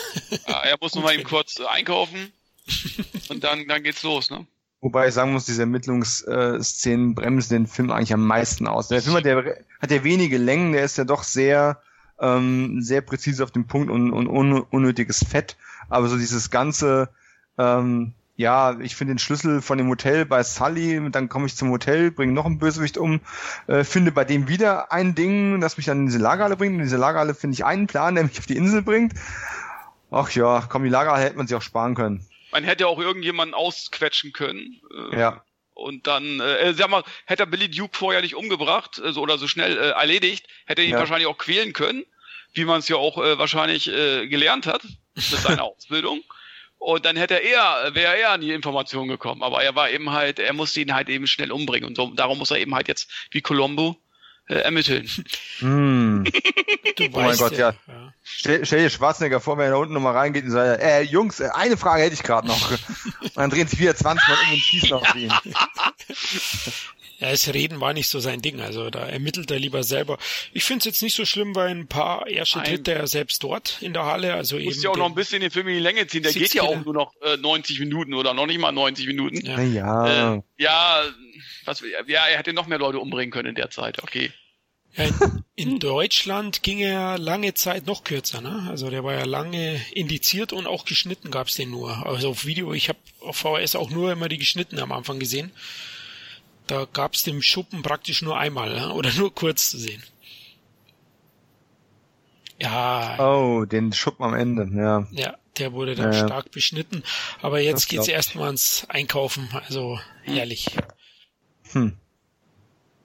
[0.47, 2.31] Ja, er muss Gut noch mal eben kurz äh, einkaufen
[3.29, 4.45] und dann, dann geht's los, ne?
[4.81, 8.89] Wobei ich sagen muss, diese Ermittlungsszenen bremsen den Film eigentlich am meisten aus.
[8.89, 9.43] Der Film hat ja,
[9.81, 11.81] hat ja wenige Längen, der ist ja doch sehr,
[12.19, 15.57] ähm, sehr präzise auf den Punkt und, und un, unnötiges Fett.
[15.89, 17.09] Aber so dieses ganze,
[17.57, 21.69] ähm, ja, ich finde den Schlüssel von dem Hotel bei Sully, dann komme ich zum
[21.69, 23.21] Hotel, bringe noch einen Bösewicht um,
[23.67, 26.75] äh, finde bei dem wieder ein Ding, das mich dann in diese Lagerhalle bringt.
[26.75, 29.13] In diese Lagerhalle finde ich einen Plan, der mich auf die Insel bringt.
[30.11, 32.25] Ach ja, komm, die Lagerhalle hätte man sich auch sparen können.
[32.51, 34.79] Man hätte auch irgendjemanden ausquetschen können.
[35.11, 35.41] Äh, Ja.
[35.75, 39.37] Und dann, äh, sag mal, hätte er Billy Duke vorher nicht umgebracht äh, so, oder
[39.37, 40.99] so schnell äh, erledigt, hätte er ihn Ja.
[40.99, 42.03] wahrscheinlich auch quälen können,
[42.53, 44.81] wie man es ja auch äh, wahrscheinlich äh, gelernt hat
[45.13, 46.23] mit seiner Ausbildung.
[46.77, 49.43] Und dann hätte er eher, wäre er an die Information gekommen.
[49.43, 51.87] Aber er war eben halt, er musste ihn halt eben schnell umbringen.
[51.89, 53.97] Und so, darum muss er eben halt jetzt wie Colombo
[54.47, 55.09] äh, ermitteln.
[55.59, 56.23] Hm.
[56.97, 57.71] du Oh mein Gott, ja.
[57.87, 58.13] ja.
[58.23, 61.39] Stell, stell dir Schwarzenegger vor, wenn er da unten nochmal reingeht und sagt, äh, Jungs,
[61.39, 62.71] äh, eine Frage hätte ich gerade noch.
[62.71, 62.79] Und
[63.35, 65.31] dann drehen sich wieder 20 Mal um und schießen auf ihn.
[67.19, 70.17] Ja, das Reden war nicht so sein Ding, also da ermittelt er lieber selber.
[70.51, 73.77] Ich finde es jetzt nicht so schlimm, weil ein paar erste tritt er selbst dort
[73.81, 75.79] in der Halle, also eben Muss ja auch noch ein bisschen den Film in die
[75.79, 76.23] Länge ziehen.
[76.23, 79.45] Der geht ja auch nur noch äh, 90 Minuten oder noch nicht mal 90 Minuten.
[79.45, 79.55] Ja.
[79.55, 80.35] Naja.
[80.35, 81.03] Äh, ja,
[81.63, 84.03] was, ja, er hätte noch mehr Leute umbringen können in der Zeit.
[84.03, 84.31] Okay.
[84.97, 88.67] Ja, in, in Deutschland ging er lange Zeit noch kürzer, ne?
[88.69, 92.05] Also der war ja lange indiziert und auch geschnitten gab's den nur.
[92.05, 95.51] Also auf Video, ich habe auf VHS auch nur immer die geschnitten am Anfang gesehen.
[96.67, 100.01] Da gab's den Schuppen praktisch nur einmal oder nur kurz zu sehen.
[102.59, 105.07] Ja, Oh, den Schuppen am Ende, ja.
[105.11, 106.25] ja, der wurde dann Ja.
[106.25, 107.03] stark beschnitten.
[107.41, 108.13] Aber jetzt Das geht's glaub ich.
[108.13, 110.75] erstmal ans Einkaufen, also herrlich.
[111.73, 111.97] Hm.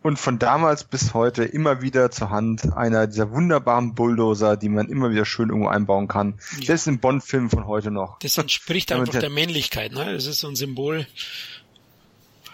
[0.03, 4.89] Und von damals bis heute immer wieder zur Hand einer dieser wunderbaren Bulldozer, die man
[4.89, 6.39] immer wieder schön irgendwo einbauen kann.
[6.61, 6.67] Ja.
[6.67, 8.19] Selbst im Bond-Film von heute noch.
[8.21, 10.15] Das entspricht einfach der- der Männlichkeit, ne?
[10.15, 11.07] Das ist so ein Symbol.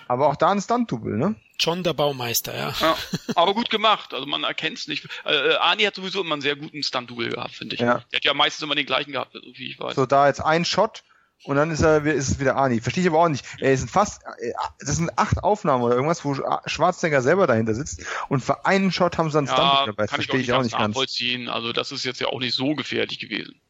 [0.09, 1.35] Aber auch da ein Stunt-Double, ne?
[1.59, 2.75] John der Baumeister, ja.
[2.81, 2.97] Ja,
[3.35, 4.13] aber gut gemacht.
[4.13, 5.09] Also man erkennt es nicht.
[5.25, 7.81] Äh, Arnie hat sowieso immer einen sehr guten Stunt-Double gehabt, finde ich.
[7.81, 8.05] Ja.
[8.13, 9.95] Der hat ja meistens immer den gleichen gehabt, so wie ich weiß.
[9.95, 11.03] So, da jetzt ein Shot
[11.45, 12.81] und dann ist er, ist es wieder Arnie.
[12.81, 13.45] Verstehe ich aber auch nicht.
[13.61, 16.35] Er sind fast, äh, das sind acht Aufnahmen oder irgendwas, wo
[16.67, 20.03] Schwarzenegger selber dahinter sitzt und für einen Shot haben sie einen ja, Stunt dabei.
[20.05, 20.89] Das kann ich auch verstehe nicht ich auch ganz nicht ganz.
[20.95, 21.49] nachvollziehen.
[21.49, 23.61] Also das ist jetzt ja auch nicht so gefährlich gewesen.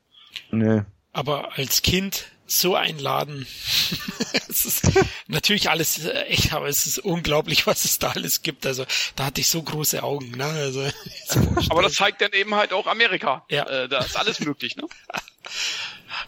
[0.51, 0.82] Nee.
[1.12, 3.47] Aber als Kind so ein Laden.
[4.49, 4.82] es ist
[5.26, 8.66] natürlich alles äh, echt, aber es ist unglaublich, was es da alles gibt.
[8.66, 8.86] Also
[9.16, 10.30] da hatte ich so große Augen.
[10.32, 10.44] Ne?
[10.44, 10.88] Also,
[11.70, 13.44] Aber das zeigt dann eben halt auch Amerika.
[13.51, 13.64] Ja.
[13.64, 14.84] Äh, da ist alles möglich, ne?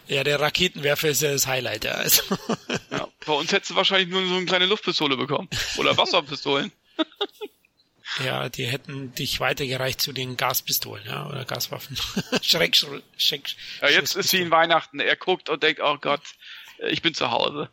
[0.07, 1.85] ja, der Raketenwerfer ist ja das Highlight.
[1.85, 1.91] Ja.
[1.93, 2.21] Also,
[2.91, 3.07] Ja.
[3.25, 5.49] Bei uns hättest du wahrscheinlich nur so eine kleine Luftpistole bekommen.
[5.77, 6.71] Oder Wasserpistolen.
[8.23, 11.95] Ja, die hätten dich weitergereicht zu den Gaspistolen ja, oder Gaswaffen.
[12.41, 14.99] Schreck, Schreck, Schreck, Ja, jetzt ist sie in Weihnachten.
[14.99, 16.21] Er guckt und denkt, oh Gott,
[16.89, 17.69] ich bin zu Hause.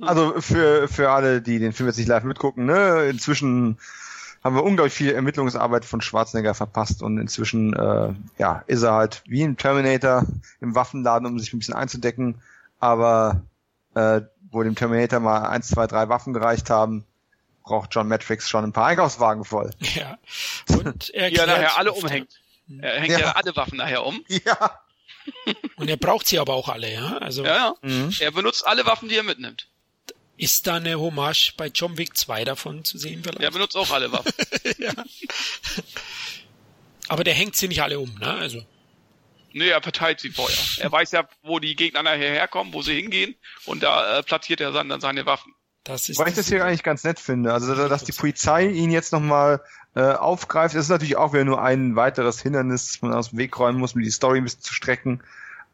[0.00, 3.78] Also für, für alle, die den Film jetzt nicht live mitgucken, ne, inzwischen
[4.42, 9.22] haben wir unglaublich viel Ermittlungsarbeit von Schwarzenegger verpasst und inzwischen äh, ja, ist er halt
[9.26, 10.24] wie ein Terminator
[10.60, 12.40] im Waffenladen, um sich ein bisschen einzudecken,
[12.78, 13.42] aber
[13.94, 17.04] äh, wo dem Terminator mal eins, zwei, drei Waffen gereicht haben,
[17.62, 19.70] braucht John Matrix schon ein paar Einkaufswagen voll.
[19.94, 20.18] Ja.
[20.68, 22.40] Und er Die er erklärt nachher alle umhängt.
[22.80, 23.18] Er hängt ja.
[23.18, 23.32] Ja.
[23.32, 24.24] alle Waffen nachher um.
[24.44, 24.80] Ja.
[25.76, 27.18] Und er braucht sie aber auch alle, ja.
[27.18, 27.74] Also Ja, ja.
[27.82, 28.14] Mhm.
[28.20, 29.68] Er benutzt alle Waffen, die er mitnimmt.
[30.36, 33.40] ist da eine Hommage bei John Wick 2 davon zu sehen vielleicht?
[33.42, 34.32] Er benutzt auch alle Waffen.
[34.78, 34.92] ja.
[37.08, 38.32] Aber der hängt sie nicht alle um, ne?
[38.34, 38.64] Also
[39.52, 40.56] Nee, er verteilt sie vorher.
[40.78, 43.34] Er weiß ja, wo die Gegner nachher herkommen, wo sie hingehen.
[43.64, 45.52] Und da äh, platziert er dann seine Waffen.
[45.84, 47.52] Das ist Weil ich das hier eigentlich ganz nett finde.
[47.52, 49.62] Also, dass die Polizei ihn jetzt nochmal
[49.94, 53.38] äh, aufgreift, das ist natürlich auch wieder nur ein weiteres Hindernis, das man aus dem
[53.38, 55.22] Weg räumen muss, um die Story ein bisschen zu strecken.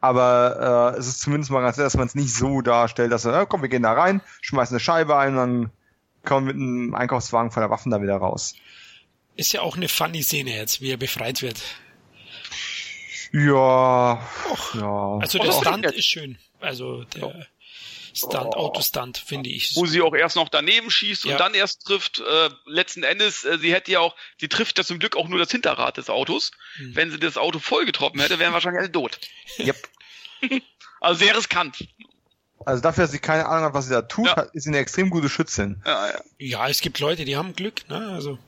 [0.01, 3.25] Aber äh, es ist zumindest mal ganz nett, dass man es nicht so darstellt, dass
[3.25, 5.71] er, äh, komm, wir gehen da rein, schmeißen eine Scheibe ein und dann
[6.25, 8.55] kommen wir mit einem Einkaufswagen voller Waffen da wieder raus.
[9.37, 11.61] ist ja auch eine funny Szene jetzt, wie er befreit wird.
[13.33, 14.21] Ja,
[14.75, 15.19] ja.
[15.19, 16.39] Also der Stunt ich ist schön.
[16.61, 17.47] Also der
[18.17, 19.77] Stunt, Autostunt finde ich.
[19.77, 21.37] Wo sie auch erst noch daneben schießt und Ja.
[21.37, 22.21] dann erst trifft.
[22.21, 25.39] Äh, letzten Endes, äh, sie hätte ja auch, sie trifft ja zum Glück auch nur
[25.39, 26.51] das Hinterrad des Autos.
[26.77, 26.97] Hm.
[26.97, 29.19] Wenn sie das Auto voll getroffen hätte, wären wahrscheinlich alle tot.
[29.59, 29.77] Yep.
[31.01, 31.87] Also sehr riskant.
[32.65, 34.41] Also dafür, dass sie keine Ahnung hat, was sie da tut, Ja.
[34.55, 35.83] ist sie eine extrem gute Schützin.
[35.85, 36.21] Ja, ja.
[36.39, 38.09] ja, es gibt Leute, die haben Glück, ne?
[38.13, 38.39] Also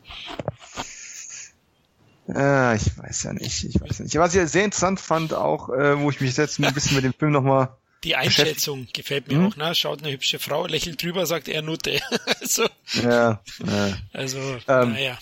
[2.29, 4.15] Äh, ich weiß ja nicht, ich weiß nicht.
[4.17, 7.15] Was ich sehr interessant fand auch, äh, wo ich mich jetzt ein bisschen mit dem
[7.15, 9.47] Film nochmal die Einschätzung gefällt mir hm?
[9.47, 9.75] auch, ne?
[9.75, 12.01] Schaut eine hübsche Frau, lächelt drüber, sagt er Nutte.
[12.41, 12.67] also,
[13.03, 13.97] ja, ja.
[14.13, 14.39] Also,
[14.69, 15.19] ähm, naja.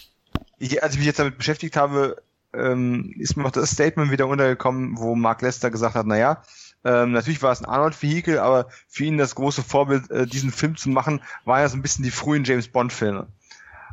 [0.59, 2.23] Ich, als ich mich jetzt damit beschäftigt habe,
[2.55, 6.43] ähm, ist mir noch das Statement wieder untergekommen, wo Mark Lester gesagt hat, naja,
[6.85, 10.77] ähm, natürlich war es ein Arnold-Vehikel, aber für ihn das große Vorbild, äh, diesen Film
[10.77, 13.27] zu machen, war ja so ein bisschen die frühen James Bond-Filme.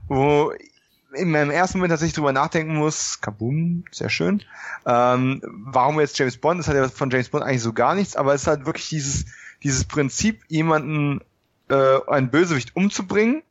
[0.07, 0.53] Wo
[1.14, 4.44] in meinem ersten Moment tatsächlich drüber nachdenken muss, kaboom, sehr schön,
[4.85, 8.15] ähm, warum jetzt James Bond, das hat ja von James Bond eigentlich so gar nichts,
[8.15, 9.26] aber es ist halt wirklich dieses,
[9.64, 11.22] dieses Prinzip, jemanden,
[11.69, 13.44] äh, einen Bösewicht umzubringen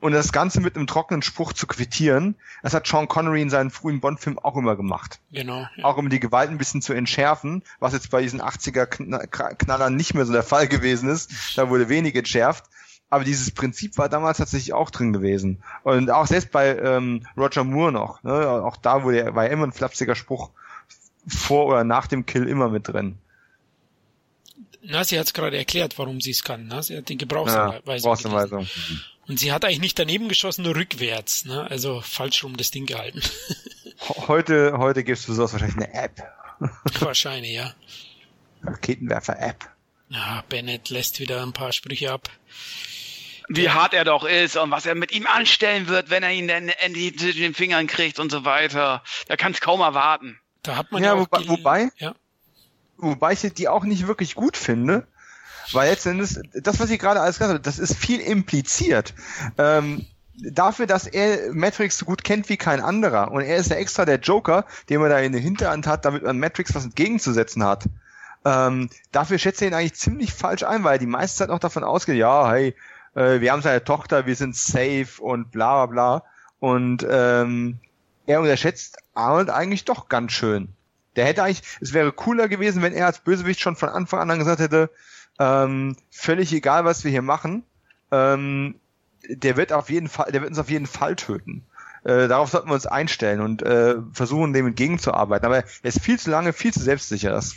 [0.00, 2.36] und das Ganze mit einem trockenen Spruch zu quittieren.
[2.62, 5.20] Das hat Sean Connery in seinen frühen Bond-Filmen auch immer gemacht.
[5.32, 5.66] Genau.
[5.76, 5.84] Ja.
[5.84, 10.26] Auch um die Gewalt ein bisschen zu entschärfen, was jetzt bei diesen 80er-Knallern nicht mehr
[10.26, 11.56] so der Fall gewesen ist.
[11.56, 12.64] Da wurde wenig entschärft.
[13.08, 15.62] Aber dieses Prinzip war damals tatsächlich auch drin gewesen.
[15.84, 18.22] Und auch selbst bei ähm, Roger Moore noch.
[18.24, 18.32] Ne?
[18.32, 20.50] Auch da wurde, war ja immer ein flapsiger Spruch
[21.26, 23.18] vor oder nach dem Kill immer mit drin.
[24.82, 26.66] Na, sie hat es gerade erklärt, warum sie es kann.
[26.66, 26.82] Ne?
[26.82, 27.86] Sie hat die Gebrauchsanweisung.
[27.86, 28.66] Ja, Gebrauchsanweisung.
[29.28, 31.44] Und sie hat eigentlich nicht daneben geschossen, nur rückwärts.
[31.44, 31.68] Ne?
[31.68, 33.20] Also falsch rum das Ding gehalten.
[34.28, 36.22] heute, heute gibst du sowas wahrscheinlich eine App.
[37.00, 37.72] wahrscheinlich, ja.
[38.62, 39.68] Raketenwerfer-App.
[40.08, 42.30] Ja, Bennett lässt wieder ein paar Sprüche ab
[43.48, 46.48] wie hart er doch ist und was er mit ihm anstellen wird, wenn er ihn
[46.48, 49.02] dann endlich zwischen den Fingern kriegt und so weiter.
[49.28, 50.38] Da kann es kaum erwarten.
[50.62, 52.14] Da hat man ja, ja wobei, wobei, ja.
[52.96, 55.06] wobei ich die auch nicht wirklich gut finde,
[55.72, 59.14] weil letztendlich das, was ich gerade alles gesagt habe, das ist viel impliziert.
[59.58, 63.76] Ähm, dafür, dass er Matrix so gut kennt wie kein anderer und er ist ja
[63.76, 67.64] extra der Joker, den man da in der Hinterhand hat, damit man Matrix was entgegenzusetzen
[67.64, 67.84] hat.
[68.44, 71.84] Ähm, dafür schätze ich ihn eigentlich ziemlich falsch ein, weil die meiste Zeit noch davon
[71.84, 72.74] ausgeht, ja, hey,
[73.16, 76.22] äh, wir haben seine Tochter, wir sind safe und bla bla bla.
[76.60, 77.78] Und ähm,
[78.26, 80.68] er unterschätzt Arnold eigentlich doch ganz schön.
[81.16, 84.38] Der hätte eigentlich, es wäre cooler gewesen, wenn er als Bösewicht schon von Anfang an
[84.38, 84.90] gesagt hätte,
[85.38, 87.64] ähm, völlig egal, was wir hier machen,
[88.10, 88.76] ähm,
[89.28, 91.64] der wird auf jeden Fall, der wird uns auf jeden Fall töten.
[92.04, 95.46] Äh, darauf sollten wir uns einstellen und äh, versuchen, dem entgegenzuarbeiten.
[95.46, 97.30] Aber er ist viel zu lange, viel zu selbstsicher.
[97.30, 97.56] Das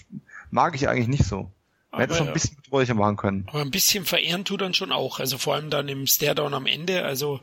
[0.49, 1.51] mag ich eigentlich nicht so.
[1.91, 3.45] Man hätte es noch ein bisschen bedrohlicher machen können.
[3.49, 5.19] Aber ein bisschen verehren tut dann schon auch.
[5.19, 7.03] Also vor allem dann im Stairdown am Ende.
[7.03, 7.39] Also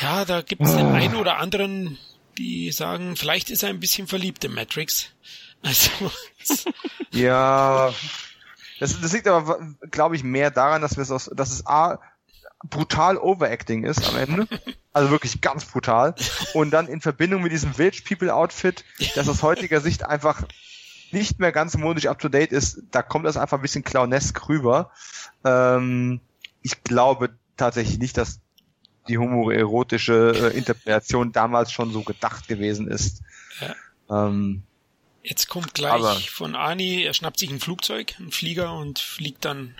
[0.00, 0.92] ja, da gibt es den oh.
[0.92, 1.98] einen oder anderen,
[2.36, 5.08] die sagen, vielleicht ist er ein bisschen verliebt in Matrix.
[5.62, 5.90] Also
[7.10, 7.92] ja,
[8.80, 9.58] das, das liegt aber,
[9.90, 11.98] glaube ich, mehr daran, dass wir es aus, dass es A,
[12.64, 14.48] brutal Overacting ist am Ende.
[14.92, 16.14] Also wirklich ganz brutal.
[16.54, 18.84] Und dann in Verbindung mit diesem Village People Outfit,
[19.14, 20.42] das aus heutiger Sicht einfach
[21.12, 24.48] nicht mehr ganz modisch up to date ist, da kommt das einfach ein bisschen clownesk
[24.48, 24.90] rüber.
[25.44, 26.20] Ähm,
[26.62, 28.40] ich glaube tatsächlich nicht, dass
[29.08, 33.22] die homoerotische äh, Interpretation damals schon so gedacht gewesen ist.
[33.60, 34.26] Ja.
[34.26, 34.62] Ähm,
[35.22, 39.44] Jetzt kommt gleich aber, von Ani, er schnappt sich ein Flugzeug, ein Flieger und fliegt
[39.44, 39.74] dann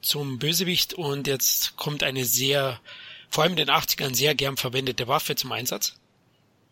[0.00, 2.80] zum Bösewicht und jetzt kommt eine sehr,
[3.28, 5.96] vor allem in den 80ern sehr gern verwendete Waffe zum Einsatz.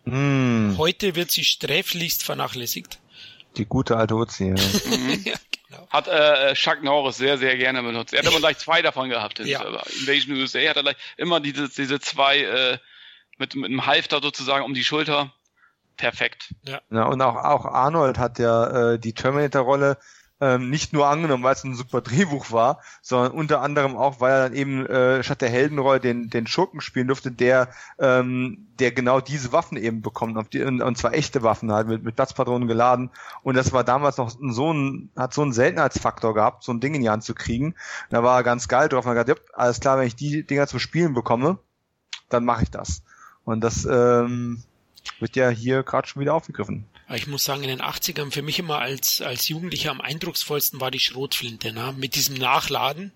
[0.04, 0.76] Mm.
[0.78, 2.98] Heute wird sie sträflichst vernachlässigt.
[3.56, 5.32] Die gute alte Uzi, ja.
[5.32, 5.36] ja
[5.68, 5.88] genau.
[5.90, 8.12] Hat äh, Chuck Norris sehr, sehr gerne benutzt.
[8.12, 9.38] Er hat immer gleich zwei davon gehabt.
[9.40, 9.62] Ja.
[9.62, 12.78] Invasion USA hat er gleich immer diese, diese zwei äh,
[13.38, 15.32] mit, mit einem Halfter sozusagen um die Schulter.
[15.96, 16.54] Perfekt.
[16.62, 16.80] Ja.
[16.90, 19.98] ja und auch, auch Arnold hat ja äh, die Terminator-Rolle
[20.40, 24.32] ähm, nicht nur angenommen, weil es ein super Drehbuch war, sondern unter anderem auch, weil
[24.32, 28.92] er dann eben äh, statt der Heldenrolle den, den Schurken spielen durfte, der, ähm, der
[28.92, 32.14] genau diese Waffen eben bekommt, auf die, und, und zwar echte Waffen halt, mit, mit
[32.14, 33.10] Platzpatronen geladen.
[33.42, 36.94] Und das war damals noch so ein, hat so einen Seltenheitsfaktor gehabt, so ein Ding
[36.94, 37.74] in die Hand zu kriegen.
[38.10, 40.66] Da war er ganz geil drauf und hat gesagt, alles klar, wenn ich die Dinger
[40.66, 41.58] zu spielen bekomme,
[42.28, 43.02] dann mache ich das.
[43.44, 44.62] Und das ähm,
[45.20, 46.86] wird ja hier gerade schon wieder aufgegriffen.
[47.10, 50.90] Ich muss sagen, in den 80ern für mich immer als, als Jugendlicher am eindrucksvollsten war
[50.90, 51.94] die Schrotflinte, ne?
[51.96, 53.12] mit diesem Nachladen.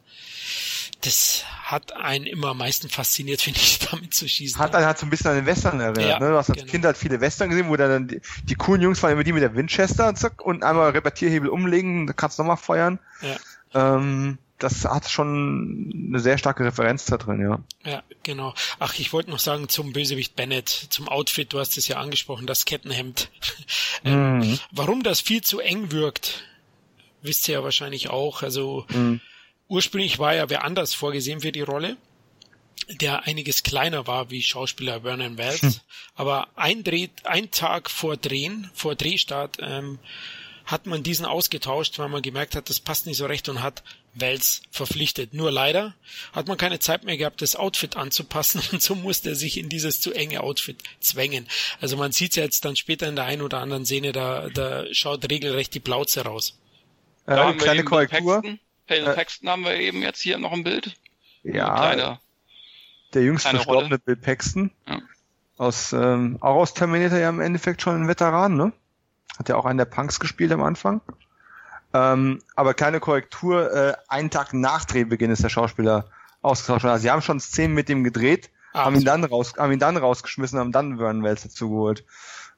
[1.03, 4.59] Das hat einen immer am meisten fasziniert, finde ich, damit zu schießen.
[4.59, 6.09] Hat einen halt so ein bisschen an den Western erinnert.
[6.09, 6.31] Ja, ne?
[6.31, 6.71] Du hast als genau.
[6.71, 9.43] Kind halt viele Western gesehen, wo dann die, die coolen Jungs waren immer die mit
[9.43, 12.99] der Winchester zack, und einmal Repetierhebel umlegen, da kannst du nochmal feuern.
[13.21, 13.97] Ja.
[13.97, 17.91] Ähm, das hat schon eine sehr starke Referenz da drin, ja.
[17.91, 18.55] Ja, genau.
[18.79, 22.47] Ach, ich wollte noch sagen zum Bösewicht Bennett, zum Outfit, du hast es ja angesprochen,
[22.47, 23.31] das Kettenhemd.
[24.05, 24.59] ähm, mhm.
[24.71, 26.45] Warum das viel zu eng wirkt,
[27.23, 28.43] wisst ihr ja wahrscheinlich auch.
[28.43, 29.21] Also mhm.
[29.69, 31.97] ursprünglich war ja wer anders vorgesehen für die Rolle,
[32.89, 35.63] der einiges kleiner war wie Schauspieler Vernon Wells.
[35.63, 35.75] Hm.
[36.15, 39.99] Aber ein Dreh, ein Tag vor Drehen, vor Drehstart, ähm,
[40.65, 43.83] hat man diesen ausgetauscht, weil man gemerkt hat, das passt nicht so recht und hat
[44.15, 45.33] Wels verpflichtet.
[45.33, 45.95] Nur leider
[46.33, 49.69] hat man keine Zeit mehr gehabt, das Outfit anzupassen und so musste er sich in
[49.69, 51.47] dieses zu enge Outfit zwängen.
[51.81, 54.85] Also man sieht ja jetzt dann später in der einen oder anderen Szene, da, da
[54.93, 56.59] schaut regelrecht die Plauze raus.
[57.27, 58.43] Äh, da kleine Korrektur.
[58.43, 60.95] Paxton, äh, Paxton haben wir eben jetzt hier noch im Bild.
[61.45, 61.75] Ja.
[61.75, 62.21] Kleiner,
[63.15, 64.71] der jüngst verstorbene Bill Paxton.
[64.87, 65.01] Ja.
[65.59, 68.73] Aus, ähm, auch aus Terminator ja im Endeffekt schon ein Veteran, ne?
[69.39, 71.01] Hat ja auch einen der Punks gespielt am Anfang.
[71.95, 76.09] Ähm, aber keine Korrektur, äh, einen Tag nach Drehbeginn ist der Schauspieler
[76.41, 76.93] ausgetauscht worden.
[76.93, 79.79] Also sie haben schon Szenen mit ihm gedreht, ah, haben ihn dann raus, haben ihn
[79.79, 82.05] dann rausgeschmissen, haben dann Vernon Wells dazu geholt.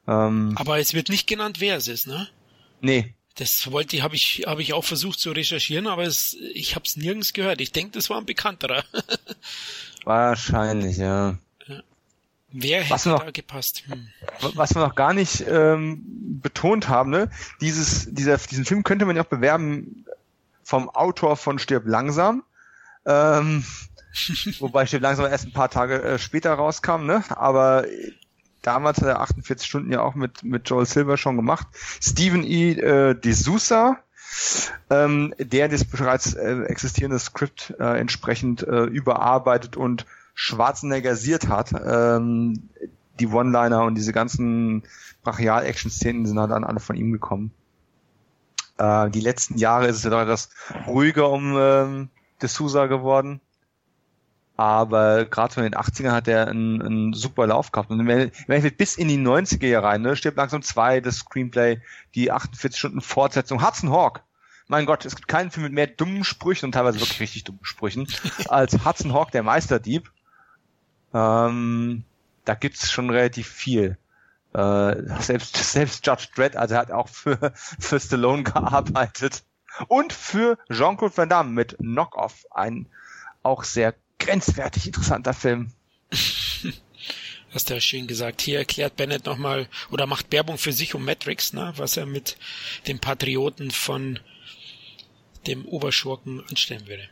[0.07, 2.27] Ähm, aber es wird nicht genannt, wer es ist, ne?
[2.81, 3.15] Nee.
[3.35, 6.85] Das wollte ich, habe ich, habe ich auch versucht zu recherchieren, aber es, ich habe
[6.85, 7.59] es nirgends gehört.
[7.59, 8.85] Ich denke, das war ein bekannterer.
[10.05, 11.37] Wahrscheinlich, ja.
[12.57, 13.83] Wer hätte was noch, da gepasst?
[13.87, 14.07] Hm.
[14.55, 16.01] Was wir noch gar nicht ähm,
[16.41, 17.29] betont haben, ne?
[17.59, 20.05] Dieses, dieser, diesen Film könnte man ja auch bewerben
[20.63, 22.43] vom Autor von Stirb langsam.
[23.05, 23.65] Ähm,
[24.59, 27.25] wobei Stirb langsam erst ein paar Tage äh, später rauskam, ne?
[27.29, 27.85] Aber
[28.61, 31.67] damals hat er 48 Stunden ja auch mit, mit Joel Silver schon gemacht.
[32.01, 32.71] Stephen E.
[32.71, 33.97] Äh, D'Souza,
[34.89, 40.05] ähm, der das bereits äh, existierende Skript äh, entsprechend äh, überarbeitet und
[40.35, 41.71] Schwarzeneggersiert hat.
[41.73, 42.69] Ähm,
[43.19, 44.83] die One-Liner und diese ganzen
[45.23, 47.51] Brachial-Action-Szenen sind halt dann alle von ihm gekommen.
[48.77, 50.49] Äh, die letzten Jahre ist es ja doch etwas
[50.85, 52.09] ruhiger um ähm,
[52.41, 53.41] D'Souza geworden.
[54.57, 57.89] Aber gerade von den 80ern hat er einen, einen super Lauf gehabt.
[57.89, 61.81] Und wenn, wenn bis in die 90er Jahre rein, ne, stirbt langsam zwei, das Screenplay,
[62.15, 64.23] die 48 Stunden Fortsetzung, Hudson Hawk.
[64.67, 67.63] Mein Gott, es gibt keinen Film mit mehr dummen Sprüchen und teilweise wirklich richtig dummen
[67.63, 68.07] Sprüchen
[68.47, 70.11] als Hudson Hawk, der Meisterdieb.
[71.15, 72.03] Ähm,
[72.43, 73.97] da gibt's schon relativ viel.
[74.53, 79.43] Äh, selbst, selbst Judge Dredd, also er hat auch für, für Stallone gearbeitet.
[79.87, 82.87] Und für Jean-Claude Van Damme mit Knock-Off, ein
[83.43, 85.71] auch sehr grenzwertig interessanter Film.
[87.51, 88.41] Hast du ja schön gesagt.
[88.41, 92.37] Hier erklärt Bennett nochmal oder macht Werbung für sich um Matrix, ne, was er mit
[92.87, 94.19] den Patrioten von
[95.47, 97.07] dem Oberschurken anstellen würde.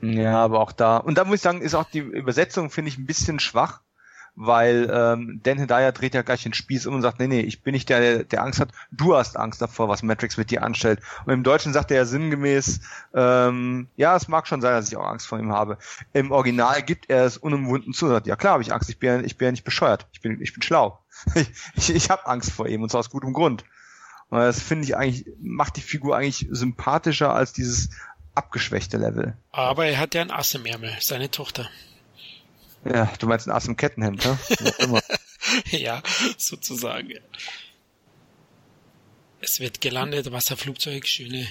[0.00, 0.96] Ja, aber auch da.
[0.96, 3.80] Und da muss ich sagen, ist auch die Übersetzung, finde ich, ein bisschen schwach,
[4.34, 7.62] weil ähm, Dan Hedaya dreht ja gleich den Spieß um und sagt, nee, nee, ich
[7.62, 11.00] bin nicht der, der, Angst hat, du hast Angst davor, was Matrix mit dir anstellt.
[11.26, 12.80] Und im Deutschen sagt er ja sinngemäß,
[13.14, 15.78] ähm, ja, es mag schon sein, dass ich auch Angst vor ihm habe.
[16.12, 19.24] Im Original gibt er es unumwunden zu, sagt, ja klar habe ich Angst, ich bin,
[19.24, 21.00] ich bin ja nicht bescheuert, ich bin, ich bin schlau.
[21.34, 23.64] ich ich, ich habe Angst vor ihm und zwar aus gutem Grund.
[24.30, 27.90] Und das finde ich eigentlich, macht die Figur eigentlich sympathischer als dieses
[28.34, 29.36] abgeschwächte Level.
[29.52, 31.68] Aber er hat ja ein Ass im Ärmel, seine Tochter.
[32.84, 35.02] Ja, du meinst ein Ass im Kettenhemd, ne?
[35.70, 36.02] ja,
[36.38, 37.18] sozusagen.
[39.40, 41.46] Es wird gelandet, Wasserflugzeug, schöne.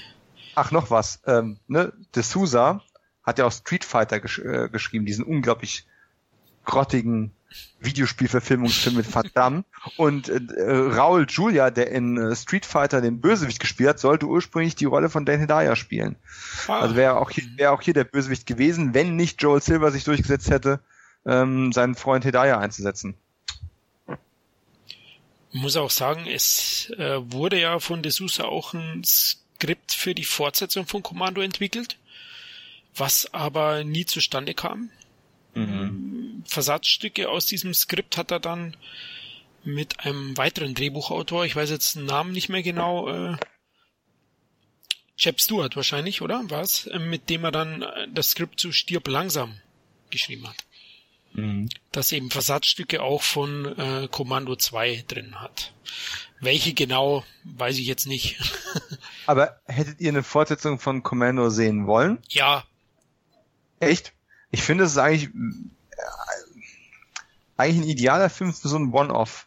[0.56, 1.22] Ach, noch was.
[1.26, 2.84] Ähm, ne, De Souza
[3.24, 5.86] hat ja auch Street Fighter gesch äh, geschrieben, diesen unglaublich
[6.66, 7.32] grottigen
[7.80, 9.64] Videospielverfilmungsfilm mit Van Damme.
[9.98, 14.76] Und äh, Raul Julia, der in äh, Street Fighter den Bösewicht gespielt hat, sollte ursprünglich
[14.76, 16.16] die Rolle von Dan Hedaya spielen.
[16.68, 16.80] Ah.
[16.80, 20.04] Also wäre auch, hier, wär auch hier der Bösewicht gewesen, wenn nicht Joel Silver sich
[20.04, 20.80] durchgesetzt hätte,
[21.26, 23.16] ähm, seinen Freund Hedaya einzusetzen.
[25.52, 30.14] Ich muss auch sagen, es äh, wurde ja von De Sousa auch ein Skript für
[30.14, 31.98] die Fortsetzung von Kommando entwickelt,
[32.96, 34.92] was aber nie zustande kam.
[35.56, 36.19] Mhm.
[36.46, 38.76] Versatzstücke aus diesem Skript hat er dann
[39.64, 43.38] mit einem weiteren Drehbuchautor, ich weiß jetzt den Namen nicht mehr genau, äh,
[45.18, 46.44] Chap Stewart wahrscheinlich, oder?
[46.48, 46.88] Was?
[46.88, 49.60] Äh, mit dem er dann äh, das Skript zu Stirb langsam
[50.10, 50.66] geschrieben hat.
[51.34, 51.70] Mhm.
[51.92, 55.74] Das eben Versatzstücke auch von äh, Kommando 2 drin hat.
[56.40, 58.40] Welche genau, weiß ich jetzt nicht.
[59.26, 62.20] Aber hättet ihr eine Fortsetzung von Commando sehen wollen?
[62.30, 62.64] Ja.
[63.82, 64.14] Echt?
[64.52, 65.30] Ich finde, es ist eigentlich,
[67.60, 69.46] eigentlich ein idealer Film für so ein One-Off.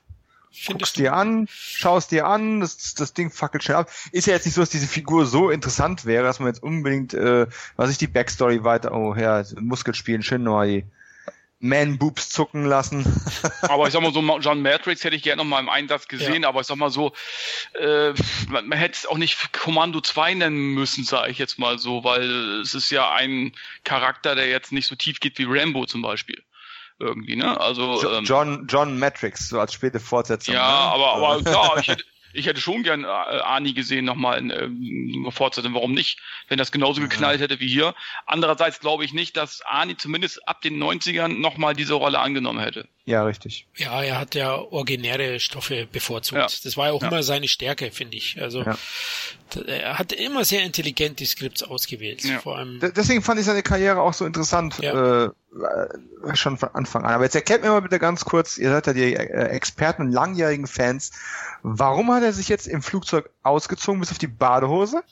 [0.66, 3.90] Guckst dir an, schaust dir an, das, das Ding fackelt schnell ab.
[4.12, 7.14] Ist ja jetzt nicht so, dass diese Figur so interessant wäre, dass man jetzt unbedingt,
[7.14, 10.82] äh, was ich die Backstory weiter, oh ja, Muskelspielen, schön neu
[11.62, 13.04] man-Boobs zucken lassen.
[13.62, 16.42] aber ich sag mal so, John Matrix hätte ich gerne noch mal im Einsatz gesehen,
[16.42, 16.48] ja.
[16.48, 17.12] aber ich sag mal so,
[17.78, 18.12] äh,
[18.48, 22.02] man, man hätte es auch nicht Kommando 2 nennen müssen, sage ich jetzt mal so,
[22.02, 23.52] weil es ist ja ein
[23.84, 26.42] Charakter, der jetzt nicht so tief geht wie Rambo zum Beispiel.
[27.02, 27.60] Irgendwie, ne?
[27.60, 28.00] Also.
[28.08, 30.54] Ähm, John, John Matrix, so als späte Fortsetzung.
[30.54, 30.92] Ja, ne?
[30.94, 35.30] aber, aber klar, ich hätte, ich hätte schon gern äh, Ani gesehen nochmal in äh,
[35.30, 35.74] Fortsetzung.
[35.74, 36.20] Warum nicht?
[36.48, 37.94] Wenn das genauso geknallt hätte wie hier.
[38.26, 42.88] Andererseits glaube ich nicht, dass Ani zumindest ab den 90ern nochmal diese Rolle angenommen hätte.
[43.04, 43.66] Ja, richtig.
[43.76, 46.40] Ja, er hat ja originäre Stoffe bevorzugt.
[46.40, 46.46] Ja.
[46.62, 47.08] Das war ja auch ja.
[47.08, 48.40] immer seine Stärke, finde ich.
[48.40, 48.76] Also ja.
[49.66, 52.22] er hat immer sehr intelligent die Skripts ausgewählt.
[52.42, 52.78] Vor allem.
[52.94, 54.78] Deswegen fand ich seine Karriere auch so interessant.
[54.80, 55.30] Äh,
[56.34, 57.12] schon von Anfang an.
[57.12, 60.12] Aber jetzt erklärt mir mal bitte ganz kurz, ihr seid ja die äh, Experten und
[60.12, 61.10] langjährigen Fans,
[61.62, 65.02] warum hat er sich jetzt im Flugzeug ausgezogen bis auf die Badehose?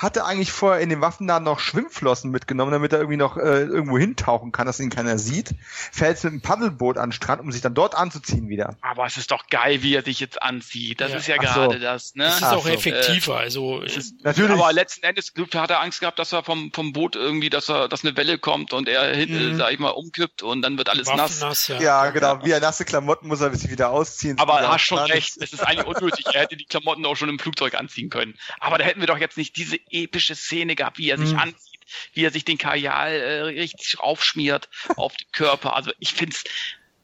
[0.00, 3.98] hatte eigentlich vorher in den Waffenladen noch Schwimmflossen mitgenommen, damit er irgendwie noch äh, irgendwo
[3.98, 5.54] hintauchen kann, dass ihn keiner sieht.
[5.92, 8.76] Fährt jetzt mit einem Paddelboot an den Strand, um sich dann dort anzuziehen wieder.
[8.80, 11.00] Aber es ist doch geil, wie er sich jetzt anzieht.
[11.00, 11.18] Das ja.
[11.18, 11.80] ist ja gerade so.
[11.80, 12.24] das, ne?
[12.24, 12.70] Das ist Ach auch so.
[12.70, 13.82] effektiver, also.
[13.82, 14.52] Ist, natürlich.
[14.52, 17.88] Aber letzten Endes hat er Angst gehabt, dass er vom, vom Boot irgendwie, dass er,
[17.88, 19.58] dass eine Welle kommt und er hinten, mhm.
[19.58, 21.40] sag ich mal, umkippt und dann wird alles nass.
[21.40, 21.80] nass ja.
[21.80, 22.44] ja, genau.
[22.44, 24.38] Wie er nasse Klamotten muss er sich wieder ausziehen.
[24.38, 25.36] Aber er hast schon recht.
[25.40, 26.26] Es ist eigentlich unnötig.
[26.32, 28.34] er hätte die Klamotten auch schon im Flugzeug anziehen können.
[28.60, 31.32] Aber da hätten wir doch jetzt nicht diese epische Szene Szene gehabt, wie er sich
[31.32, 31.38] mhm.
[31.38, 31.80] anzieht,
[32.12, 35.74] wie er sich den Kajal äh, richtig aufschmiert auf den Körper.
[35.74, 36.44] Also ich finde es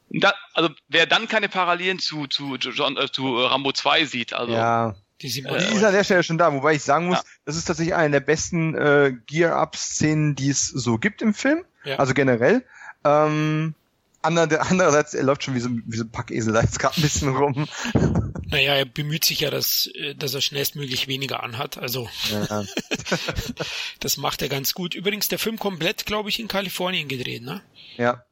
[0.09, 4.53] da, also wer dann keine Parallelen zu zu John, äh, zu Rambo 2 sieht, also
[4.53, 4.95] ja.
[5.21, 7.23] Die, sieht man, die ist an der Stelle schon da, wobei ich sagen muss, ja.
[7.45, 11.95] das ist tatsächlich eine der besten äh, Gear-Up-Szenen, die es so gibt im Film, ja.
[11.95, 12.63] also generell.
[13.03, 13.73] Ähm,
[14.21, 17.35] andererseits, er läuft schon wie so, wie so ein Packesel da jetzt gerade ein bisschen
[17.35, 17.67] rum.
[18.49, 21.77] Naja, er bemüht sich ja, dass, äh, dass er schnellstmöglich weniger anhat.
[21.77, 22.63] Also ja.
[23.99, 24.95] das macht er ganz gut.
[24.95, 27.61] Übrigens, der Film komplett, glaube ich, in Kalifornien gedreht, ne?
[27.97, 28.23] Ja.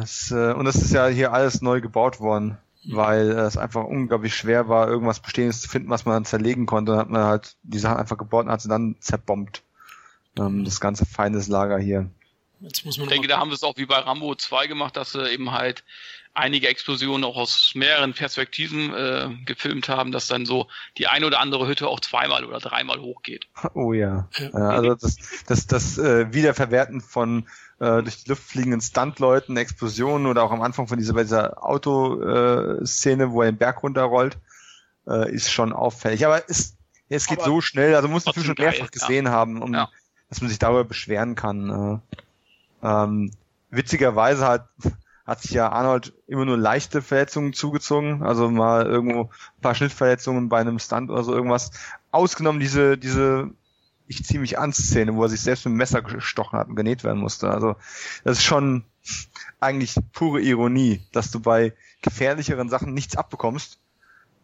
[0.00, 2.96] Das, äh, und das ist ja hier alles neu gebaut worden, mhm.
[2.96, 6.66] weil äh, es einfach unglaublich schwer war, irgendwas Bestehendes zu finden, was man dann zerlegen
[6.66, 6.92] konnte.
[6.92, 9.62] Dann hat man halt die Sachen einfach gebaut und hat sie dann zerbombt.
[10.36, 12.10] Ähm, das ganze Feindeslager hier.
[12.58, 14.96] Jetzt muss man ich denke, da haben sie es auch wie bei Rambo 2 gemacht,
[14.96, 15.84] dass sie eben halt
[16.34, 21.40] einige Explosionen auch aus mehreren Perspektiven äh, gefilmt haben, dass dann so die eine oder
[21.40, 23.46] andere Hütte auch zweimal oder dreimal hochgeht.
[23.74, 24.28] Oh ja.
[24.38, 25.16] ja also das,
[25.46, 27.46] das, das äh, Wiederverwerten von
[27.78, 31.64] äh, durch die Luft fliegenden Stuntleuten, Explosionen oder auch am Anfang von dieser, bei dieser
[31.64, 34.36] Autoszene, äh, wo er den Berg runterrollt,
[35.06, 36.26] äh, ist schon auffällig.
[36.26, 36.76] Aber es,
[37.08, 39.32] es geht Aber so schnell, also muss man schon mehrfach gesehen ja.
[39.32, 39.88] haben, um ja.
[40.28, 42.02] dass man sich darüber beschweren kann.
[42.82, 43.30] Äh, ähm,
[43.70, 44.68] witzigerweise hat
[45.26, 50.48] hat sich ja Arnold immer nur leichte Verletzungen zugezogen, also mal irgendwo ein paar Schnittverletzungen
[50.48, 51.70] bei einem Stunt oder so irgendwas.
[52.10, 53.50] Ausgenommen diese, diese
[54.06, 56.76] ich ziehe mich an Szene, wo er sich selbst mit dem Messer gestochen hat und
[56.76, 57.50] genäht werden musste.
[57.50, 57.76] Also
[58.22, 58.84] das ist schon
[59.60, 61.72] eigentlich pure Ironie, dass du bei
[62.02, 63.78] gefährlicheren Sachen nichts abbekommst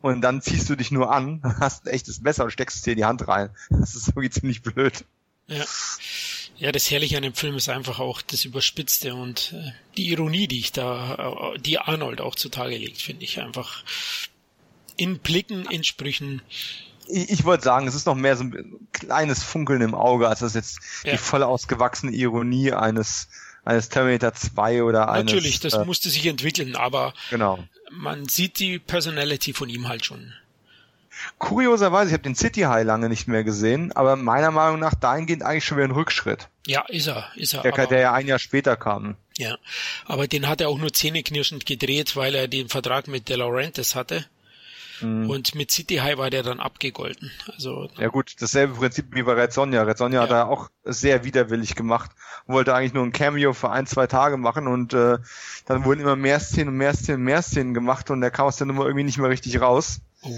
[0.01, 2.99] und dann ziehst du dich nur an, hast ein echtes Messer und steckst dir in
[2.99, 3.51] die Hand rein.
[3.69, 5.05] Das ist irgendwie ziemlich blöd.
[5.47, 5.65] Ja.
[6.61, 10.47] Ja, das Herrliche an dem Film ist einfach auch das Überspitzte und äh, die Ironie,
[10.47, 13.83] die ich da, äh, die Arnold auch zutage legt, finde ich einfach
[14.97, 16.43] in Blicken, in Sprüchen.
[17.09, 20.41] Ich, ich wollte sagen, es ist noch mehr so ein kleines Funkeln im Auge, als
[20.41, 21.13] das jetzt ja.
[21.13, 23.29] die voll ausgewachsene Ironie eines
[23.65, 25.33] eines Terminator 2 oder eines.
[25.33, 27.59] Natürlich, das äh, musste sich entwickeln, aber genau.
[27.91, 30.35] man sieht die Personality von ihm halt schon.
[31.39, 35.43] Kurioserweise, ich habe den City High lange nicht mehr gesehen, aber meiner Meinung nach dahingehend
[35.43, 36.49] eigentlich schon wieder ein Rückschritt.
[36.67, 37.63] Ja, ist er, ist er.
[37.63, 39.17] Der, aber, der ja ein Jahr später kam.
[39.37, 39.57] Ja,
[40.07, 43.95] aber den hat er auch nur zähneknirschend gedreht, weil er den Vertrag mit De Laurentiis
[43.95, 44.25] hatte.
[45.01, 45.31] Mhm.
[45.31, 47.31] Und mit City High war der dann abgegolten.
[47.47, 49.83] Also ja gut, dasselbe Prinzip wie bei Red Sonja.
[49.83, 50.23] Red Sonja ja.
[50.25, 52.11] hat er auch sehr widerwillig gemacht
[52.51, 55.19] wollte eigentlich nur ein Cameo für ein, zwei Tage machen und äh,
[55.67, 58.47] dann wurden immer mehr Szenen und mehr Szenen und mehr Szenen gemacht und der kam
[58.47, 60.01] aus der Nummer irgendwie nicht mehr richtig raus.
[60.23, 60.33] Oh.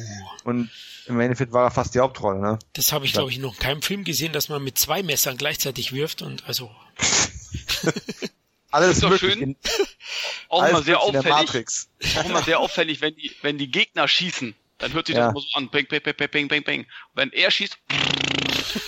[0.45, 0.71] Und
[1.07, 2.59] im Endeffekt war er fast die Hauptrolle, ne?
[2.75, 5.37] Das habe ich, glaube ich, noch in keinem Film gesehen, dass man mit zwei Messern
[5.37, 6.71] gleichzeitig wirft und also.
[8.71, 9.57] Alles ist doch schön.
[10.49, 11.69] auch immer sehr auffällig.
[12.17, 15.27] Auch immer sehr auffällig, wenn die, wenn die Gegner schießen, dann hört sich ja.
[15.27, 16.81] das immer so an, bang, bang, bang, bang, bang, bang.
[16.81, 17.77] Und wenn er schießt,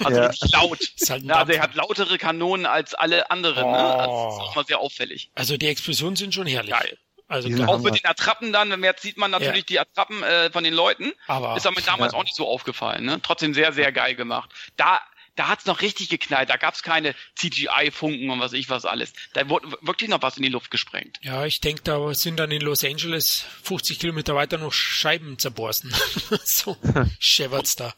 [0.05, 0.27] also ja.
[0.27, 0.79] richtig laut.
[1.09, 3.65] Halt ja, der hat lautere Kanonen als alle anderen.
[3.65, 3.71] Oh.
[3.71, 3.79] Ne?
[3.79, 5.31] Das ist auch mal sehr auffällig.
[5.35, 6.73] Also die Explosionen sind schon herrlich.
[6.73, 6.99] Geil.
[7.27, 9.67] Also auch mit den Attrappen dann, jetzt sieht man natürlich ja.
[9.67, 11.13] die Attrappen äh, von den Leuten.
[11.27, 12.19] Aber ist aber damals ja.
[12.19, 13.05] auch nicht so aufgefallen.
[13.05, 13.21] Ne?
[13.23, 14.51] Trotzdem sehr, sehr geil gemacht.
[14.77, 15.01] Da,
[15.35, 16.51] da hat's noch richtig geknallt.
[16.51, 19.15] Da gab's keine CGI-Funken und was ich was alles.
[19.33, 21.19] Da wurde wirklich noch was in die Luft gesprengt.
[21.23, 25.95] Ja, ich denke, da sind dann in Los Angeles 50 Kilometer weiter noch Scheiben zerborsten.
[26.45, 26.77] so
[27.19, 27.95] schäbert's da.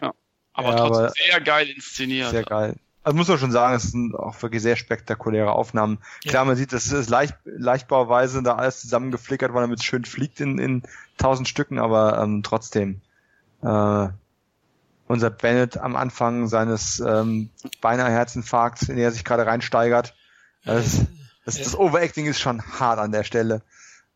[0.00, 0.14] Ja.
[0.52, 2.30] Aber ja, trotzdem aber sehr geil inszeniert.
[2.30, 2.76] Sehr geil.
[3.08, 5.96] Also muss man schon sagen, es sind auch wirklich sehr spektakuläre Aufnahmen.
[6.24, 6.30] Ja.
[6.30, 10.40] Klar, man sieht, das ist leicht, leichtbauweise da alles zusammengeflickert, weil damit es schön fliegt
[10.40, 10.82] in, in
[11.16, 13.00] tausend Stücken, aber ähm, trotzdem.
[13.62, 14.08] Äh,
[15.06, 17.48] unser Bennett am Anfang seines ähm,
[17.80, 20.14] beinahe Herzinfarkts, in der er sich gerade reinsteigert.
[20.66, 21.06] Das,
[21.46, 23.62] das, das Overacting ist schon hart an der Stelle.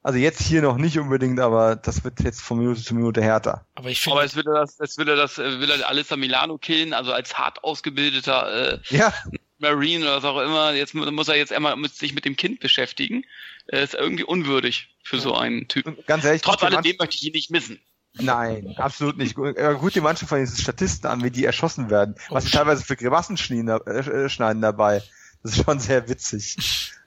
[0.03, 3.65] Also jetzt hier noch nicht unbedingt, aber das wird jetzt von Minute zu Minute härter.
[3.77, 4.19] Aber ich finde.
[4.19, 7.13] Aber es will er das, es will er das, will er Alissa Milano killen, also
[7.13, 9.13] als hart ausgebildeter äh, ja.
[9.59, 12.59] Marine oder was auch immer, jetzt muss er jetzt einmal mit, sich mit dem Kind
[12.59, 13.25] beschäftigen.
[13.67, 15.97] Äh, ist irgendwie unwürdig für so einen Typen.
[16.07, 17.79] Ganz ehrlich, Trotz alledem möchte ich ihn nicht missen.
[18.15, 19.39] Nein, absolut nicht.
[19.39, 22.17] Äh, Gut, die Mannschaft von diesen Statisten an, wie die erschossen werden.
[22.29, 25.03] Was sie teilweise für Grimassen schneiden, äh, schneiden dabei.
[25.43, 26.93] Das ist schon sehr witzig.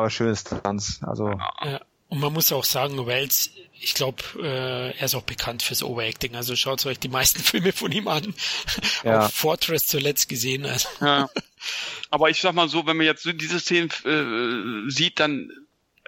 [0.00, 1.00] Aber schönes Tanz.
[1.02, 1.28] Also.
[1.28, 1.82] Ja.
[2.08, 6.36] Und man muss auch sagen, Wells, ich glaube, äh, er ist auch bekannt fürs Overacting.
[6.36, 8.34] Also schaut euch die meisten Filme von ihm an.
[9.04, 9.26] Ja.
[9.26, 10.64] Auch Fortress zuletzt gesehen.
[10.64, 10.88] Also.
[11.02, 11.28] Ja.
[12.10, 15.50] Aber ich sag mal so, wenn man jetzt so diese Szenen äh, sieht, dann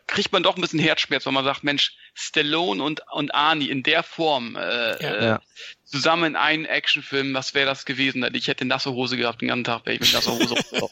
[0.07, 3.83] kriegt man doch ein bisschen Herzschmerz, wenn man sagt, Mensch, Stallone und, und Arnie in
[3.83, 4.97] der Form äh, Ja.
[5.15, 5.41] äh, Ja.
[5.85, 8.27] zusammen in einen Actionfilm, was wäre das gewesen?
[8.35, 10.55] Ich hätte nasse Hose gehabt den ganzen Tag, wäre ich mit nasser Hose.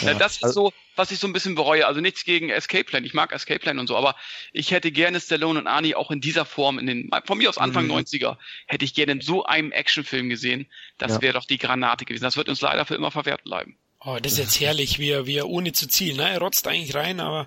[0.00, 1.86] Äh, Das ist Also- so, was ich so ein bisschen bereue.
[1.86, 3.04] Also nichts gegen Escape Plan.
[3.04, 4.16] Ich mag Escape Plan und so, aber
[4.52, 7.58] ich hätte gerne Stallone und Arnie auch in dieser Form, in den, von mir aus
[7.58, 7.92] Anfang Mhm.
[7.92, 10.66] 90er, hätte ich gerne in so einem Actionfilm gesehen.
[10.96, 11.22] Das Ja.
[11.22, 12.24] wäre doch die Granate gewesen.
[12.24, 13.76] Das wird uns leider für immer verwehrt bleiben.
[14.00, 16.16] Oh, das ist jetzt herrlich, wie er, wie er ohne zu zielen.
[16.16, 16.30] Ne?
[16.30, 17.46] Er rotzt eigentlich rein, aber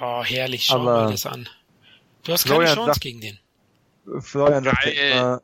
[0.00, 1.48] oh, herrlich, schau Aber- mal das an.
[2.24, 3.38] Du hast keine Florian Chance sagt- gegen den.
[4.20, 5.42] Florian sagt ja immer,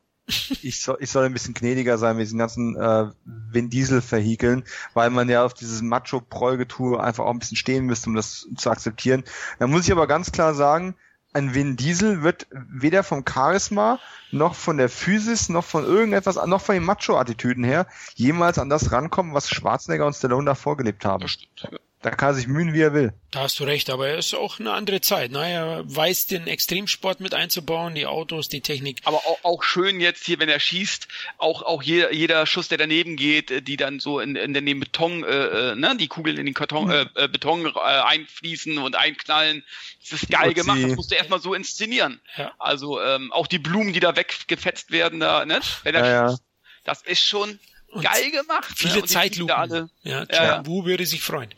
[0.62, 4.64] ich soll, ich soll ein bisschen gnädiger sein mit diesen ganzen äh, Vin Diesel Vehikeln,
[4.92, 8.48] weil man ja auf dieses macho Prolgetue einfach auch ein bisschen stehen müsste, um das
[8.56, 9.22] zu akzeptieren.
[9.58, 10.96] Da muss ich aber ganz klar sagen,
[11.32, 14.00] ein Vin Diesel wird weder vom Charisma
[14.32, 18.90] noch von der Physis noch von irgendetwas, noch von den Macho-Attitüden her jemals an das
[18.90, 21.22] rankommen, was Schwarzenegger und Stallone da vorgelebt haben.
[21.22, 21.80] Das stimmt.
[22.06, 23.12] Da kann er sich mühen, wie er will.
[23.32, 25.32] Da hast du recht, aber er ist auch eine andere Zeit.
[25.32, 25.50] Ne?
[25.50, 29.00] Er weiß, den Extremsport mit einzubauen, die Autos, die Technik.
[29.02, 31.08] Aber auch, auch schön jetzt hier, wenn er schießt,
[31.38, 34.78] auch auch jeder, jeder Schuss, der daneben geht, äh, die dann so in, in den
[34.78, 38.94] Beton, äh, äh, ne, die Kugeln in den Karton, äh, äh, Beton äh, einfließen und
[38.94, 39.64] einknallen.
[40.08, 40.78] Das ist geil gemacht.
[40.84, 42.20] Das musst du erstmal so inszenieren.
[42.36, 42.52] Ja.
[42.60, 46.28] Also ähm, auch die Blumen, die da weggefetzt werden, da, ne, wenn er Ja, ja.
[46.28, 46.42] schießt,
[46.84, 47.58] das ist schon
[48.02, 48.70] geil gemacht.
[48.70, 48.76] ne?
[48.76, 49.90] Viele fliegen Zeitlupen.
[50.02, 50.66] Ja, Ja, John ja.
[50.66, 51.50] Woo würde sich freuen.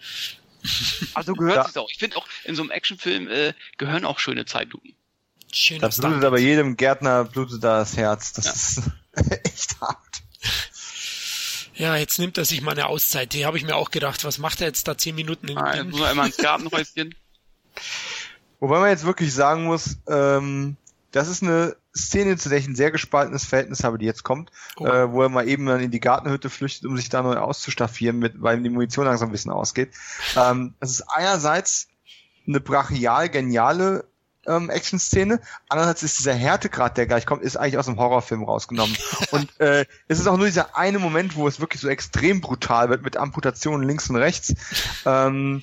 [1.15, 1.89] Also gehört es auch.
[1.91, 4.95] Ich finde auch in so einem Actionfilm äh, gehören auch schöne Zeitlupen.
[5.53, 8.33] Schöner Da blutet aber jedem Gärtner blutet da das Herz.
[8.35, 8.53] Das Ja.
[8.53, 8.83] ist
[9.45, 9.99] echt hart.
[11.75, 13.33] Ja, jetzt nimmt er sich mal eine Auszeit.
[13.33, 14.25] Die habe ich mir auch gedacht.
[14.25, 17.15] Was macht er jetzt da zehn Minuten in Ah, jetzt muss man immer ins Gartenhäuschen.
[18.61, 20.77] Wobei man jetzt wirklich sagen muss, ähm,
[21.13, 24.51] das ist eine Szene, zu der ich ein sehr gespaltenes Verhältnis habe, die jetzt kommt,
[24.77, 24.87] Oh.
[24.87, 28.19] äh, wo er mal eben dann in die Gartenhütte flüchtet, um sich da neu auszustaffieren,
[28.19, 29.93] mit, weil ihm die Munition langsam ein bisschen ausgeht.
[30.37, 31.89] Ähm, das ist einerseits
[32.47, 34.05] eine brachial geniale
[34.47, 38.97] ähm, Action-Szene, andererseits ist dieser Härtegrad, der gleich kommt, ist eigentlich aus einem Horrorfilm rausgenommen.
[39.31, 42.89] Und äh, es ist auch nur dieser eine Moment, wo es wirklich so extrem brutal
[42.89, 44.55] wird, mit Amputationen links und rechts.
[45.05, 45.63] Ähm,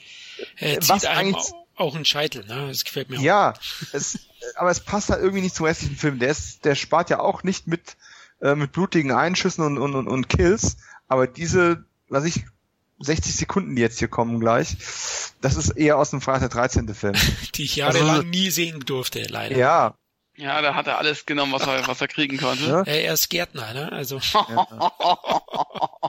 [0.57, 2.45] Er was eigentlich- auch- einen Scheitel.
[2.45, 2.67] Ne?
[2.69, 3.21] Das gefällt mir auch.
[3.23, 3.53] Ja,
[3.93, 4.19] es,
[4.55, 6.19] aber es passt halt irgendwie nicht zum restlichen Film.
[6.19, 7.97] Der, ist, der spart ja auch nicht mit,
[8.41, 10.77] äh, mit blutigen Einschüssen und, und, und, und Kills,
[11.07, 12.45] aber diese, was ich,
[12.99, 14.77] 60 Sekunden, die jetzt hier kommen gleich,
[15.41, 16.93] das ist eher aus dem Freitag der 13.
[16.95, 17.13] Film.
[17.55, 19.57] Die ich jahrelang Also- nie sehen durfte, leider.
[19.57, 19.95] Ja,
[20.37, 22.65] Ja, da hat er alles genommen, was er, was er kriegen konnte.
[22.65, 22.83] Ja.
[22.83, 23.91] Er ist Gärtner, ne?
[23.91, 24.19] Also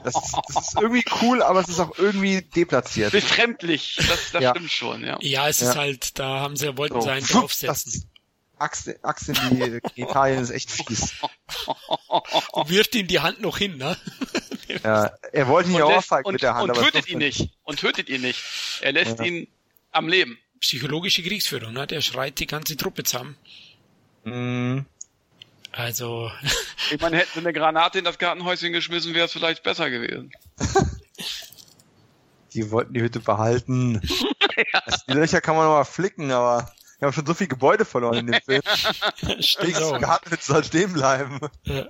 [0.03, 3.11] das ist, das ist irgendwie cool, aber es ist auch irgendwie deplatziert.
[3.11, 4.51] Befremdlich, das, das Ja.
[4.51, 5.17] stimmt schon, ja.
[5.21, 5.69] ja, es Ja.
[5.71, 8.09] ist halt, da haben sie wollten So, sie einen draufsetzen.
[8.59, 9.35] Axt, Axt in
[9.95, 11.13] die Italien ist echt fies.
[12.51, 13.95] Und wirft ihm die Hand noch hin, ne?
[14.83, 17.51] Ja, er wollte ihn ja und, mit der Hand, und tötet ihn nicht.
[17.63, 18.43] Und tötet ihn nicht.
[18.81, 19.25] Er lässt Ja.
[19.25, 19.47] ihn
[19.91, 20.37] am Leben.
[20.59, 21.85] Psychologische Kriegsführung, ne?
[21.87, 23.37] Der schreit die ganze Truppe zusammen.
[24.29, 24.85] Mm,
[25.71, 26.31] Also,
[26.91, 30.31] Ich meine, hätten sie eine Granate in das Gartenhäuschen geschmissen, wäre es vielleicht besser gewesen.
[32.53, 34.01] Die wollten die Hütte behalten.
[34.87, 37.85] Das, die Löcher kann man noch mal flicken, aber wir haben schon so viel Gebäude
[37.85, 38.63] verloren in dem Film.
[39.39, 39.99] stimmt Die.
[39.99, 41.39] Gartenhütte soll stehen bleiben.
[41.65, 41.85] Ja.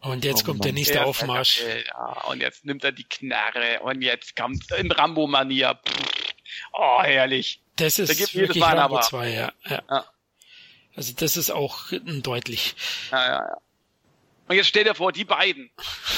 [0.00, 0.74] Und jetzt Oh kommt der Mann.
[0.76, 1.60] nächste Ja, Aufmarsch.
[1.88, 5.76] Ja, und jetzt nimmt er die Knarre und jetzt kommt in Rambo-Manier.
[6.72, 7.60] Oh, herrlich.
[7.74, 9.04] Das Da ist gibt jedes wirklich Mal Rambo aber.
[9.06, 9.52] 2, ja.
[9.68, 9.82] ja.
[9.90, 10.04] Ja.
[10.96, 12.74] Also das ist auch mm, deutlich.
[13.10, 13.56] Ja, ja, ja.
[14.48, 15.70] Und jetzt stell dir vor, die beiden.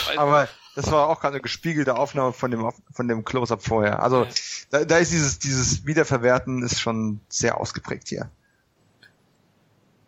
[0.07, 4.03] Weißt Aber das war auch gerade eine gespiegelte Aufnahme von dem von dem Close-up vorher.
[4.03, 4.31] Also Ja.
[4.71, 8.31] da, da ist dieses dieses Wiederverwerten ist schon sehr ausgeprägt hier.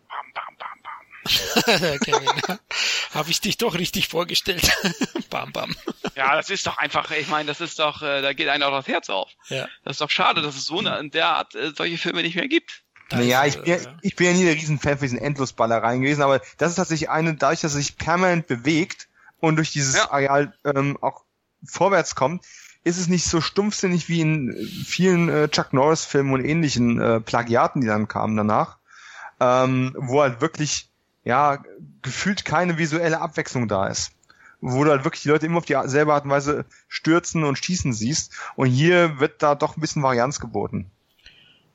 [0.07, 1.99] Bam, bam, bam, bam.
[1.99, 2.57] Kevin,
[3.13, 4.71] habe ich dich doch richtig vorgestellt.
[5.29, 5.75] bam, bam.
[6.15, 8.71] Ja, das ist doch einfach, ich meine, das ist doch, äh, da geht einem auch
[8.71, 9.29] das Herz auf.
[9.47, 9.67] Ja.
[9.83, 12.35] Das ist doch schade, dass es so eine, in der Art äh, solche Filme nicht
[12.35, 12.83] mehr gibt.
[13.11, 16.21] Naja, ich bin, ja, äh, ich bin ja nie der Riesenfan von diesen Endlosballereien gewesen,
[16.21, 19.07] aber das ist tatsächlich eine, dadurch, dass er sich permanent bewegt
[19.39, 20.11] und durch dieses Ja.
[20.11, 21.23] Areal ähm, auch
[21.63, 22.45] vorwärts kommt,
[22.83, 24.55] ist es nicht so stumpfsinnig wie in
[24.85, 28.77] vielen äh, Chuck Norris-Filmen und ähnlichen äh, Plagiaten, die dann kamen danach,
[29.39, 30.89] ähm, wo halt wirklich
[31.23, 31.63] ja
[32.01, 34.11] gefühlt keine visuelle Abwechslung da ist.
[34.61, 37.93] wo du halt wirklich die Leute immer auf dieselbe Art und Weise stürzen und schießen
[37.93, 38.31] siehst.
[38.55, 40.89] Und hier wird da doch ein bisschen Varianz geboten.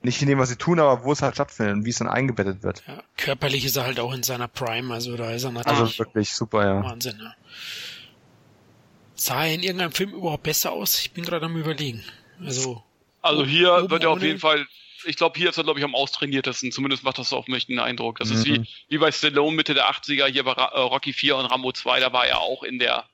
[0.06, 2.06] Nicht in dem, was sie tun, aber wo es halt stattfindet und wie es dann
[2.08, 2.84] eingebettet wird.
[2.86, 5.98] Ja, körperlich ist er halt auch in seiner Prime, also da ist er natürlich Also
[5.98, 6.84] wirklich super, ja.
[6.84, 7.18] Wahnsinn.
[7.20, 7.34] Ja.
[9.16, 11.00] Sah er in irgendeinem Film überhaupt besser aus?
[11.00, 12.04] Ich bin gerade am überlegen.
[12.44, 12.84] Also
[13.20, 14.64] Also hier Oben wird er auf jeden Fall,
[15.06, 16.70] ich glaube, hier ist er, glaube ich, am austrainiertesten.
[16.70, 18.20] Zumindest macht das auf mich einen Eindruck.
[18.20, 18.66] Das ist wie, Mhm.
[18.88, 22.12] wie bei Stallone Mitte der 80er, hier bei äh, Rocky 4 und Rambo 2, da
[22.12, 23.06] war er auch in der,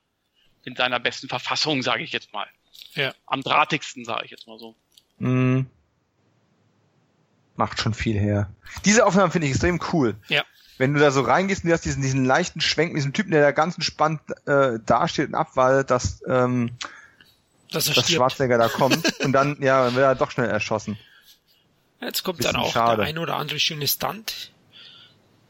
[0.65, 2.47] in seiner besten Verfassung, sage ich jetzt mal.
[2.95, 3.15] Ja.
[3.27, 4.75] Am drahtigsten, sage ich jetzt mal so.
[5.19, 5.67] Mhm.
[7.57, 8.51] Macht schon viel her.
[8.85, 10.15] Diese Aufnahmen finde ich extrem cool.
[10.29, 10.43] Ja.
[10.79, 13.31] Wenn du da so reingehst und du hast diesen, diesen leichten Schwenk mit diesem Typen,
[13.31, 16.71] der da ganz entspannt äh, dasteht und abwartet, dass, ähm,
[17.71, 18.11] dass dass.
[18.11, 20.99] Schwarzenegger da kommt und dann, ja, dann wird er doch schnell erschossen.
[22.01, 22.97] Jetzt kommt Bisschen dann auch schade.
[22.97, 24.51] der ein oder andere schöne Stunt.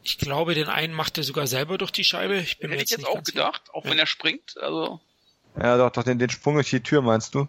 [0.03, 2.35] Ich glaube, den einen macht er sogar selber durch die Scheibe.
[2.35, 3.91] Ich bin Hätte ich jetzt jetzt nicht auch gedacht, auch Ja.
[3.91, 4.99] wenn er springt, also,
[5.57, 7.47] Ja, doch, doch, den, den Sprung durch die Tür meinst du?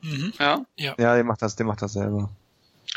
[0.00, 0.16] sicher.
[0.16, 0.32] Mhm.
[0.76, 0.94] ja.
[0.96, 2.30] Ja, der macht das, der macht das selber.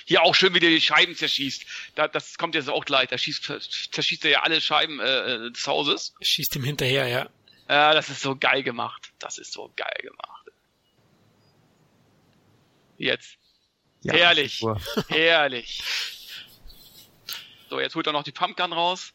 [0.06, 1.66] Hier auch schön, wie der die Scheiben zerschießt.
[1.96, 3.08] Da, das kommt jetzt auch gleich.
[3.10, 6.14] Da schießt, zerschießt er ja alle Scheiben äh, des Hauses.
[6.22, 7.30] Schießt ihm hinterher, ja.
[7.70, 9.14] Ja, das ist so geil gemacht.
[9.20, 10.48] Das ist so geil gemacht.
[12.98, 13.38] Jetzt.
[14.02, 14.62] Ja, Herrlich.
[15.08, 15.82] Herrlich.
[17.70, 19.14] So, jetzt holt er noch die Pumpgun raus.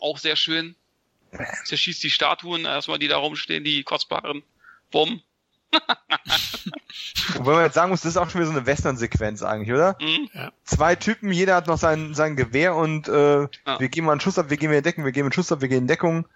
[0.00, 0.74] Auch sehr schön.
[1.64, 4.42] Zerschießt die Statuen erstmal, die da rumstehen, die kostbaren.
[4.90, 5.22] Bumm.
[7.36, 9.96] Wobei man jetzt sagen muss, das ist auch schon wieder so eine Western-Sequenz eigentlich, oder?
[10.00, 10.28] Mhm.
[10.64, 13.48] Zwei Typen, jeder hat noch sein, sein Gewehr und äh, Ja.
[13.78, 15.60] wir geben mal einen Schuss ab, wir gehen in Deckung, wir geben einen Schuss ab,
[15.60, 16.26] wir gehen in Deckung,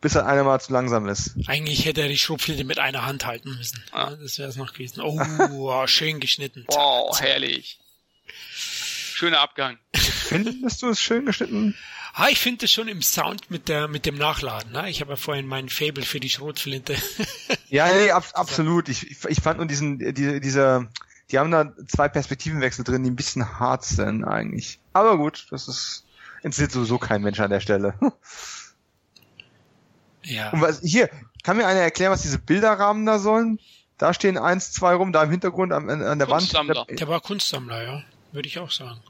[0.00, 1.36] bis halt einer mal zu langsam ist.
[1.46, 3.82] Eigentlich hätte er die Schrotflinte mit einer Hand halten müssen.
[3.92, 4.10] Ja.
[4.10, 5.00] Ja, das wäre es noch gewesen.
[5.02, 6.64] Oh, wow, schön geschnitten.
[6.68, 7.78] Wow, herrlich.
[8.28, 9.78] Schöner Abgang.
[9.94, 11.76] Findest du es schön geschnitten?
[12.14, 14.72] Ah, ich finde es schon im Sound mit der mit dem Nachladen.
[14.72, 14.90] Ne?
[14.90, 16.96] Ich habe ja vorhin meinen Fable für die Schrotflinte.
[17.68, 18.90] Ja, nee, ab, absolut.
[18.90, 20.88] Ich, ich, fand nur diesen, die, dieser,
[21.30, 24.78] die haben da zwei Perspektivenwechsel drin, die ein bisschen hart sind eigentlich.
[24.92, 26.04] Aber gut, das ist,
[26.42, 27.94] interessiert sowieso kein Mensch an der Stelle.
[30.22, 30.50] ja.
[30.50, 31.08] Und was, hier,
[31.44, 33.58] kann mir einer erklären, was diese Bilderrahmen da sollen?
[33.96, 36.40] Da stehen eins, zwei rum, da im Hintergrund an, an der Wand.
[36.42, 36.84] Kunstsammler.
[36.90, 38.02] Der war Kunstsammler, ja.
[38.32, 39.00] Würde ich auch sagen.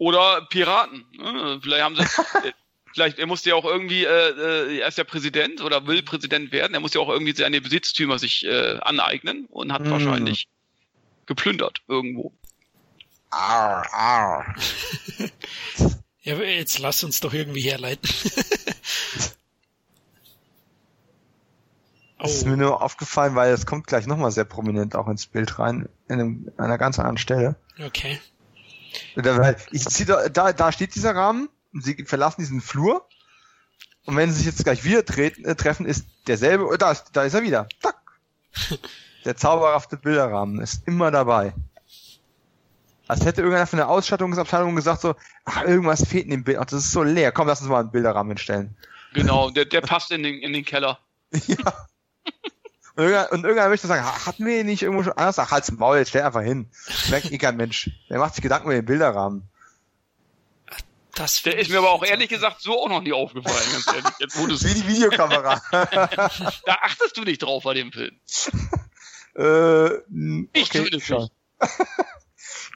[0.00, 1.04] Oder Piraten.
[1.12, 1.60] ne?
[1.62, 2.02] Vielleicht haben sie.
[2.48, 2.52] äh,
[2.92, 6.50] Vielleicht, er musste ja auch irgendwie, äh, äh, er ist ja Präsident oder will Präsident
[6.50, 9.90] werden, er muss ja auch irgendwie seine Besitztümer sich äh, aneignen und hat Hm.
[9.92, 10.48] wahrscheinlich
[11.26, 12.32] geplündert irgendwo.
[13.30, 14.54] Arr, arr.
[16.22, 18.10] Ja, jetzt lass uns doch irgendwie herleiten.
[22.18, 25.26] Das ist oh, mir nur aufgefallen, weil es kommt gleich nochmal sehr prominent auch ins
[25.26, 27.56] Bild rein, in einem, einer ganz anderen Stelle.
[27.82, 28.20] okay.
[29.70, 33.06] Ich zieh da, da, da steht dieser Rahmen, und sie verlassen diesen Flur.
[34.06, 37.10] Und wenn sie sich jetzt gleich wieder treten, äh, treffen, ist derselbe, oh, da ist,
[37.12, 37.68] da ist er wieder.
[37.82, 37.96] Tack.
[39.24, 41.52] Der zauberhafte Bilderrahmen ist immer dabei.
[43.06, 45.14] Als hätte irgendeiner von der Ausstattungsabteilung gesagt so,
[45.44, 46.58] ach, irgendwas fehlt in dem Bild.
[46.58, 47.30] Ach, das ist so leer.
[47.32, 48.76] Komm, lass uns mal einen Bilderrahmen hinstellen.
[49.12, 51.00] Genau, der, der passt in den, in den Keller.
[51.46, 51.86] ja.
[53.00, 55.38] Und irgendeiner, und irgendeiner möchte sagen, ha- hatten wir ihn nicht irgendwo schon anders?
[55.38, 56.68] Ach, halt's Maul, jetzt stell einfach hin.
[57.08, 57.90] Merkt eh kein Mensch.
[58.10, 59.48] Der macht sich Gedanken über den Bilderrahmen.
[61.14, 64.12] Das Der ist mir aber auch ehrlich gesagt so auch noch nie aufgefallen, ganz ehrlich.
[64.18, 65.60] Jetzt, wo Wie die Videokamera.
[65.72, 68.14] da achtest du nicht drauf bei dem Film.
[69.36, 69.94] äh,
[70.52, 71.22] Ich okay, tue das schon.
[71.22, 71.32] nicht.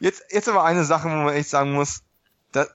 [0.00, 2.02] Jetzt, jetzt aber eine Sache, wo man echt sagen muss,
[2.52, 2.66] da,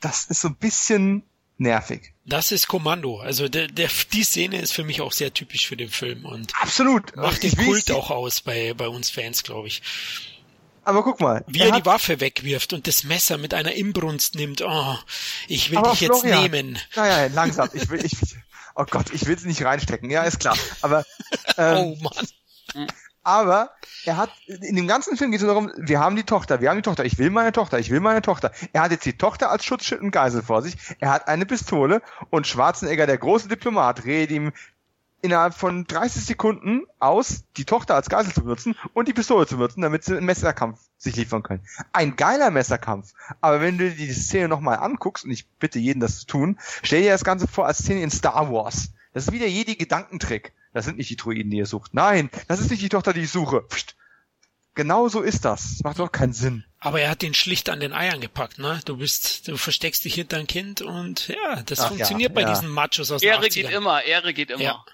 [0.00, 1.22] das ist so ein bisschen
[1.58, 2.11] nervig.
[2.24, 3.18] Das ist Kommando.
[3.18, 6.52] Also der, der, die Szene ist für mich auch sehr typisch für den Film und
[6.60, 7.16] Absolut.
[7.16, 9.82] macht den Ich Kult auch aus bei, bei uns Fans, glaube ich.
[10.84, 11.44] Aber guck mal.
[11.46, 14.62] Wie er er, die Waffe wegwirft und das Messer mit einer Imbrunst nimmt.
[14.62, 14.98] Oh,
[15.48, 16.78] ich will dich jetzt Florian, nehmen.
[16.96, 17.68] Naja, langsam.
[17.72, 18.12] Ich will, ich,
[18.74, 20.10] oh Gott, ich will es nicht reinstecken.
[20.10, 20.56] Ja, ist klar.
[20.80, 21.04] Aber,
[21.56, 22.88] ähm, Oh Mann.
[23.22, 23.70] Aber
[24.04, 26.76] er hat, in dem ganzen Film geht es darum, wir haben die Tochter, wir haben
[26.76, 28.52] die Tochter, ich will meine Tochter, ich will meine Tochter.
[28.72, 30.76] Er hat jetzt die Tochter als Schutzschild und Geisel vor sich.
[30.98, 34.52] Er hat eine Pistole und Schwarzenegger, der große Diplomat, redet ihm
[35.22, 39.56] innerhalb von 30 Sekunden aus, die Tochter als Geisel zu benutzen und die Pistole zu
[39.56, 41.64] benutzen, damit sie einen Messerkampf sich liefern können.
[41.92, 43.12] Ein geiler Messerkampf.
[43.40, 46.58] Aber wenn du dir die Szene nochmal anguckst, und ich bitte jeden das zu tun,
[46.82, 48.90] stell dir das Ganze vor als Szene in Star Wars.
[49.14, 50.52] Das ist wieder jedi Gedankentrick.
[50.72, 51.92] Das sind nicht die Druiden, die ihr sucht.
[51.94, 53.62] Nein, das ist nicht die Tochter, die ich suche.
[53.62, 53.94] Psst.
[54.74, 55.72] Genau so ist das.
[55.72, 56.64] Das macht doch keinen Sinn.
[56.78, 58.80] Aber er hat den schlicht an den Eiern gepackt, ne?
[58.86, 62.40] Du bist, du versteckst dich hinter ein Kind und ja, das Ach funktioniert ja, bei
[62.42, 62.48] ja.
[62.54, 63.52] diesen Machos aus den Ehre 80ern.
[63.52, 64.62] geht immer, Ehre geht immer.
[64.62, 64.84] Ja.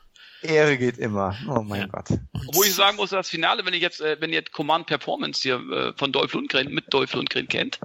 [0.42, 1.36] Ehre geht immer.
[1.48, 1.86] Oh mein Ja.
[1.86, 2.06] Gott.
[2.48, 5.56] Obwohl ich sagen muss, das Finale, wenn ich jetzt, äh, wenn ihr Command Performance hier
[5.70, 7.78] äh, von Dolph Lundgren mit Dolph Lundgren kennt,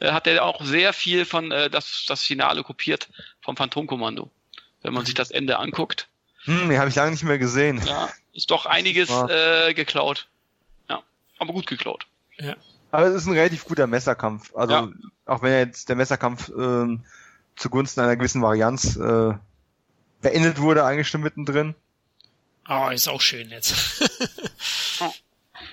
[0.00, 3.08] äh, hat er auch sehr viel von äh, das, das Finale kopiert
[3.42, 4.30] vom Phantomkommando.
[4.82, 6.08] wenn man sich das Ende anguckt.
[6.46, 7.82] Hm, den habe ich lange nicht mehr gesehen.
[7.84, 10.28] Ja, ist doch einiges äh, geklaut.
[10.88, 11.02] Ja,
[11.38, 12.06] aber gut geklaut.
[12.38, 12.56] Ja.
[12.92, 14.54] Aber es ist ein relativ guter Messerkampf.
[14.54, 14.88] Also ja.
[15.26, 16.98] auch wenn jetzt der Messerkampf äh,
[17.56, 19.34] zugunsten einer gewissen Varianz äh,
[20.22, 21.74] beendet wurde, eigentlich schon mittendrin.
[22.64, 24.02] Ah, oh, ist auch schön jetzt.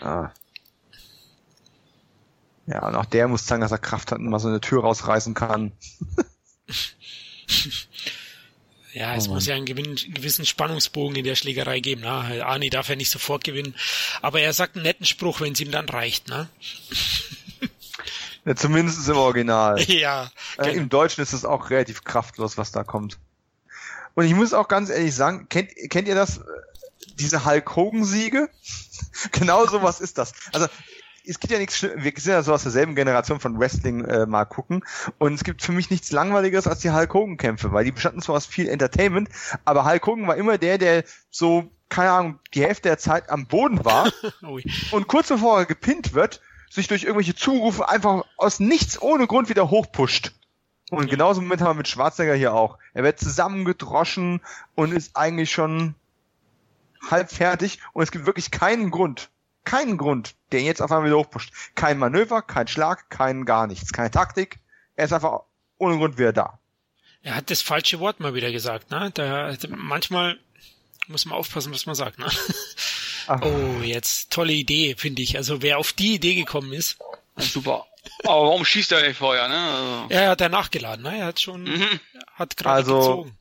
[0.01, 0.31] ah.
[2.65, 4.81] Ja, und auch der muss zeigen, dass er Kraft hat und mal so eine Tür
[4.81, 5.71] rausreißen kann.
[8.93, 12.01] Ja, es oh muss ja einen gewissen Spannungsbogen in der Schlägerei geben.
[12.03, 13.75] Na, Arnie darf ja nicht sofort gewinnen.
[14.21, 16.47] Aber er sagt einen netten Spruch, wenn es ihm dann reicht, ne?
[18.45, 19.81] Ja, zumindest im Original.
[19.87, 20.31] Ja.
[20.57, 23.17] Äh, Im Deutschen ist es auch relativ kraftlos, was da kommt.
[24.15, 26.41] Und ich muss auch ganz ehrlich sagen, kennt, kennt ihr das,
[27.17, 28.49] diese Hulk Hogan-Siege?
[29.31, 30.33] genau sowas ist das.
[30.51, 30.67] Also
[31.25, 34.45] es gibt ja nichts, wir sind ja so aus derselben Generation von Wrestling äh, mal
[34.45, 34.83] gucken
[35.19, 38.21] und es gibt für mich nichts langweiligeres als die Hulk Hogan Kämpfe, weil die bestanden
[38.21, 39.29] zwar aus viel Entertainment,
[39.65, 43.47] aber Hulk Hogan war immer der, der so, keine Ahnung, die Hälfte der Zeit am
[43.47, 44.11] Boden war
[44.91, 49.49] und kurz bevor er gepinnt wird, sich durch irgendwelche Zurufe einfach aus nichts ohne Grund
[49.49, 50.33] wieder hochpusht.
[50.89, 52.77] Und genauso Moment haben wir mit Schwarzenegger hier auch.
[52.93, 54.41] Er wird zusammengedroschen
[54.75, 55.95] und ist eigentlich schon
[57.09, 59.29] halb fertig und es gibt wirklich keinen Grund,
[59.63, 61.53] keinen Grund, der jetzt auf einmal wieder hochpusht.
[61.75, 64.59] Kein Manöver, kein Schlag, kein gar nichts, keine Taktik.
[64.95, 65.41] Er ist einfach
[65.77, 66.59] ohne Grund wieder da.
[67.21, 69.11] Er hat das falsche Wort mal wieder gesagt, ne?
[69.13, 70.37] Da, manchmal
[71.07, 72.27] muss man aufpassen, was man sagt, ne?
[73.27, 73.41] Ach.
[73.41, 75.37] Oh, jetzt tolle Idee, finde ich.
[75.37, 76.97] Also wer auf die Idee gekommen ist.
[77.37, 77.85] Super.
[78.25, 79.55] Aber warum schießt er nicht vorher, ne?
[79.55, 80.13] Also.
[80.13, 81.17] Ja, er hat er nachgeladen, ne?
[81.17, 81.99] Er hat schon, mhm.
[82.35, 83.37] hat gerade also, gezogen.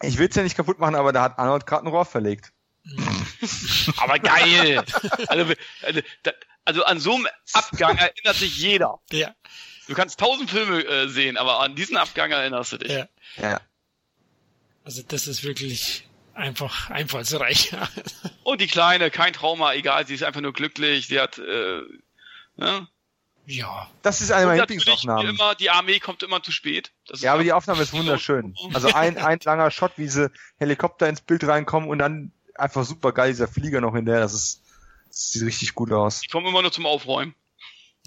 [0.00, 2.52] Ich will es ja nicht kaputt machen, aber da hat Arnold gerade ein Rohr verlegt.
[3.96, 4.84] Aber geil!
[5.28, 6.00] Also, also,
[6.64, 9.00] also, an so einem Abgang erinnert sich jeder.
[9.10, 9.34] Ja.
[9.88, 12.92] Du kannst tausend Filme äh, sehen, aber an diesen Abgang erinnerst du dich.
[12.92, 13.08] Ja.
[13.36, 13.60] ja.
[14.84, 17.72] Also das ist wirklich einfach einfallsreich.
[18.42, 21.80] Und die Kleine, kein Trauma, egal, sie ist einfach nur glücklich, sie hat äh,
[22.56, 22.88] ne?
[23.46, 23.90] Ja.
[24.02, 25.26] Das ist eine meiner Lieblingsaufnahmen.
[25.26, 26.92] Immer, die Armee kommt immer zu spät.
[27.14, 28.54] ja, aber die Aufnahme ist wunderschön.
[28.74, 33.12] Also ein, ein langer Shot, wie sie Helikopter ins Bild reinkommen und dann einfach super
[33.12, 34.62] geil, dieser Flieger noch in der, das ist,
[35.08, 36.20] das sieht richtig gut aus.
[36.20, 37.34] Die kommen immer nur zum Aufräumen.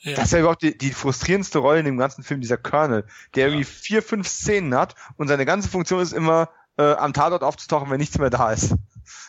[0.00, 0.14] ja.
[0.14, 3.46] Das ist ja überhaupt die, die frustrierendste Rolle in dem ganzen Film, dieser Colonel, der
[3.46, 3.48] ja.
[3.48, 7.90] irgendwie vier, fünf Szenen hat und seine ganze Funktion ist immer, äh, am Tatort aufzutauchen,
[7.90, 8.74] wenn nichts mehr da ist.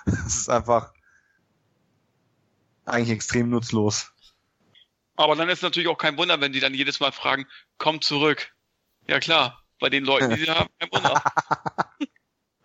[0.05, 0.93] Das ist einfach
[2.85, 4.11] eigentlich extrem nutzlos.
[5.15, 7.47] Aber dann ist natürlich auch kein Wunder, wenn die dann jedes Mal fragen,
[7.77, 8.53] komm zurück.
[9.07, 11.23] Ja klar, bei den Leuten, die sie haben, kein Wunder.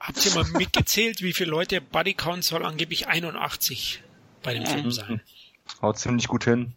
[0.08, 4.02] Habt ihr mal mitgezählt, wie viele Leute Buddy Count soll angeblich 81
[4.42, 5.20] bei dem Film sein?
[5.82, 6.72] Haut ziemlich gut hin.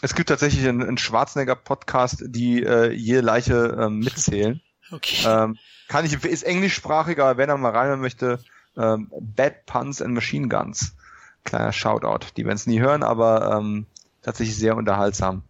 [0.00, 4.60] Es gibt tatsächlich einen, einen Schwarzenegger-Podcast, die äh, jede Leiche ähm, mitzählen.
[4.92, 5.16] Okay.
[5.26, 8.38] Ähm, kann ich, ist englischsprachiger, aber wenn er mal rein möchte,
[8.76, 10.94] ähm, Bad Puns and Machine Guns.
[11.42, 12.28] Kleiner Shoutout.
[12.36, 13.86] Die werden es nie hören, aber ähm,
[14.22, 15.42] tatsächlich sehr unterhaltsam.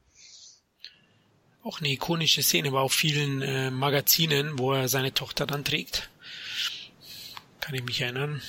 [1.62, 6.08] Auch eine ikonische Szene bei auch vielen äh, Magazinen, wo er seine Tochter dann trägt.
[7.66, 8.40] Kann ich mich erinnern.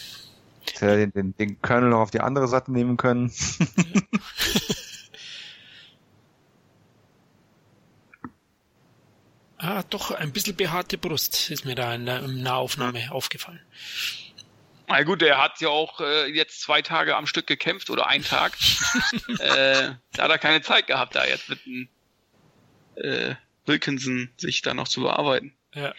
[0.74, 3.34] Hätte den, den, den Colonel noch auf die andere Seite nehmen können.
[9.58, 13.60] ah, doch, ein bisschen behaarte Brust ist mir da in der in Nahaufnahme aufgefallen.
[14.88, 18.24] Na gut, er hat ja auch äh, jetzt zwei Tage am Stück gekämpft oder einen
[18.24, 18.56] Tag.
[19.40, 21.90] äh, da hat er keine Zeit gehabt, da jetzt mit dem
[22.98, 23.34] äh,
[23.66, 25.56] Wilkinson sich da noch zu bearbeiten.
[25.74, 25.96] Ja.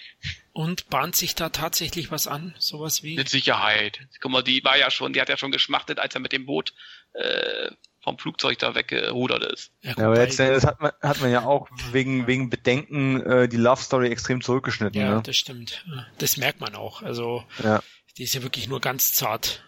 [0.59, 2.53] Und bahnt sich da tatsächlich was an?
[2.59, 3.15] Sowas wie?
[3.15, 4.01] Mit Sicherheit.
[4.21, 6.47] Guck mal, die war ja schon, die hat ja schon geschmachtet, als er mit dem
[6.47, 6.75] Boot
[7.13, 7.71] äh,
[8.03, 9.71] vom Flugzeug da weggerudert ist.
[9.83, 13.49] Ja, ja aber jetzt das hat man, hat man ja auch wegen, wegen Bedenken äh,
[13.49, 15.01] die Love Story extrem zurückgeschnitten.
[15.01, 15.23] Ja, ne?
[15.23, 15.87] das stimmt.
[16.19, 17.03] Das merkt man auch.
[17.03, 17.81] Also ja.
[18.17, 19.63] die ist ja wirklich nur ganz zart.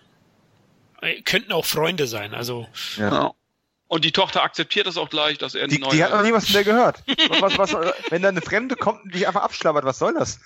[1.02, 2.66] Äh, könnten auch Freunde sein, also.
[2.96, 3.32] Ja.
[3.90, 5.90] Und die Tochter akzeptiert das auch gleich, dass er die, neue...
[5.90, 7.02] Die hat noch nie was von der gehört.
[7.40, 7.74] was, was,
[8.08, 10.38] wenn da eine Fremde kommt und dich einfach abschlabbert, was soll das?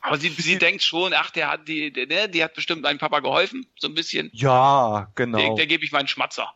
[0.00, 2.96] Aber sie, sie denkt schon, ach, der hat die, der, ne, die hat bestimmt meinem
[2.96, 4.30] Papa geholfen, so ein bisschen.
[4.32, 5.36] Ja, genau.
[5.36, 6.54] Der, der gebe ich meinen Schmatzer.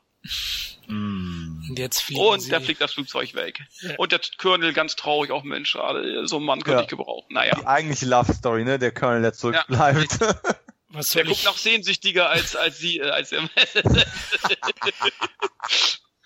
[0.86, 1.60] Mm.
[1.68, 3.60] Und jetzt fliegt Und da fliegt das Flugzeug weg.
[3.82, 3.96] Ja.
[3.98, 6.82] Und der Colonel ganz traurig, auch Mensch, schade, so einen Mann könnte ja.
[6.84, 7.26] ich gebrauchen.
[7.34, 7.54] Naja.
[7.54, 8.78] Die eigentliche Love Story, ne?
[8.78, 10.20] Der Colonel, der zurückbleibt.
[10.22, 10.40] Ja.
[10.88, 11.38] Was soll der ich?
[11.38, 13.48] guckt noch sehnsüchtiger als, als sie, äh, als er.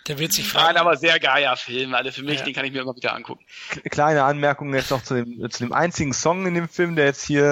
[0.07, 0.75] Der wird sich fragen.
[0.75, 1.95] Nein, aber sehr geiler Film.
[1.95, 2.45] Also für mich, ja.
[2.45, 3.45] den kann ich mir immer wieder angucken.
[3.91, 7.25] Kleine Anmerkung jetzt noch zu dem, zu dem einzigen Song in dem Film, der jetzt
[7.25, 7.45] hier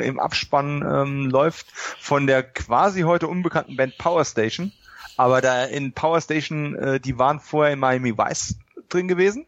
[0.00, 4.72] äh, im Abspann ähm, läuft, von der quasi heute unbekannten Band Power Station.
[5.18, 8.54] Aber da in Power Station, äh, die waren vorher in Miami Vice
[8.88, 9.44] drin gewesen,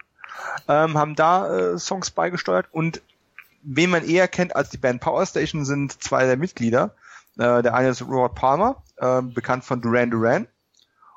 [0.69, 3.01] ähm, haben da äh, Songs beigesteuert und
[3.63, 6.95] wen man eher kennt als die Band Power Station sind zwei der Mitglieder.
[7.39, 10.47] Äh, der eine ist Robert Palmer, äh, bekannt von Duran Duran.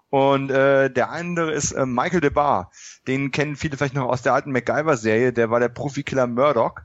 [0.10, 2.72] Und äh, der andere ist äh, Michael DeBar.
[3.08, 5.34] Den kennen viele vielleicht noch aus der alten MacGyver-Serie.
[5.34, 6.76] Der war der Profikiller Murdoch,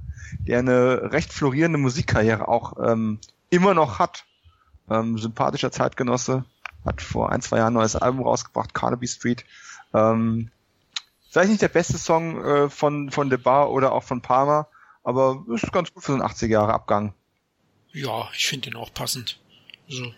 [0.47, 3.18] der eine recht florierende Musikkarriere auch ähm,
[3.51, 4.24] immer noch hat.
[4.89, 6.47] Ähm, sympathischer Zeitgenosse.
[6.86, 9.44] Hat vor ein, zwei Jahren ein neues Album rausgebracht, Carnaby Street.
[9.93, 10.51] Ähm,
[11.30, 14.68] vielleicht nicht der beste Song äh, von, von DeBar oder auch von Palmer,
[15.05, 17.15] aber ist ganz gut für so einen 80er Jahre Abgang.
[17.93, 19.41] Ja, ich finde ihn auch passend.
[19.89, 20.12] Also,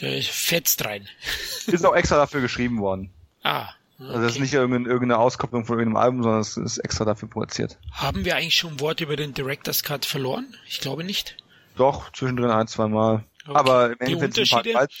[0.00, 1.08] der fetzt rein.
[1.66, 3.10] Ist auch extra dafür geschrieben worden.
[3.42, 3.70] Ah.
[3.98, 4.08] Okay.
[4.08, 7.78] Also das ist nicht irgendeine, Auskopplung von irgendeinem Album, sondern es ist extra dafür produziert.
[7.92, 10.54] Haben wir eigentlich schon ein Wort über den Director's Cut verloren?
[10.66, 11.38] Ich glaube nicht.
[11.76, 13.24] Doch, zwischendrin ein, zwei Mal.
[13.46, 13.56] Okay.
[13.56, 14.92] Aber im Endeffekt sind ein paar, Gewalt,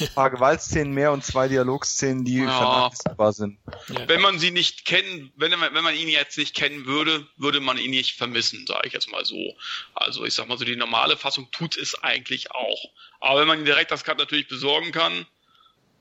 [0.00, 2.50] ein paar Gewaltszenen mehr und zwei Dialogszenen, die ja.
[2.50, 3.58] vernachlässigbar sind.
[3.88, 4.08] Ja.
[4.08, 7.60] Wenn man sie nicht kennen, wenn man, wenn man ihn jetzt nicht kennen würde, würde
[7.60, 9.56] man ihn nicht vermissen, sage ich jetzt mal so.
[9.94, 12.84] Also ich sag mal so, die normale Fassung tut es eigentlich auch.
[13.20, 15.26] Aber wenn man ihn direkt das Cut natürlich besorgen kann,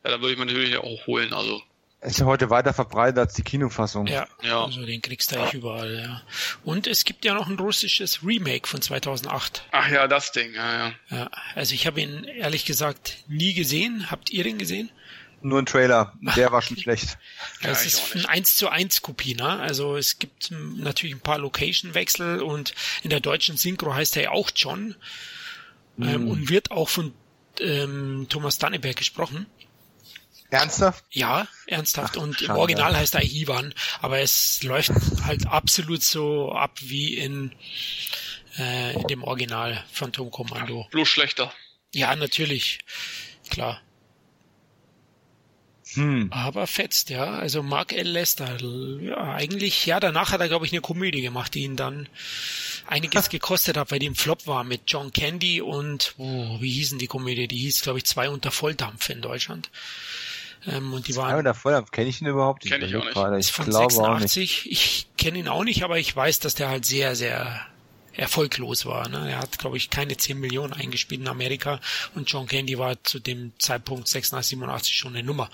[0.03, 1.33] ja, dann würde ich man natürlich auch holen.
[1.33, 1.61] Also
[2.03, 4.07] ist ja heute weiter verbreitet als die Kinofassung.
[4.07, 4.63] Ja, ja.
[4.63, 6.21] also den kriegst du eigentlich überall, ja.
[6.63, 9.65] Und es gibt ja noch ein russisches Remake von 2008.
[9.71, 10.93] Ach ja, das Ding, ja, ja.
[11.09, 14.11] ja also ich habe ihn ehrlich gesagt nie gesehen.
[14.11, 14.89] Habt ihr ihn gesehen?
[15.41, 17.17] Nur ein Trailer, der war schon schlecht.
[17.61, 19.59] Ja, es ist eine 1 zu 1 Kopie, ne?
[19.59, 22.73] Also es gibt natürlich ein paar Location-Wechsel und
[23.03, 24.95] in der deutschen Synchro heißt er ja auch John
[25.97, 26.03] mm.
[26.03, 27.13] ähm, und wird auch von
[27.59, 29.47] ähm, Thomas Danneberg gesprochen.
[30.53, 31.03] Ernsthaft?
[31.09, 32.17] Ja, ernsthaft.
[32.17, 34.91] Ach, und im Original heißt er Ivan, aber es läuft
[35.23, 37.51] halt absolut so ab wie in,
[38.59, 40.87] äh, in dem Original Phantom-Kommando.
[40.91, 41.51] Bloß schlechter.
[41.93, 42.79] Ja, natürlich.
[43.49, 43.81] Klar.
[45.93, 46.29] Hm.
[46.31, 47.25] Aber fetzt, ja.
[47.25, 48.07] Also Mark L.
[48.07, 48.57] Lester,
[49.01, 52.09] ja, eigentlich, ja, danach hat er, glaube ich, eine Komödie gemacht, die ihn dann
[52.87, 56.99] einiges gekostet hat, weil die im Flop war mit John Candy und, oh, wie hießen
[56.99, 57.47] die Komödie?
[57.47, 59.69] Die hieß, glaube ich, zwei unter Volldampf in Deutschland.
[60.67, 61.29] Ähm, und die waren.
[61.29, 62.63] Einmal davor, kenne ich ihn überhaupt?
[62.63, 63.13] Kenn ich auch nicht.
[63.13, 63.39] Gerade.
[63.39, 64.71] Ich von glaube 86.
[64.71, 67.59] Ich kenne ihn auch nicht, aber ich weiß, dass der halt sehr, sehr
[68.15, 69.09] erfolglos war.
[69.09, 69.31] Ne?
[69.31, 71.79] Er hat, glaube ich, keine 10 Millionen eingespielt in Amerika
[72.15, 75.49] und John Candy war zu dem Zeitpunkt 86, 87 schon eine Nummer.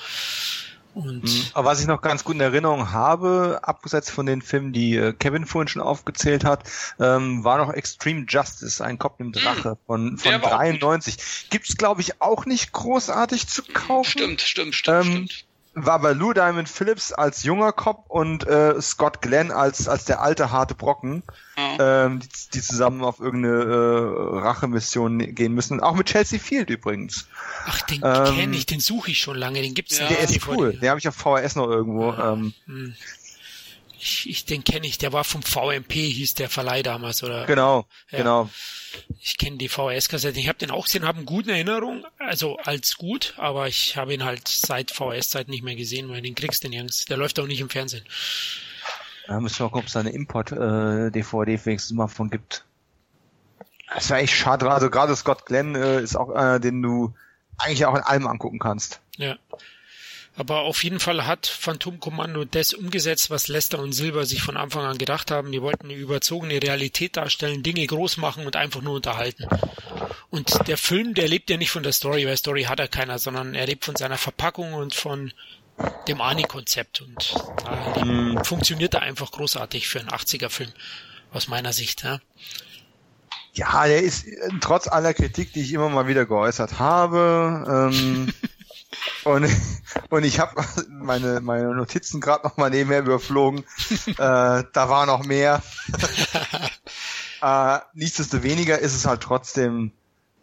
[0.93, 1.43] Und mhm.
[1.53, 5.13] Aber was ich noch ganz gut in Erinnerung habe, abgesetzt von den Filmen, die äh,
[5.13, 6.63] Kevin vorhin schon aufgezählt hat,
[6.99, 11.49] ähm, war noch Extreme Justice, ein Kopf im Drache von, von 93.
[11.49, 14.09] Gibt's, glaube ich, auch nicht großartig zu kaufen.
[14.09, 18.81] Stimmt, stimmt, stimmt, ähm, stimmt war bei Lou Diamond Phillips als junger Cop und äh,
[18.81, 21.23] Scott Glenn als als der alte harte Brocken,
[21.57, 21.77] mhm.
[21.79, 25.79] ähm, die, die, zusammen auf irgendeine äh, Rachemission gehen müssen.
[25.79, 27.27] Auch mit Chelsea Field übrigens.
[27.65, 30.07] Ach, den ähm, kenne ich, den suche ich schon lange, den gibt's ja.
[30.07, 32.11] Der ist cool, den habe ich auf VHS noch irgendwo.
[32.11, 32.95] Ah, ähm, hm.
[33.99, 37.45] Ich, ich den kenne ich, der war vom VMP, hieß der Verleih damals, oder?
[37.45, 38.19] Genau, ja.
[38.19, 38.49] genau.
[39.19, 40.39] Ich kenne die VHS-Kassette.
[40.39, 44.13] Ich habe den auch gesehen, habe eine gute Erinnerung, also als gut, aber ich habe
[44.13, 47.05] ihn halt seit VHS-Zeit nicht mehr gesehen, weil den kriegst du nirgends.
[47.05, 48.05] Der läuft auch nicht im Fernsehen.
[49.27, 52.65] Da müssen wir gucken, ob es da eine Import-DVD wenigstens mal von gibt.
[53.93, 54.71] Das wäre echt schade.
[54.71, 57.13] Also gerade Scott Glenn äh, ist auch einer, den du
[57.57, 59.01] eigentlich auch in allem angucken kannst.
[59.17, 59.37] Ja.
[60.39, 64.55] Aber auf jeden Fall hat Phantom Commando das umgesetzt, was Lester und Silver sich von
[64.55, 65.51] Anfang an gedacht haben.
[65.51, 69.45] Die wollten eine überzogene Realität darstellen, Dinge groß machen und einfach nur unterhalten.
[70.29, 73.19] Und der Film, der lebt ja nicht von der Story, weil Story hat er keiner,
[73.19, 75.33] sondern er lebt von seiner Verpackung und von
[76.07, 77.01] dem Ani-Konzept.
[77.01, 77.35] Und
[77.97, 78.45] äh, mm.
[78.45, 80.71] funktioniert er einfach großartig für einen 80er-Film,
[81.33, 82.03] aus meiner Sicht.
[82.03, 82.21] Ja.
[83.55, 84.25] Ja, der ist
[84.61, 88.33] trotz aller Kritik, die ich immer mal wieder geäußert habe, ähm,
[89.23, 89.47] Und,
[90.09, 93.63] und ich habe meine, meine Notizen gerade noch mal nebenher überflogen.
[94.07, 95.61] äh, da war noch mehr.
[97.41, 99.91] äh, nichtsdestoweniger ist es halt trotzdem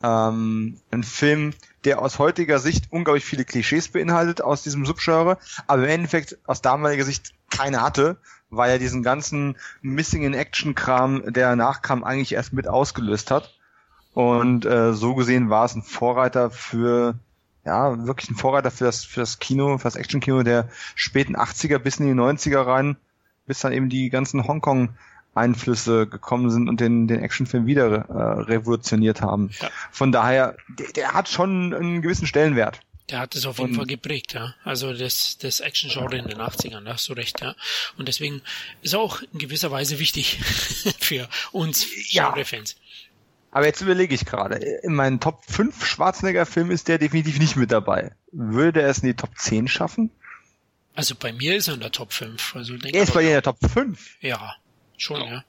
[0.02, 1.54] ähm, ein Film,
[1.84, 6.62] der aus heutiger Sicht unglaublich viele Klischees beinhaltet aus diesem Subgenre, aber im Endeffekt aus
[6.62, 8.18] damaliger Sicht keine hatte,
[8.50, 13.54] weil er diesen ganzen Missing-in-Action-Kram, der nachkam, eigentlich erst mit ausgelöst hat.
[14.14, 17.18] Und äh, so gesehen war es ein Vorreiter für
[17.66, 21.78] ja, wirklich ein Vorreiter für das, für das Kino, für das Action-Kino der späten 80er
[21.78, 22.96] bis in die 90er rein,
[23.46, 24.90] bis dann eben die ganzen Hongkong
[25.34, 29.50] Einflüsse gekommen sind und den, den Actionfilm wieder äh, revolutioniert haben.
[29.60, 29.70] Ja.
[29.90, 32.80] Von daher, der, der hat schon einen gewissen Stellenwert.
[33.10, 34.54] Der hat es auf jeden und, Fall geprägt, ja.
[34.64, 37.54] Also das, das Action-Genre in den 80ern, da hast du recht, ja.
[37.98, 38.42] Und deswegen
[38.82, 40.40] ist er auch in gewisser Weise wichtig
[40.98, 42.76] für uns Genre-Fans.
[43.56, 47.72] Aber jetzt überlege ich gerade, in meinen Top 5 Schwarzenegger-Filmen ist der definitiv nicht mit
[47.72, 48.14] dabei.
[48.30, 50.10] Würde er es in die Top 10 schaffen?
[50.94, 52.54] Also bei mir ist er in der Top 5.
[52.54, 54.18] Also er ist bei dir in der Top 5?
[54.20, 54.56] Ja,
[54.98, 55.42] schon, ja.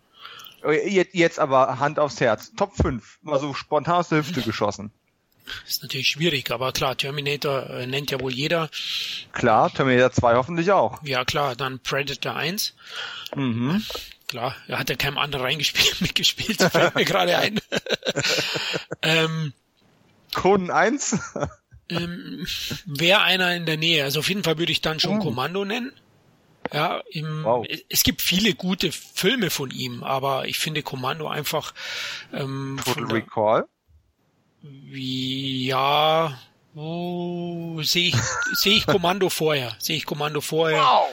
[1.11, 2.53] Jetzt aber Hand aufs Herz.
[2.55, 3.19] Top 5.
[3.23, 4.89] Mal so spontan aus der Hüfte geschossen.
[5.67, 8.69] Ist natürlich schwierig, aber klar, Terminator äh, nennt ja wohl jeder.
[9.33, 11.03] Klar, Terminator 2 hoffentlich auch.
[11.03, 12.73] Ja, klar, dann Predator 1.
[13.35, 13.83] Mhm.
[14.27, 17.59] Klar, er hat ja keinem anderen reingespielt, mitgespielt, fällt mir gerade ein.
[19.01, 19.53] ähm,
[20.33, 21.17] Conan 1?
[21.89, 22.45] ähm,
[22.85, 24.03] Wäre einer in der Nähe.
[24.03, 25.23] Also auf jeden Fall würde ich dann schon oh.
[25.23, 25.93] Kommando nennen.
[26.73, 27.65] Ja, im, wow.
[27.87, 31.73] es gibt viele gute Filme von ihm, aber ich finde Kommando einfach
[32.33, 33.65] ähm, Total Recall?
[34.61, 36.37] Wie, ja,
[36.75, 38.15] oh, sehe ich,
[38.53, 40.81] sehe ich Kommando vorher, sehe ich Kommando vorher.
[40.81, 41.07] Wow.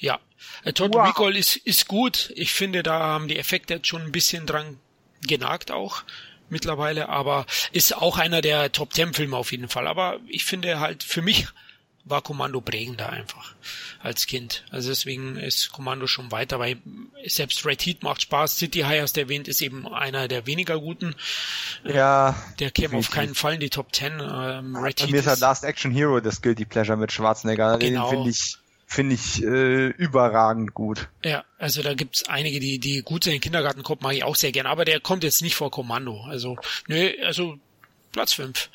[0.00, 0.18] Ja,
[0.64, 1.08] äh, Total wow.
[1.08, 2.32] Recall ist, ist gut.
[2.34, 4.78] Ich finde, da haben die Effekte jetzt schon ein bisschen dran
[5.26, 6.02] genagt auch
[6.48, 9.86] mittlerweile, aber ist auch einer der Top Ten Filme auf jeden Fall.
[9.86, 11.46] Aber ich finde halt für mich
[12.04, 13.54] war Kommando prägender einfach
[14.00, 14.64] als Kind.
[14.70, 16.78] Also deswegen ist Kommando schon weiter, weil
[17.26, 18.56] selbst Red Heat macht Spaß.
[18.56, 21.14] City High hast du erwähnt, ist eben einer der weniger guten.
[21.84, 22.34] Ja.
[22.58, 24.14] Der käme auf keinen Fall in die Top Ten.
[24.20, 27.78] Ähm, Red Heat mir ist halt Last Action Hero das Guilty Pleasure mit Schwarzenegger.
[27.78, 28.08] Genau.
[28.08, 28.56] Den finde ich
[28.90, 31.08] finde ich äh, überragend gut.
[31.24, 34.34] Ja, also da gibt's einige, die die gut in den Kindergarten kommen, mag ich auch
[34.34, 36.24] sehr gern, aber der kommt jetzt nicht vor Kommando.
[36.24, 36.58] Also
[36.88, 37.56] nö, also
[38.10, 38.68] Platz fünf.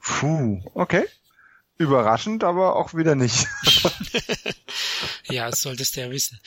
[0.00, 1.04] Puh, okay.
[1.78, 3.48] Überraschend, aber auch wieder nicht.
[5.24, 6.38] ja, das solltest du ja wissen.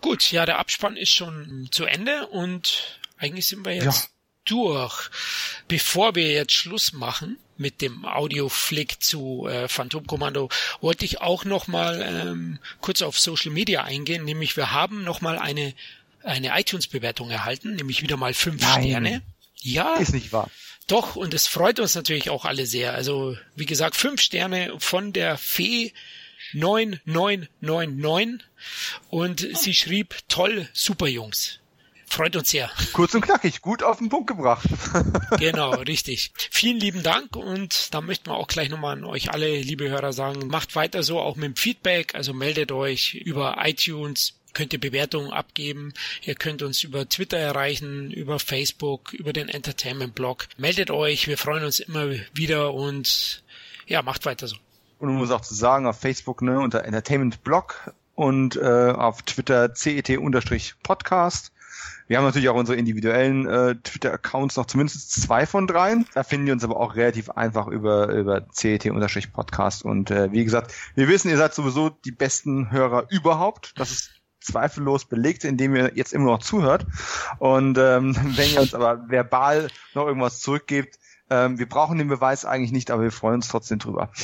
[0.00, 4.08] Gut, ja, der Abspann ist schon zu Ende und eigentlich sind wir jetzt ja.
[4.46, 5.10] durch.
[5.68, 10.48] Bevor wir jetzt Schluss machen mit dem Audio-Flick zu äh, Phantom Commando,
[10.80, 15.20] wollte ich auch noch mal ähm, kurz auf Social Media eingehen, nämlich wir haben noch
[15.20, 15.74] mal eine
[16.24, 18.82] eine iTunes-Bewertung erhalten, nämlich wieder mal fünf Nein.
[18.82, 19.22] Sterne.
[19.60, 19.96] Ja.
[19.96, 20.50] Ist nicht wahr.
[20.86, 22.94] Doch, und es freut uns natürlich auch alle sehr.
[22.94, 25.92] Also, wie gesagt, fünf Sterne von der Fee
[26.52, 28.46] 9999
[29.08, 31.58] und sie schrieb, toll, super Jungs.
[32.14, 32.70] Freut uns sehr.
[32.92, 34.68] Kurz und knackig, gut auf den Punkt gebracht.
[35.40, 36.30] genau, richtig.
[36.36, 40.12] Vielen lieben Dank und da möchten wir auch gleich nochmal an euch alle, liebe Hörer,
[40.12, 44.78] sagen, macht weiter so, auch mit dem Feedback, also meldet euch über iTunes, könnt ihr
[44.78, 45.92] Bewertungen abgeben.
[46.22, 50.46] Ihr könnt uns über Twitter erreichen, über Facebook, über den Entertainment Blog.
[50.56, 53.42] Meldet euch, wir freuen uns immer wieder und
[53.88, 54.54] ja, macht weiter so.
[55.00, 59.22] Und man muss auch zu sagen, auf Facebook ne, unter Entertainment Blog und äh, auf
[59.22, 61.50] Twitter CET-Podcast.
[62.06, 66.06] Wir haben natürlich auch unsere individuellen äh, Twitter-Accounts, noch zumindest zwei von dreien.
[66.14, 69.84] Da finden die uns aber auch relativ einfach über, über CET-Podcast.
[69.84, 73.72] Und äh, wie gesagt, wir wissen, ihr seid sowieso die besten Hörer überhaupt.
[73.76, 74.10] Das ist
[74.40, 76.86] zweifellos belegt, indem ihr jetzt immer noch zuhört.
[77.38, 80.98] Und ähm, wenn ihr uns aber verbal noch irgendwas zurückgebt,
[81.30, 84.10] ähm, wir brauchen den Beweis eigentlich nicht, aber wir freuen uns trotzdem drüber.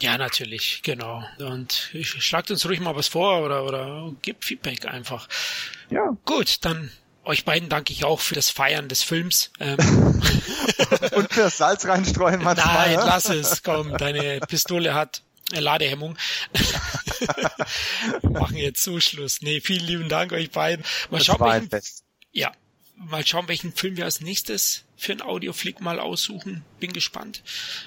[0.00, 1.22] Ja, natürlich, genau.
[1.38, 5.28] Und schlagt uns ruhig mal was vor oder, oder gebt Feedback einfach.
[5.90, 6.16] Ja.
[6.24, 6.90] Gut, dann
[7.24, 9.50] euch beiden danke ich auch für das Feiern des Films.
[9.60, 9.76] Ähm.
[11.12, 12.96] Und für das Salz reinstreuen manchmal.
[12.96, 16.16] Nein, lass es, komm, deine Pistole hat Ladehemmung.
[18.22, 19.42] Wir machen jetzt so Schluss.
[19.42, 20.84] Nee, vielen lieben Dank euch beiden.
[21.10, 21.86] Mal das schauen, welchen,
[22.32, 22.52] ja,
[22.96, 26.64] mal schauen, welchen Film wir als nächstes für einen Audioflick mal aussuchen.
[26.80, 27.42] Bin gespannt.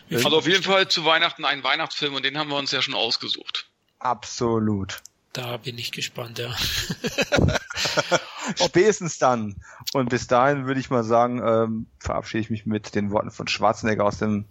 [0.08, 2.82] Wir also auf jeden Fall zu Weihnachten einen Weihnachtsfilm und den haben wir uns ja
[2.82, 3.68] schon ausgesucht.
[4.00, 5.02] Absolut.
[5.36, 6.56] Da bin ich gespannt, ja.
[8.56, 9.58] Spätestens dann.
[9.94, 13.50] Und bis dahin würde ich mal sagen, ähm, verabschiede ich mich mit den Worten von
[13.50, 14.46] Schwarzenegger aus dem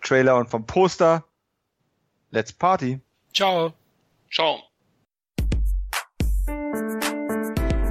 [0.00, 1.24] Trailer und vom Poster.
[2.30, 3.00] Let's Party.
[3.34, 3.74] Ciao.
[4.32, 4.62] Ciao.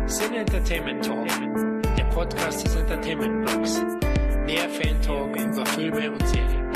[0.08, 1.28] Sin Entertainment Talk,
[1.96, 3.80] der Podcast des Entertainment Blogs.
[4.48, 6.69] Mehr Fan Talk über Filme und Serien.